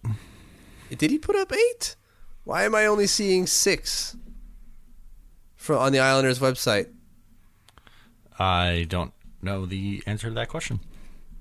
Did 0.90 1.12
he 1.12 1.20
put 1.20 1.36
up 1.36 1.54
eight? 1.54 1.96
Why 2.44 2.64
am 2.64 2.74
I 2.74 2.88
only 2.88 3.06
seeing 3.06 3.46
six? 3.46 4.18
for 5.56 5.76
on 5.76 5.92
the 5.92 6.00
Islanders 6.00 6.40
website? 6.40 6.88
I 8.40 8.86
don't 8.90 9.14
know 9.42 9.66
the 9.66 10.02
answer 10.06 10.28
to 10.28 10.34
that 10.34 10.50
question. 10.50 10.80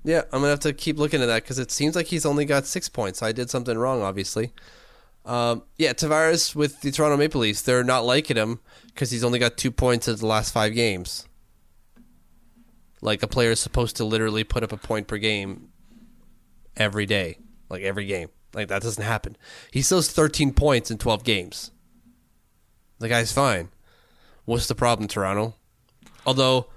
Yeah, 0.03 0.21
I'm 0.31 0.41
gonna 0.41 0.49
have 0.49 0.59
to 0.61 0.73
keep 0.73 0.97
looking 0.99 1.21
at 1.21 1.25
that 1.25 1.43
because 1.43 1.57
it 1.59 1.71
seems 1.71 1.95
like 1.95 2.05
he's 2.07 2.25
only 2.25 2.45
got 2.45 2.65
six 2.67 2.87
points. 2.87 3.23
I 3.23 3.31
did 3.31 3.49
something 3.49 3.77
wrong, 3.77 4.01
obviously. 4.03 4.53
Um, 5.25 5.63
yeah, 5.77 5.93
Tavares 5.93 6.55
with 6.55 6.81
the 6.81 6.91
Toronto 6.91 7.17
Maple 7.17 7.41
Leafs, 7.41 7.63
they're 7.63 7.83
not 7.83 8.05
liking 8.05 8.37
him 8.37 8.59
because 8.87 9.09
he's 9.09 9.23
only 9.23 9.39
got 9.39 9.57
two 9.57 9.71
points 9.71 10.07
in 10.07 10.15
the 10.15 10.25
last 10.25 10.53
five 10.53 10.75
games. 10.75 11.27
Like 13.01 13.23
a 13.23 13.27
player 13.27 13.51
is 13.51 13.59
supposed 13.59 13.95
to 13.97 14.05
literally 14.05 14.43
put 14.43 14.63
up 14.63 14.71
a 14.71 14.77
point 14.77 15.07
per 15.07 15.17
game 15.17 15.69
every 16.77 17.05
day, 17.05 17.39
like 17.69 17.81
every 17.81 18.05
game. 18.05 18.29
Like 18.53 18.67
that 18.67 18.83
doesn't 18.83 19.03
happen. 19.03 19.35
He 19.71 19.81
still 19.81 19.97
has 19.97 20.11
13 20.11 20.53
points 20.53 20.91
in 20.91 20.97
12 20.97 21.23
games. 21.23 21.71
The 22.99 23.09
guy's 23.09 23.31
fine. 23.31 23.69
What's 24.45 24.67
the 24.67 24.75
problem, 24.75 25.07
Toronto? 25.07 25.55
Although, 26.25 26.67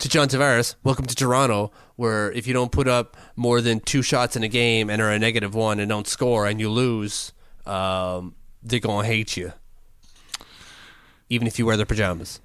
to 0.00 0.08
John 0.08 0.28
Tavares, 0.28 0.74
welcome 0.82 1.06
to 1.06 1.14
Toronto, 1.14 1.72
where 1.96 2.32
if 2.32 2.46
you 2.46 2.52
don't 2.52 2.72
put 2.72 2.88
up 2.88 3.16
more 3.36 3.60
than 3.60 3.80
two 3.80 4.02
shots 4.02 4.36
in 4.36 4.42
a 4.42 4.48
game 4.48 4.90
and 4.90 5.00
are 5.00 5.10
a 5.10 5.18
negative 5.18 5.54
one 5.54 5.78
and 5.80 5.88
don't 5.88 6.06
score 6.06 6.46
and 6.46 6.60
you 6.60 6.68
lose, 6.68 7.32
um, 7.66 8.34
they're 8.62 8.80
gonna 8.80 9.06
hate 9.06 9.36
you. 9.36 9.52
Even 11.28 11.46
if 11.46 11.58
you 11.58 11.66
wear 11.66 11.76
their 11.76 11.86
pajamas. 11.86 12.40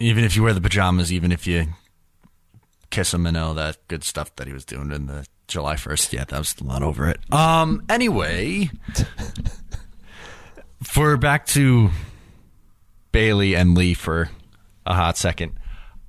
Even 0.00 0.24
if 0.24 0.34
you 0.36 0.42
wear 0.42 0.52
the 0.52 0.60
pajamas, 0.60 1.12
even 1.12 1.30
if 1.30 1.46
you 1.46 1.66
kiss 2.90 3.14
him 3.14 3.24
and 3.26 3.36
all 3.36 3.54
that 3.54 3.76
good 3.88 4.02
stuff 4.04 4.34
that 4.36 4.46
he 4.46 4.52
was 4.52 4.64
doing 4.64 4.90
in 4.90 5.06
the 5.06 5.24
July 5.48 5.76
1st. 5.76 6.12
Yeah, 6.12 6.24
that 6.24 6.38
was 6.38 6.54
a 6.60 6.64
lot 6.64 6.82
over 6.82 7.08
it. 7.08 7.18
Um, 7.32 7.84
anyway, 7.88 8.70
for 10.82 11.16
back 11.16 11.46
to 11.48 11.90
Bailey 13.12 13.54
and 13.54 13.76
Lee 13.76 13.94
for 13.94 14.30
a 14.86 14.94
hot 14.94 15.16
second. 15.16 15.52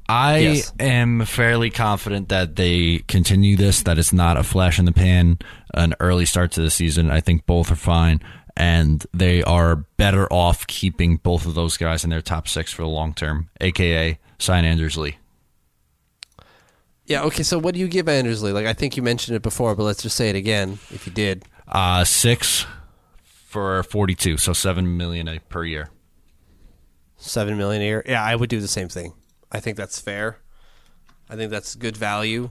I 0.10 0.38
Yes. 0.40 0.74
am 0.80 1.24
fairly 1.26 1.70
confident 1.70 2.30
that 2.30 2.56
they 2.58 3.00
continue 3.08 3.56
this, 3.56 3.84
that 3.84 3.98
it's 3.98 4.12
not 4.12 4.36
a 4.38 4.44
flash 4.44 4.78
in 4.78 4.86
the 4.86 4.92
pan, 4.92 5.40
an 5.74 5.94
early 6.00 6.26
start 6.26 6.52
to 6.54 6.62
the 6.62 6.70
season. 6.70 7.10
I 7.10 7.22
think 7.22 7.46
both 7.46 7.72
are 7.72 7.76
fine, 7.76 8.20
and 8.56 9.06
they 9.14 9.44
are 9.44 9.76
better 9.98 10.32
off 10.32 10.68
keeping 10.68 11.18
both 11.18 11.46
of 11.46 11.56
those 11.56 11.78
guys 11.78 12.04
in 12.04 12.10
their 12.10 12.22
top 12.22 12.48
six 12.48 12.72
for 12.72 12.84
the 12.84 12.88
long 12.88 13.14
term, 13.14 13.50
aka 13.62 14.18
sign 14.40 14.66
Anders 14.66 14.98
Lee. 14.98 15.18
Yeah, 17.06 17.24
okay, 17.24 17.44
so 17.44 17.60
what 17.60 17.74
do 17.74 17.80
you 17.80 17.88
give 17.88 18.08
Anders 18.08 18.42
Lee? 18.42 18.52
Like, 18.54 18.66
I 18.66 18.74
think 18.74 18.96
you 18.96 19.04
mentioned 19.04 19.36
it 19.36 19.42
before, 19.42 19.76
but 19.76 19.84
let's 19.84 20.02
just 20.04 20.16
say 20.16 20.30
it 20.30 20.36
again 20.38 20.80
if 20.90 21.06
you 21.06 21.12
did. 21.12 21.44
Uh, 21.68 22.06
six 22.06 22.66
for 23.24 23.84
42, 23.84 24.38
so 24.38 24.54
seven 24.54 24.96
million 24.98 25.28
a- 25.28 25.40
per 25.42 25.66
year. 25.66 25.90
Seven 27.18 27.58
million 27.58 27.82
a 27.82 27.86
year. 27.86 28.04
Yeah, 28.08 28.24
I 28.24 28.36
would 28.36 28.50
do 28.50 28.62
the 28.62 28.68
same 28.68 28.88
thing. 28.90 29.14
I 29.52 29.60
think 29.60 29.78
that's 29.78 30.00
fair. 30.00 30.38
I 31.30 31.36
think 31.36 31.52
that's 31.52 31.76
good 31.76 31.98
value 31.98 32.50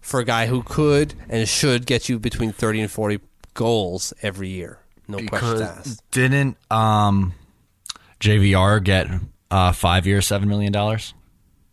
for 0.00 0.20
a 0.20 0.24
guy 0.24 0.46
who 0.46 0.62
could 0.62 1.14
and 1.28 1.48
should 1.48 1.84
get 1.86 2.08
you 2.08 2.18
between 2.18 2.52
30 2.52 2.80
and 2.82 2.90
40 2.90 3.20
goals 3.54 4.12
every 4.22 4.48
year. 4.48 4.78
No 5.10 5.18
questions 5.26 5.60
asked. 5.60 6.10
didn't 6.10 6.56
um, 6.70 7.34
JVR 8.20 8.82
get 8.82 9.06
uh, 9.50 9.72
five 9.72 10.06
years, 10.06 10.26
seven 10.26 10.48
million 10.48 10.72
dollars, 10.72 11.14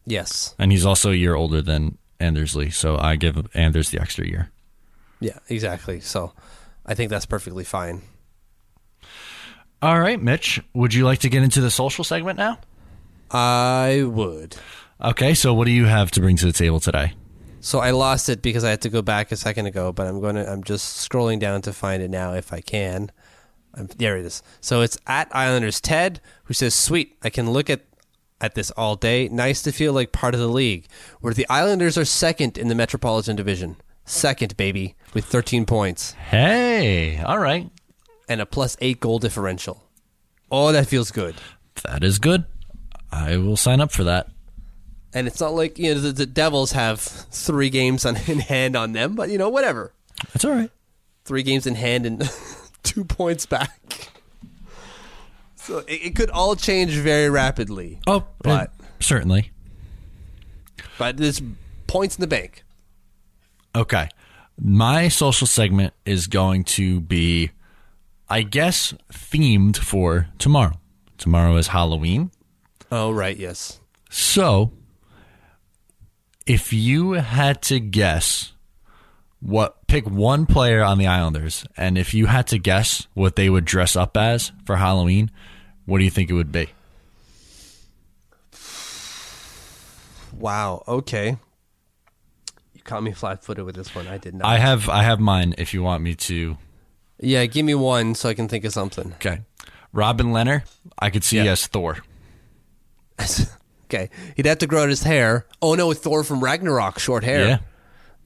Yes. 0.05 0.55
and 0.59 0.71
he's 0.71 0.85
also 0.85 1.11
a 1.11 1.15
year 1.15 1.35
older 1.35 1.61
than 1.61 1.97
Anders 2.19 2.55
Lee, 2.55 2.69
so 2.69 2.97
I 2.97 3.15
give 3.15 3.47
Anders 3.53 3.89
the 3.91 4.01
extra 4.01 4.25
year. 4.27 4.51
Yeah, 5.19 5.38
exactly. 5.49 5.99
So 5.99 6.33
I 6.85 6.93
think 6.95 7.09
that's 7.09 7.25
perfectly 7.25 7.63
fine. 7.63 8.01
All 9.81 9.99
right, 9.99 10.21
Mitch, 10.21 10.59
would 10.73 10.93
you 10.93 11.05
like 11.05 11.19
to 11.19 11.29
get 11.29 11.43
into 11.43 11.61
the 11.61 11.69
social 11.69 12.03
segment 12.03 12.38
now? 12.39 12.57
I 13.29 14.03
would. 14.07 14.55
Okay, 15.03 15.33
so 15.35 15.53
what 15.53 15.65
do 15.65 15.71
you 15.71 15.85
have 15.85 16.09
to 16.11 16.21
bring 16.21 16.35
to 16.38 16.45
the 16.45 16.53
table 16.53 16.79
today? 16.79 17.13
So 17.59 17.79
I 17.79 17.91
lost 17.91 18.29
it 18.29 18.41
because 18.41 18.63
I 18.63 18.69
had 18.71 18.81
to 18.83 18.89
go 18.89 19.01
back 19.01 19.31
a 19.31 19.35
second 19.35 19.65
ago, 19.67 19.91
but 19.91 20.07
I'm 20.07 20.19
going 20.21 20.35
to 20.35 20.49
I'm 20.51 20.63
just 20.63 21.07
scrolling 21.07 21.39
down 21.39 21.61
to 21.63 21.73
find 21.73 22.01
it 22.01 22.09
now 22.09 22.33
if 22.33 22.51
I 22.53 22.61
can. 22.61 23.11
There 23.97 24.17
it 24.17 24.25
is. 24.25 24.41
So 24.59 24.82
it's 24.82 24.97
at 25.05 25.34
Islanders 25.36 25.80
Ted 25.80 26.19
who 26.45 26.53
says, 26.53 26.73
"Sweet, 26.73 27.15
I 27.23 27.30
can 27.30 27.51
look 27.51 27.69
at 27.69 27.82
at 28.41 28.55
this 28.55 28.71
all 28.71 28.95
day. 28.95 29.28
Nice 29.30 29.61
to 29.63 29.71
feel 29.71 29.93
like 29.93 30.11
part 30.11 30.34
of 30.34 30.39
the 30.39 30.47
league, 30.47 30.88
where 31.21 31.34
the 31.34 31.47
Islanders 31.49 31.97
are 31.97 32.05
second 32.05 32.57
in 32.57 32.67
the 32.67 32.75
Metropolitan 32.75 33.36
Division. 33.36 33.78
Second, 34.05 34.55
baby, 34.57 34.95
with 35.13 35.25
13 35.25 35.65
points 35.65 36.13
Hey, 36.13 37.19
all 37.21 37.39
right, 37.39 37.69
and 38.30 38.39
a 38.39 38.45
plus 38.45 38.78
8 38.80 38.99
goal 38.99 39.19
differential. 39.19 39.84
Oh, 40.49 40.71
that 40.71 40.88
feels 40.88 41.11
good. 41.11 41.36
that 41.84 42.03
is 42.03 42.17
good. 42.19 42.45
I 43.11 43.38
will 43.38 43.57
sign 43.57 43.82
up 43.82 43.91
for 43.91 44.03
that. 44.05 44.28
And 45.13 45.28
it's 45.28 45.41
not 45.41 45.53
like, 45.53 45.78
you 45.80 45.93
know, 45.93 45.99
the, 45.99 46.11
the 46.11 46.25
Devils 46.25 46.71
have 46.73 46.99
3 47.01 47.69
games 47.69 48.05
on 48.05 48.15
in 48.28 48.39
hand 48.39 48.75
on 48.75 48.93
them, 48.93 49.15
but 49.15 49.30
you 49.30 49.38
know, 49.38 49.49
whatever. 49.49 49.93
That's 50.34 50.45
all 50.45 50.51
right. 50.51 50.71
three 51.25 51.43
games 51.43 51.67
in 51.67 51.75
hand 51.75 52.05
and 52.05 52.21
two 52.88 53.03
points 53.05 53.45
back. 53.45 54.09
So 55.55 55.79
it, 55.79 55.91
it 56.05 56.15
could 56.15 56.29
all 56.29 56.55
change 56.55 56.91
very 56.93 57.29
rapidly. 57.29 57.99
Oh, 58.07 58.25
But- 58.41 58.71
certainly. 58.99 59.51
But 60.97 61.17
there's 61.17 61.41
points 61.85 62.15
in 62.15 62.21
the 62.21 62.27
bank. 62.27 62.63
Okay. 63.75 64.09
My 64.59 65.07
social 65.09 65.45
segment 65.45 65.93
is 66.05 66.25
going 66.27 66.63
to 66.63 66.99
be, 67.01 67.51
I 68.29 68.41
guess, 68.41 68.93
themed 69.13 69.77
for 69.77 70.27
tomorrow. 70.39 70.79
Tomorrow 71.19 71.57
is 71.57 71.67
Halloween. 71.67 72.31
Oh, 72.91 73.11
right, 73.11 73.38
yes. 73.38 73.79
So, 74.09 74.71
if 76.47 76.73
you 76.73 77.11
had 77.13 77.61
to 77.63 77.79
guess 77.79 78.53
what, 79.39 79.85
pick 79.88 80.07
one 80.09 80.45
player 80.45 80.83
on 80.83 80.97
the 80.97 81.07
Islanders, 81.07 81.65
and 81.77 81.97
if 81.97 82.13
you 82.13 82.25
had 82.25 82.47
to 82.47 82.57
guess 82.57 83.07
what 83.13 83.35
they 83.35 83.49
would 83.49 83.65
dress 83.65 83.95
up 83.95 84.17
as 84.17 84.51
for 84.65 84.77
Halloween, 84.77 85.29
what 85.85 85.99
do 85.99 86.03
you 86.03 86.09
think 86.09 86.29
it 86.29 86.33
would 86.33 86.51
be? 86.51 86.69
Wow, 90.33 90.83
okay. 90.88 91.38
You 92.73 92.81
caught 92.83 93.03
me 93.03 93.11
flat 93.13 93.43
footed 93.43 93.65
with 93.65 93.75
this 93.75 93.93
one. 93.95 94.07
I 94.07 94.17
did 94.17 94.35
not. 94.35 94.47
I 94.47 94.57
have, 94.57 94.89
I 94.89 95.03
have 95.03 95.19
mine. 95.19 95.55
If 95.57 95.73
you 95.73 95.81
want 95.83 96.03
me 96.03 96.15
to, 96.15 96.57
yeah, 97.19 97.45
give 97.45 97.65
me 97.65 97.75
one 97.75 98.15
so 98.15 98.29
I 98.29 98.33
can 98.33 98.47
think 98.47 98.65
of 98.65 98.73
something. 98.73 99.13
okay. 99.13 99.41
Robin 99.93 100.27
Lehner, 100.27 100.63
I 100.99 101.09
could 101.09 101.23
see 101.23 101.38
Yeah. 101.38 101.51
as 101.53 101.65
Thor. 101.65 101.97
okay. 103.85 104.09
He'd 104.35 104.45
have 104.45 104.59
to 104.59 104.67
grow 104.67 104.83
out 104.83 104.89
his 104.89 105.03
hair. 105.03 105.47
Oh, 105.61 105.73
no, 105.75 105.91
Thor 105.93 106.23
from 106.23 106.43
Ragnarok, 106.43 106.99
short 106.99 107.23
hair. 107.23 107.47
Yeah. 107.47 107.57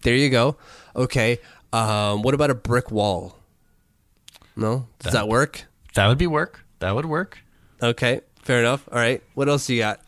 There 0.01 0.15
you 0.15 0.29
go. 0.29 0.57
Okay. 0.95 1.39
Um, 1.73 2.21
what 2.21 2.33
about 2.33 2.49
a 2.49 2.55
brick 2.55 2.91
wall? 2.91 3.37
No? 4.55 4.87
Does 4.99 5.13
that 5.13 5.27
work? 5.27 5.65
That 5.93 6.07
would 6.07 6.17
be 6.17 6.27
work. 6.27 6.65
That 6.79 6.95
would 6.95 7.05
work. 7.05 7.39
Okay, 7.81 8.21
fair 8.41 8.59
enough. 8.59 8.87
All 8.91 8.97
right. 8.97 9.23
What 9.33 9.49
else 9.49 9.69
you 9.69 9.79
got? 9.79 10.01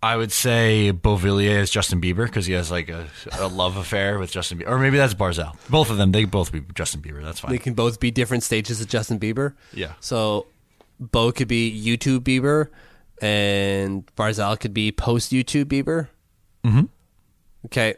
I 0.00 0.16
would 0.16 0.30
say 0.30 0.92
Beauvillier 0.92 1.58
is 1.58 1.70
Justin 1.70 2.00
Bieber 2.00 2.26
because 2.26 2.46
he 2.46 2.52
has 2.52 2.70
like 2.70 2.88
a, 2.88 3.08
a 3.32 3.48
love 3.48 3.76
affair 3.76 4.18
with 4.18 4.30
Justin 4.30 4.58
Bieber. 4.58 4.68
Or 4.68 4.78
maybe 4.78 4.96
that's 4.96 5.14
Barzal. 5.14 5.56
Both 5.68 5.90
of 5.90 5.96
them, 5.96 6.12
they 6.12 6.24
both 6.24 6.52
be 6.52 6.62
Justin 6.74 7.02
Bieber. 7.02 7.22
That's 7.22 7.40
fine. 7.40 7.50
They 7.50 7.58
can 7.58 7.74
both 7.74 7.98
be 7.98 8.12
different 8.12 8.44
stages 8.44 8.80
of 8.80 8.88
Justin 8.88 9.18
Bieber. 9.18 9.54
Yeah. 9.72 9.94
So 9.98 10.46
Bo 11.00 11.32
could 11.32 11.48
be 11.48 11.72
YouTube 11.84 12.20
Bieber, 12.20 12.68
and 13.20 14.06
Barzal 14.14 14.58
could 14.58 14.72
be 14.72 14.92
post 14.92 15.32
YouTube 15.32 15.64
Bieber. 15.64 16.08
Mm-hmm. 16.64 16.84
Okay. 17.68 17.94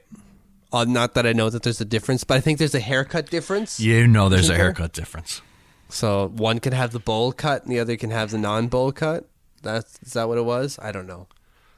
Uh, 0.72 0.84
not 0.84 1.14
that 1.14 1.26
I 1.26 1.32
know 1.32 1.50
that 1.50 1.62
there's 1.62 1.80
a 1.80 1.84
difference, 1.84 2.22
but 2.22 2.36
I 2.36 2.40
think 2.40 2.58
there's 2.58 2.74
a 2.74 2.80
haircut 2.80 3.30
difference. 3.30 3.80
You 3.80 4.06
know 4.06 4.28
there's 4.28 4.48
a 4.48 4.56
haircut 4.56 4.92
difference. 4.92 5.42
So 5.88 6.28
one 6.28 6.60
can 6.60 6.72
have 6.72 6.92
the 6.92 7.00
bowl 7.00 7.32
cut, 7.32 7.64
and 7.64 7.72
the 7.72 7.80
other 7.80 7.96
can 7.96 8.10
have 8.10 8.30
the 8.30 8.38
non-bowl 8.38 8.92
cut. 8.92 9.28
That's 9.62 9.98
is 10.02 10.12
that 10.12 10.28
what 10.28 10.38
it 10.38 10.44
was? 10.44 10.78
I 10.80 10.92
don't 10.92 11.06
know. 11.06 11.26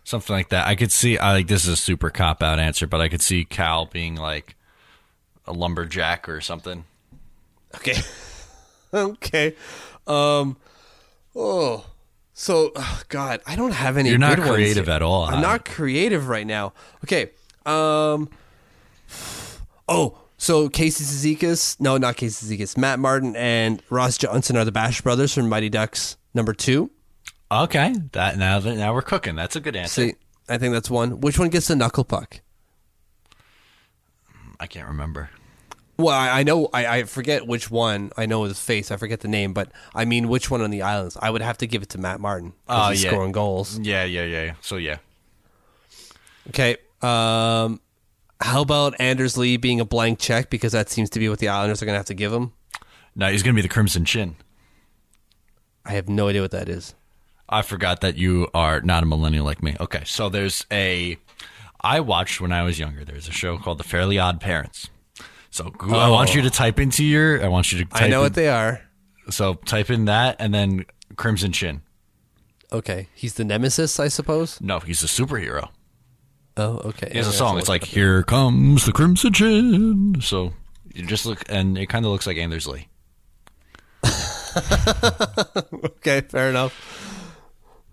Something 0.04 0.34
like 0.34 0.50
that. 0.50 0.66
I 0.66 0.74
could 0.74 0.92
see, 0.92 1.16
I 1.16 1.32
like, 1.32 1.46
this 1.46 1.62
is 1.62 1.68
a 1.70 1.76
super 1.76 2.10
cop 2.10 2.42
out 2.42 2.58
answer, 2.58 2.86
but 2.86 3.00
I 3.00 3.08
could 3.08 3.22
see 3.22 3.44
Cal 3.44 3.86
being 3.86 4.16
like 4.16 4.56
a 5.46 5.52
lumberjack 5.52 6.28
or 6.28 6.40
something. 6.40 6.84
Okay. 7.76 7.96
okay. 8.94 9.54
Um. 10.06 10.56
Oh. 11.34 11.86
So, 12.34 12.72
oh, 12.74 13.02
God, 13.08 13.40
I 13.46 13.56
don't 13.56 13.72
have 13.72 13.96
any. 13.96 14.08
You're 14.08 14.18
not 14.18 14.38
creative 14.38 14.88
at 14.88 15.02
all, 15.02 15.24
I'm 15.24 15.34
huh? 15.34 15.40
not 15.40 15.64
creative 15.64 16.28
right 16.28 16.46
now. 16.46 16.72
Okay. 17.04 17.30
Um. 17.66 18.28
Oh, 19.88 20.18
so 20.38 20.68
Casey 20.68 21.04
Cizikas, 21.04 21.80
no, 21.80 21.98
not 21.98 22.16
Casey 22.16 22.56
Cizikas. 22.56 22.76
Matt 22.76 22.98
Martin 22.98 23.36
and 23.36 23.82
Ross 23.90 24.18
Johnston 24.18 24.56
are 24.56 24.64
the 24.64 24.72
Bash 24.72 25.00
brothers 25.00 25.34
from 25.34 25.48
Mighty 25.48 25.68
Ducks 25.68 26.16
number 26.34 26.52
two. 26.52 26.90
Okay. 27.50 27.94
That 28.12 28.38
now 28.38 28.58
that 28.58 28.76
now 28.76 28.94
we're 28.94 29.02
cooking. 29.02 29.36
That's 29.36 29.56
a 29.56 29.60
good 29.60 29.76
answer. 29.76 30.08
See, 30.08 30.14
I 30.48 30.58
think 30.58 30.72
that's 30.72 30.90
one. 30.90 31.20
Which 31.20 31.38
one 31.38 31.50
gets 31.50 31.68
the 31.68 31.76
knuckle 31.76 32.04
puck? 32.04 32.40
I 34.58 34.66
can't 34.66 34.88
remember. 34.88 35.30
Well, 35.98 36.16
I, 36.16 36.40
I 36.40 36.42
know 36.42 36.68
I, 36.72 36.86
I 36.86 37.02
forget 37.04 37.46
which 37.46 37.70
one. 37.70 38.10
I 38.16 38.26
know 38.26 38.44
his 38.44 38.58
face. 38.58 38.90
I 38.90 38.96
forget 38.96 39.20
the 39.20 39.28
name, 39.28 39.52
but 39.52 39.70
I 39.94 40.04
mean 40.04 40.28
which 40.28 40.50
one 40.50 40.62
on 40.62 40.70
the 40.70 40.82
islands. 40.82 41.16
I 41.20 41.30
would 41.30 41.42
have 41.42 41.58
to 41.58 41.66
give 41.66 41.82
it 41.82 41.90
to 41.90 41.98
Matt 41.98 42.20
Martin. 42.20 42.54
Oh, 42.68 42.90
he's 42.90 43.04
yeah. 43.04 43.10
scoring 43.10 43.32
goals. 43.32 43.78
Yeah, 43.78 44.04
yeah, 44.04 44.24
yeah. 44.24 44.44
yeah. 44.44 44.54
So 44.62 44.76
yeah, 44.76 44.96
Okay. 46.48 46.76
Um, 47.02 47.80
how 48.40 48.62
about 48.62 48.94
Anders 48.98 49.36
Lee 49.36 49.56
being 49.56 49.80
a 49.80 49.84
blank 49.84 50.18
check 50.18 50.50
because 50.50 50.72
that 50.72 50.90
seems 50.90 51.10
to 51.10 51.18
be 51.18 51.28
what 51.28 51.38
the 51.38 51.48
Islanders 51.48 51.82
are 51.82 51.86
going 51.86 51.94
to 51.94 51.98
have 51.98 52.06
to 52.06 52.14
give 52.14 52.32
him. 52.32 52.52
no, 53.14 53.30
he's 53.30 53.42
gonna 53.42 53.54
be 53.54 53.62
the 53.62 53.68
Crimson 53.68 54.04
Chin. 54.04 54.36
I 55.84 55.92
have 55.92 56.08
no 56.08 56.28
idea 56.28 56.42
what 56.42 56.52
that 56.52 56.68
is. 56.68 56.94
I 57.48 57.62
forgot 57.62 58.00
that 58.00 58.16
you 58.16 58.48
are 58.54 58.80
not 58.80 59.02
a 59.02 59.06
millennial 59.06 59.44
like 59.44 59.62
me. 59.62 59.76
Okay, 59.78 60.02
so 60.04 60.28
there's 60.28 60.64
a 60.70 61.18
I 61.80 62.00
watched 62.00 62.40
when 62.40 62.52
I 62.52 62.62
was 62.62 62.78
younger. 62.78 63.04
There's 63.04 63.28
a 63.28 63.32
show 63.32 63.58
called 63.58 63.78
The 63.78 63.84
Fairly 63.84 64.18
Odd 64.18 64.40
Parents. 64.40 64.88
So 65.50 65.64
Google, 65.64 65.96
I 65.96 66.08
want 66.08 66.34
you 66.34 66.42
to 66.42 66.50
type 66.50 66.78
into 66.78 67.04
your. 67.04 67.44
I 67.44 67.48
want 67.48 67.72
you 67.72 67.78
to. 67.78 67.84
Type 67.84 68.02
I 68.02 68.08
know 68.08 68.20
in, 68.20 68.24
what 68.24 68.34
they 68.34 68.48
are. 68.48 68.80
So 69.30 69.54
type 69.54 69.90
in 69.90 70.06
that 70.06 70.36
and 70.38 70.54
then 70.54 70.86
Crimson 71.16 71.52
Chin. 71.52 71.82
Okay, 72.72 73.08
he's 73.14 73.34
the 73.34 73.44
nemesis, 73.44 74.00
I 74.00 74.08
suppose. 74.08 74.60
No, 74.60 74.80
he's 74.80 75.02
a 75.02 75.06
superhero. 75.06 75.68
Oh, 76.56 76.78
okay. 76.84 77.08
He 77.12 77.18
has 77.18 77.26
a 77.28 77.32
song. 77.32 77.58
It's 77.58 77.68
like 77.68 77.84
"Here 77.84 78.22
Comes 78.22 78.84
the 78.84 78.92
Crimson 78.92 79.32
Chin." 79.32 80.16
So 80.20 80.52
you 80.92 81.06
just 81.06 81.24
look, 81.26 81.42
and 81.48 81.78
it 81.78 81.86
kind 81.86 82.04
of 82.04 82.12
looks 82.12 82.26
like 82.26 82.36
Anders 82.36 82.66
Lee. 82.66 82.88
Okay, 85.84 86.20
fair 86.22 86.50
enough. 86.50 86.74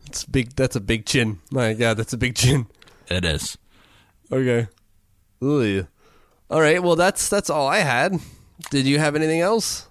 It's 0.07 0.26
big. 0.26 0.55
That's 0.55 0.76
a 0.76 0.82
big 0.82 1.05
chin. 1.05 1.39
My 1.51 1.74
God, 1.74 1.97
that's 1.97 2.14
a 2.14 2.18
big 2.18 2.36
chin. 2.36 2.68
It 3.07 3.24
is. 3.24 3.57
Okay. 4.32 4.68
Ooh. 5.43 5.88
All 6.49 6.60
right. 6.60 6.82
Well, 6.82 6.95
that's 6.95 7.30
that's 7.30 7.49
all 7.49 7.68
I 7.68 7.78
had. 7.80 8.20
Did 8.72 8.86
you 8.88 8.99
have 8.99 9.16
anything 9.16 9.39
else? 9.41 9.88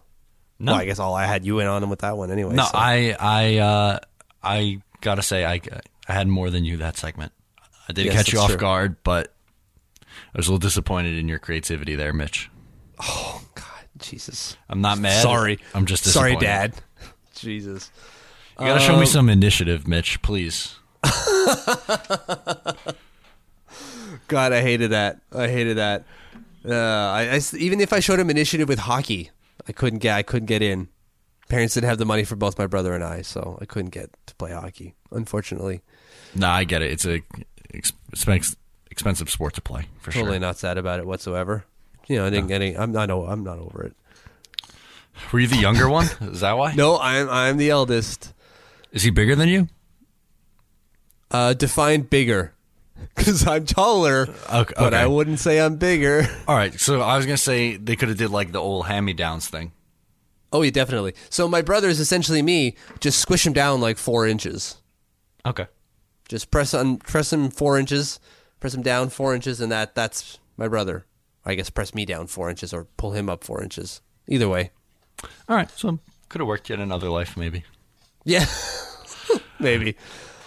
No, 0.59 0.73
Well, 0.73 0.81
I 0.81 0.85
guess 0.85 0.99
all 0.99 1.15
I 1.15 1.25
had. 1.27 1.45
You 1.45 1.57
went 1.57 1.69
on 1.69 1.89
with 1.89 2.01
that 2.01 2.17
one 2.17 2.31
anyway. 2.31 2.55
no. 2.55 2.65
so. 2.65 2.71
I, 2.75 3.17
I, 3.19 3.57
uh, 3.59 3.99
I 4.43 4.81
gotta 5.01 5.23
say, 5.23 5.45
I, 5.45 5.61
I 6.09 6.13
had 6.13 6.27
more 6.29 6.51
than 6.51 6.65
you 6.65 6.79
that 6.79 6.97
segment. 6.97 7.33
I 7.89 7.93
did 7.93 8.07
Yes, 8.07 8.15
catch 8.15 8.33
you 8.33 8.39
off 8.41 8.49
true. 8.51 8.57
guard, 8.59 8.97
but 9.03 9.33
I 10.35 10.37
was 10.39 10.47
a 10.47 10.51
little 10.51 10.59
disappointed 10.59 11.17
in 11.19 11.29
your 11.29 11.39
creativity 11.39 11.95
there, 11.95 12.13
Mitch. 12.13 12.51
Oh 13.01 13.41
God, 13.55 13.65
Jesus. 13.99 14.57
I'm 14.69 14.81
not 14.81 14.99
mad. 14.99 15.23
Sorry. 15.23 15.59
I'm 15.75 15.87
just 15.87 16.05
disappointed. 16.05 16.33
sorry. 16.35 16.45
Dad. 16.45 16.75
Jesus. 17.35 17.91
You 18.61 18.67
gotta 18.67 18.81
show 18.81 18.99
me 18.99 19.07
some 19.07 19.29
initiative, 19.29 19.87
Mitch, 19.87 20.21
please. 20.23 20.75
God, 24.29 24.53
I 24.53 24.61
hated 24.63 24.91
that. 24.91 25.21
I 25.33 25.49
hated 25.49 25.77
that. 25.79 26.05
Uh, 26.69 26.75
I, 26.75 27.37
I 27.37 27.41
even 27.57 27.81
if 27.81 27.93
I 27.93 28.01
showed 28.01 28.19
him 28.19 28.29
initiative 28.31 28.69
with 28.69 28.81
hockey, 28.81 29.31
I 29.67 29.73
couldn't 29.73 30.01
get. 30.01 30.17
I 30.17 30.23
couldn't 30.23 30.47
get 30.47 30.61
in. 30.63 30.89
Parents 31.49 31.75
didn't 31.75 31.89
have 31.89 31.99
the 31.99 32.05
money 32.05 32.25
for 32.25 32.37
both 32.37 32.59
my 32.59 32.67
brother 32.67 32.95
and 32.95 33.03
I, 33.03 33.23
so 33.23 33.59
I 33.61 33.65
couldn't 33.65 33.91
get 33.91 34.11
to 34.27 34.35
play 34.35 34.53
hockey. 34.53 34.95
Unfortunately, 35.11 35.81
No, 36.35 36.49
I 36.49 36.65
get 36.65 36.83
it. 36.83 36.91
It's 36.93 37.07
a 37.07 37.23
ex- 37.73 37.93
expensive 38.91 39.31
sport 39.31 39.55
to 39.55 39.61
play 39.61 39.87
for 40.01 40.11
totally 40.11 40.33
sure. 40.33 40.41
not 40.41 40.59
sad 40.59 40.79
about 40.79 40.99
it 41.01 41.07
whatsoever. 41.07 41.65
You 42.07 42.17
know, 42.17 42.27
I 42.27 42.31
didn't 42.31 42.49
get 42.49 42.63
any. 42.63 42.77
I'm 42.77 42.93
not. 42.93 43.11
I'm 43.11 43.45
not 43.45 43.59
over 43.59 43.83
it. 43.83 43.95
Were 45.33 45.41
you 45.41 45.47
the 45.47 45.57
younger 45.57 45.89
one? 45.99 46.07
Is 46.23 46.41
that 46.41 46.57
why? 46.57 46.75
No, 46.75 46.99
I'm. 46.99 47.29
I'm 47.29 47.57
the 47.59 47.71
eldest. 47.71 48.33
Is 48.93 49.03
he 49.03 49.11
bigger 49.11 49.37
than 49.37 49.49
you? 49.49 49.69
Uh, 51.31 51.53
define 51.53 52.01
bigger, 52.03 52.55
because 53.15 53.47
I'm 53.47 53.67
taller. 53.67 54.27
Okay, 54.51 54.73
But 54.79 54.95
I 54.95 55.07
wouldn't 55.07 55.39
say 55.39 55.61
I'm 55.61 55.77
bigger. 55.77 56.27
All 56.49 56.57
right. 56.57 56.73
So 56.81 57.03
I 57.03 57.17
was 57.19 57.27
gonna 57.27 57.37
say 57.37 57.77
they 57.77 57.97
could 57.97 58.09
have 58.09 58.17
did 58.17 58.31
like 58.31 58.53
the 58.53 58.59
old 58.61 58.87
hand-me-downs 58.87 59.47
thing. 59.49 59.73
Oh, 60.51 60.63
yeah, 60.63 60.71
definitely. 60.71 61.13
So 61.29 61.47
my 61.47 61.61
brother 61.61 61.89
is 61.89 62.01
essentially 62.01 62.41
me. 62.41 62.75
Just 63.01 63.19
squish 63.19 63.47
him 63.47 63.53
down 63.53 63.83
like 63.83 63.99
four 63.99 64.27
inches. 64.27 64.79
Okay. 65.45 65.67
Just 66.29 66.51
press 66.51 66.75
on, 66.75 66.99
press 66.99 67.33
him 67.33 67.51
four 67.51 67.79
inches, 67.79 68.21
press 68.61 68.75
him 68.75 68.83
down 68.83 69.09
four 69.09 69.35
inches, 69.35 69.61
and 69.61 69.73
that 69.73 69.95
that's 69.95 70.39
my 70.57 70.69
brother. 70.69 71.07
I 71.45 71.55
guess 71.55 71.71
press 71.71 71.95
me 71.95 72.05
down 72.05 72.27
four 72.27 72.51
inches 72.51 72.75
or 72.75 72.85
pull 72.97 73.13
him 73.13 73.29
up 73.31 73.43
four 73.45 73.63
inches. 73.63 74.03
Either 74.29 74.49
way. 74.49 74.71
All 75.49 75.57
right. 75.57 75.71
So 75.71 75.99
could 76.29 76.41
have 76.41 76.49
worked 76.49 76.69
yet 76.69 76.79
another 76.81 77.09
life, 77.09 77.37
maybe. 77.37 77.65
Yeah, 78.25 78.45
maybe. 79.59 79.97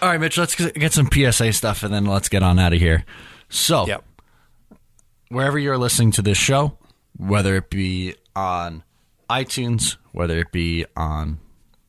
All 0.00 0.08
right, 0.08 0.20
Mitch. 0.20 0.38
Let's 0.38 0.54
get 0.54 0.92
some 0.92 1.08
PSA 1.12 1.52
stuff, 1.52 1.82
and 1.82 1.92
then 1.92 2.04
let's 2.06 2.28
get 2.28 2.42
on 2.44 2.58
out 2.60 2.72
of 2.72 2.78
here. 2.78 3.04
So, 3.48 3.86
Yep. 3.86 4.04
wherever 5.28 5.58
you're 5.58 5.78
listening 5.78 6.12
to 6.12 6.22
this 6.22 6.38
show, 6.38 6.78
whether 7.16 7.56
it 7.56 7.70
be 7.70 8.14
on 8.36 8.84
iTunes, 9.28 9.96
whether 10.12 10.38
it 10.38 10.52
be 10.52 10.84
on 10.96 11.38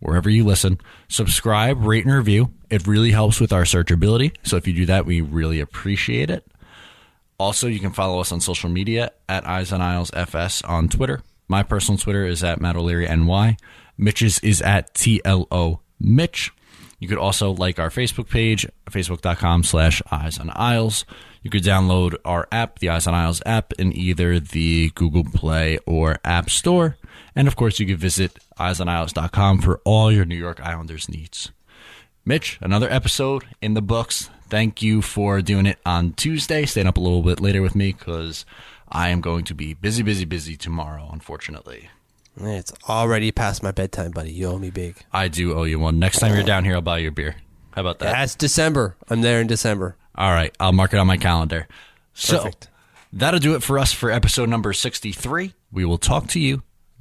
wherever 0.04 0.30
you 0.30 0.44
listen, 0.44 0.80
subscribe, 1.08 1.84
rate, 1.84 2.06
and 2.06 2.14
review. 2.14 2.52
It 2.70 2.86
really 2.86 3.12
helps 3.12 3.40
with 3.40 3.54
our 3.54 3.64
searchability. 3.64 4.36
So 4.44 4.58
if 4.58 4.68
you 4.68 4.74
do 4.74 4.86
that, 4.88 5.06
we 5.06 5.22
really 5.22 5.60
appreciate 5.60 6.30
it. 6.30 6.46
Also, 7.40 7.68
you 7.68 7.80
can 7.80 7.92
follow 7.92 8.20
us 8.20 8.32
on 8.32 8.42
social 8.42 8.70
media 8.70 9.12
at 9.28 9.48
Eyes 9.48 9.72
on 9.72 9.82
Isles 9.82 10.12
FS 10.14 10.62
on 10.64 10.88
Twitter. 10.88 11.22
My 11.48 11.64
personal 11.64 11.98
Twitter 11.98 12.26
is 12.26 12.44
at 12.44 12.62
Matt 12.62 12.76
O'Leary 12.76 13.08
NY. 13.08 13.58
Mitch's 13.98 14.40
is 14.40 14.62
at 14.62 14.94
TLO 14.94 15.80
Mitch. 16.00 16.52
You 17.00 17.08
could 17.08 17.18
also 17.18 17.52
like 17.52 17.80
our 17.80 17.90
Facebook 17.90 18.30
page, 18.30 18.66
facebook.com 18.90 19.64
slash 19.64 20.02
Eyes 20.10 20.38
on 20.38 20.52
Isles. 20.56 21.06
You 21.42 21.50
could 21.50 21.64
download 21.64 22.16
our 22.24 22.48
app, 22.52 22.80
the 22.80 22.90
Eyes 22.90 23.08
on 23.08 23.14
Isles 23.14 23.42
app, 23.46 23.74
in 23.74 23.96
either 23.96 24.40
the 24.40 24.92
Google 24.96 25.26
Play 25.26 25.80
or 25.86 26.20
App 26.24 26.50
Store. 26.50 26.96
And 27.36 27.48
of 27.48 27.56
course, 27.56 27.80
you 27.80 27.86
can 27.86 27.98
visit 27.98 28.38
eyesonisles.com 28.60 29.62
for 29.62 29.82
all 29.84 30.12
your 30.12 30.26
New 30.26 30.36
York 30.36 30.60
Islanders 30.62 31.10
needs. 31.10 31.52
Mitch, 32.26 32.58
another 32.62 32.90
episode 32.90 33.44
in 33.62 33.74
the 33.74 33.82
books. 33.82 34.30
Thank 34.50 34.82
you 34.82 35.02
for 35.02 35.42
doing 35.42 35.66
it 35.66 35.80
on 35.86 36.14
Tuesday, 36.14 36.66
staying 36.66 36.88
up 36.88 36.98
a 36.98 37.02
little 37.02 37.24
bit 37.24 37.40
later 37.40 37.62
with 37.62 37.76
me 37.76 37.92
because 37.92 38.46
I 38.88 39.10
am 39.10 39.20
going 39.20 39.46
to 39.46 39.56
be 39.56 39.74
busy, 39.74 40.04
busy, 40.04 40.26
busy 40.26 40.56
tomorrow, 40.56 41.10
unfortunately. 41.12 41.90
It's 42.38 42.72
already 42.88 43.32
past 43.32 43.62
my 43.62 43.72
bedtime, 43.72 44.12
buddy. 44.12 44.32
You 44.32 44.48
owe 44.48 44.58
me 44.58 44.70
big. 44.70 44.98
I 45.12 45.28
do 45.28 45.54
owe 45.54 45.64
you 45.64 45.80
one. 45.80 46.00
Next 46.00 46.20
time 46.20 46.34
you're 46.34 46.44
down 46.44 46.64
here, 46.66 46.76
I'll 46.76 46.82
buy 46.82 47.00
you 47.00 47.10
a 47.10 47.12
beer. 47.12 47.36
How 47.72 47.82
about 47.82 48.00
that? 48.00 48.12
That's 48.12 48.36
December. 48.36 48.96
I'm 49.10 49.22
there 49.22 49.42
in 49.42 49.48
December. 49.48 49.98
All 50.16 50.32
right, 50.32 50.56
I'll 50.60 50.72
mark 50.72 50.94
it 50.94 51.00
on 51.00 51.08
my 51.08 51.18
calendar. 51.18 51.68
So 52.14 52.38
Perfect. 52.38 52.70
that'll 53.12 53.40
do 53.40 53.56
it 53.56 53.64
for 53.64 53.80
us 53.80 53.92
for 53.92 54.12
episode 54.12 54.50
number 54.50 54.74
63. 54.74 55.54
We 55.72 55.86
will 55.86 55.98
talk 55.98 56.28
to 56.30 56.40
you 56.40 56.62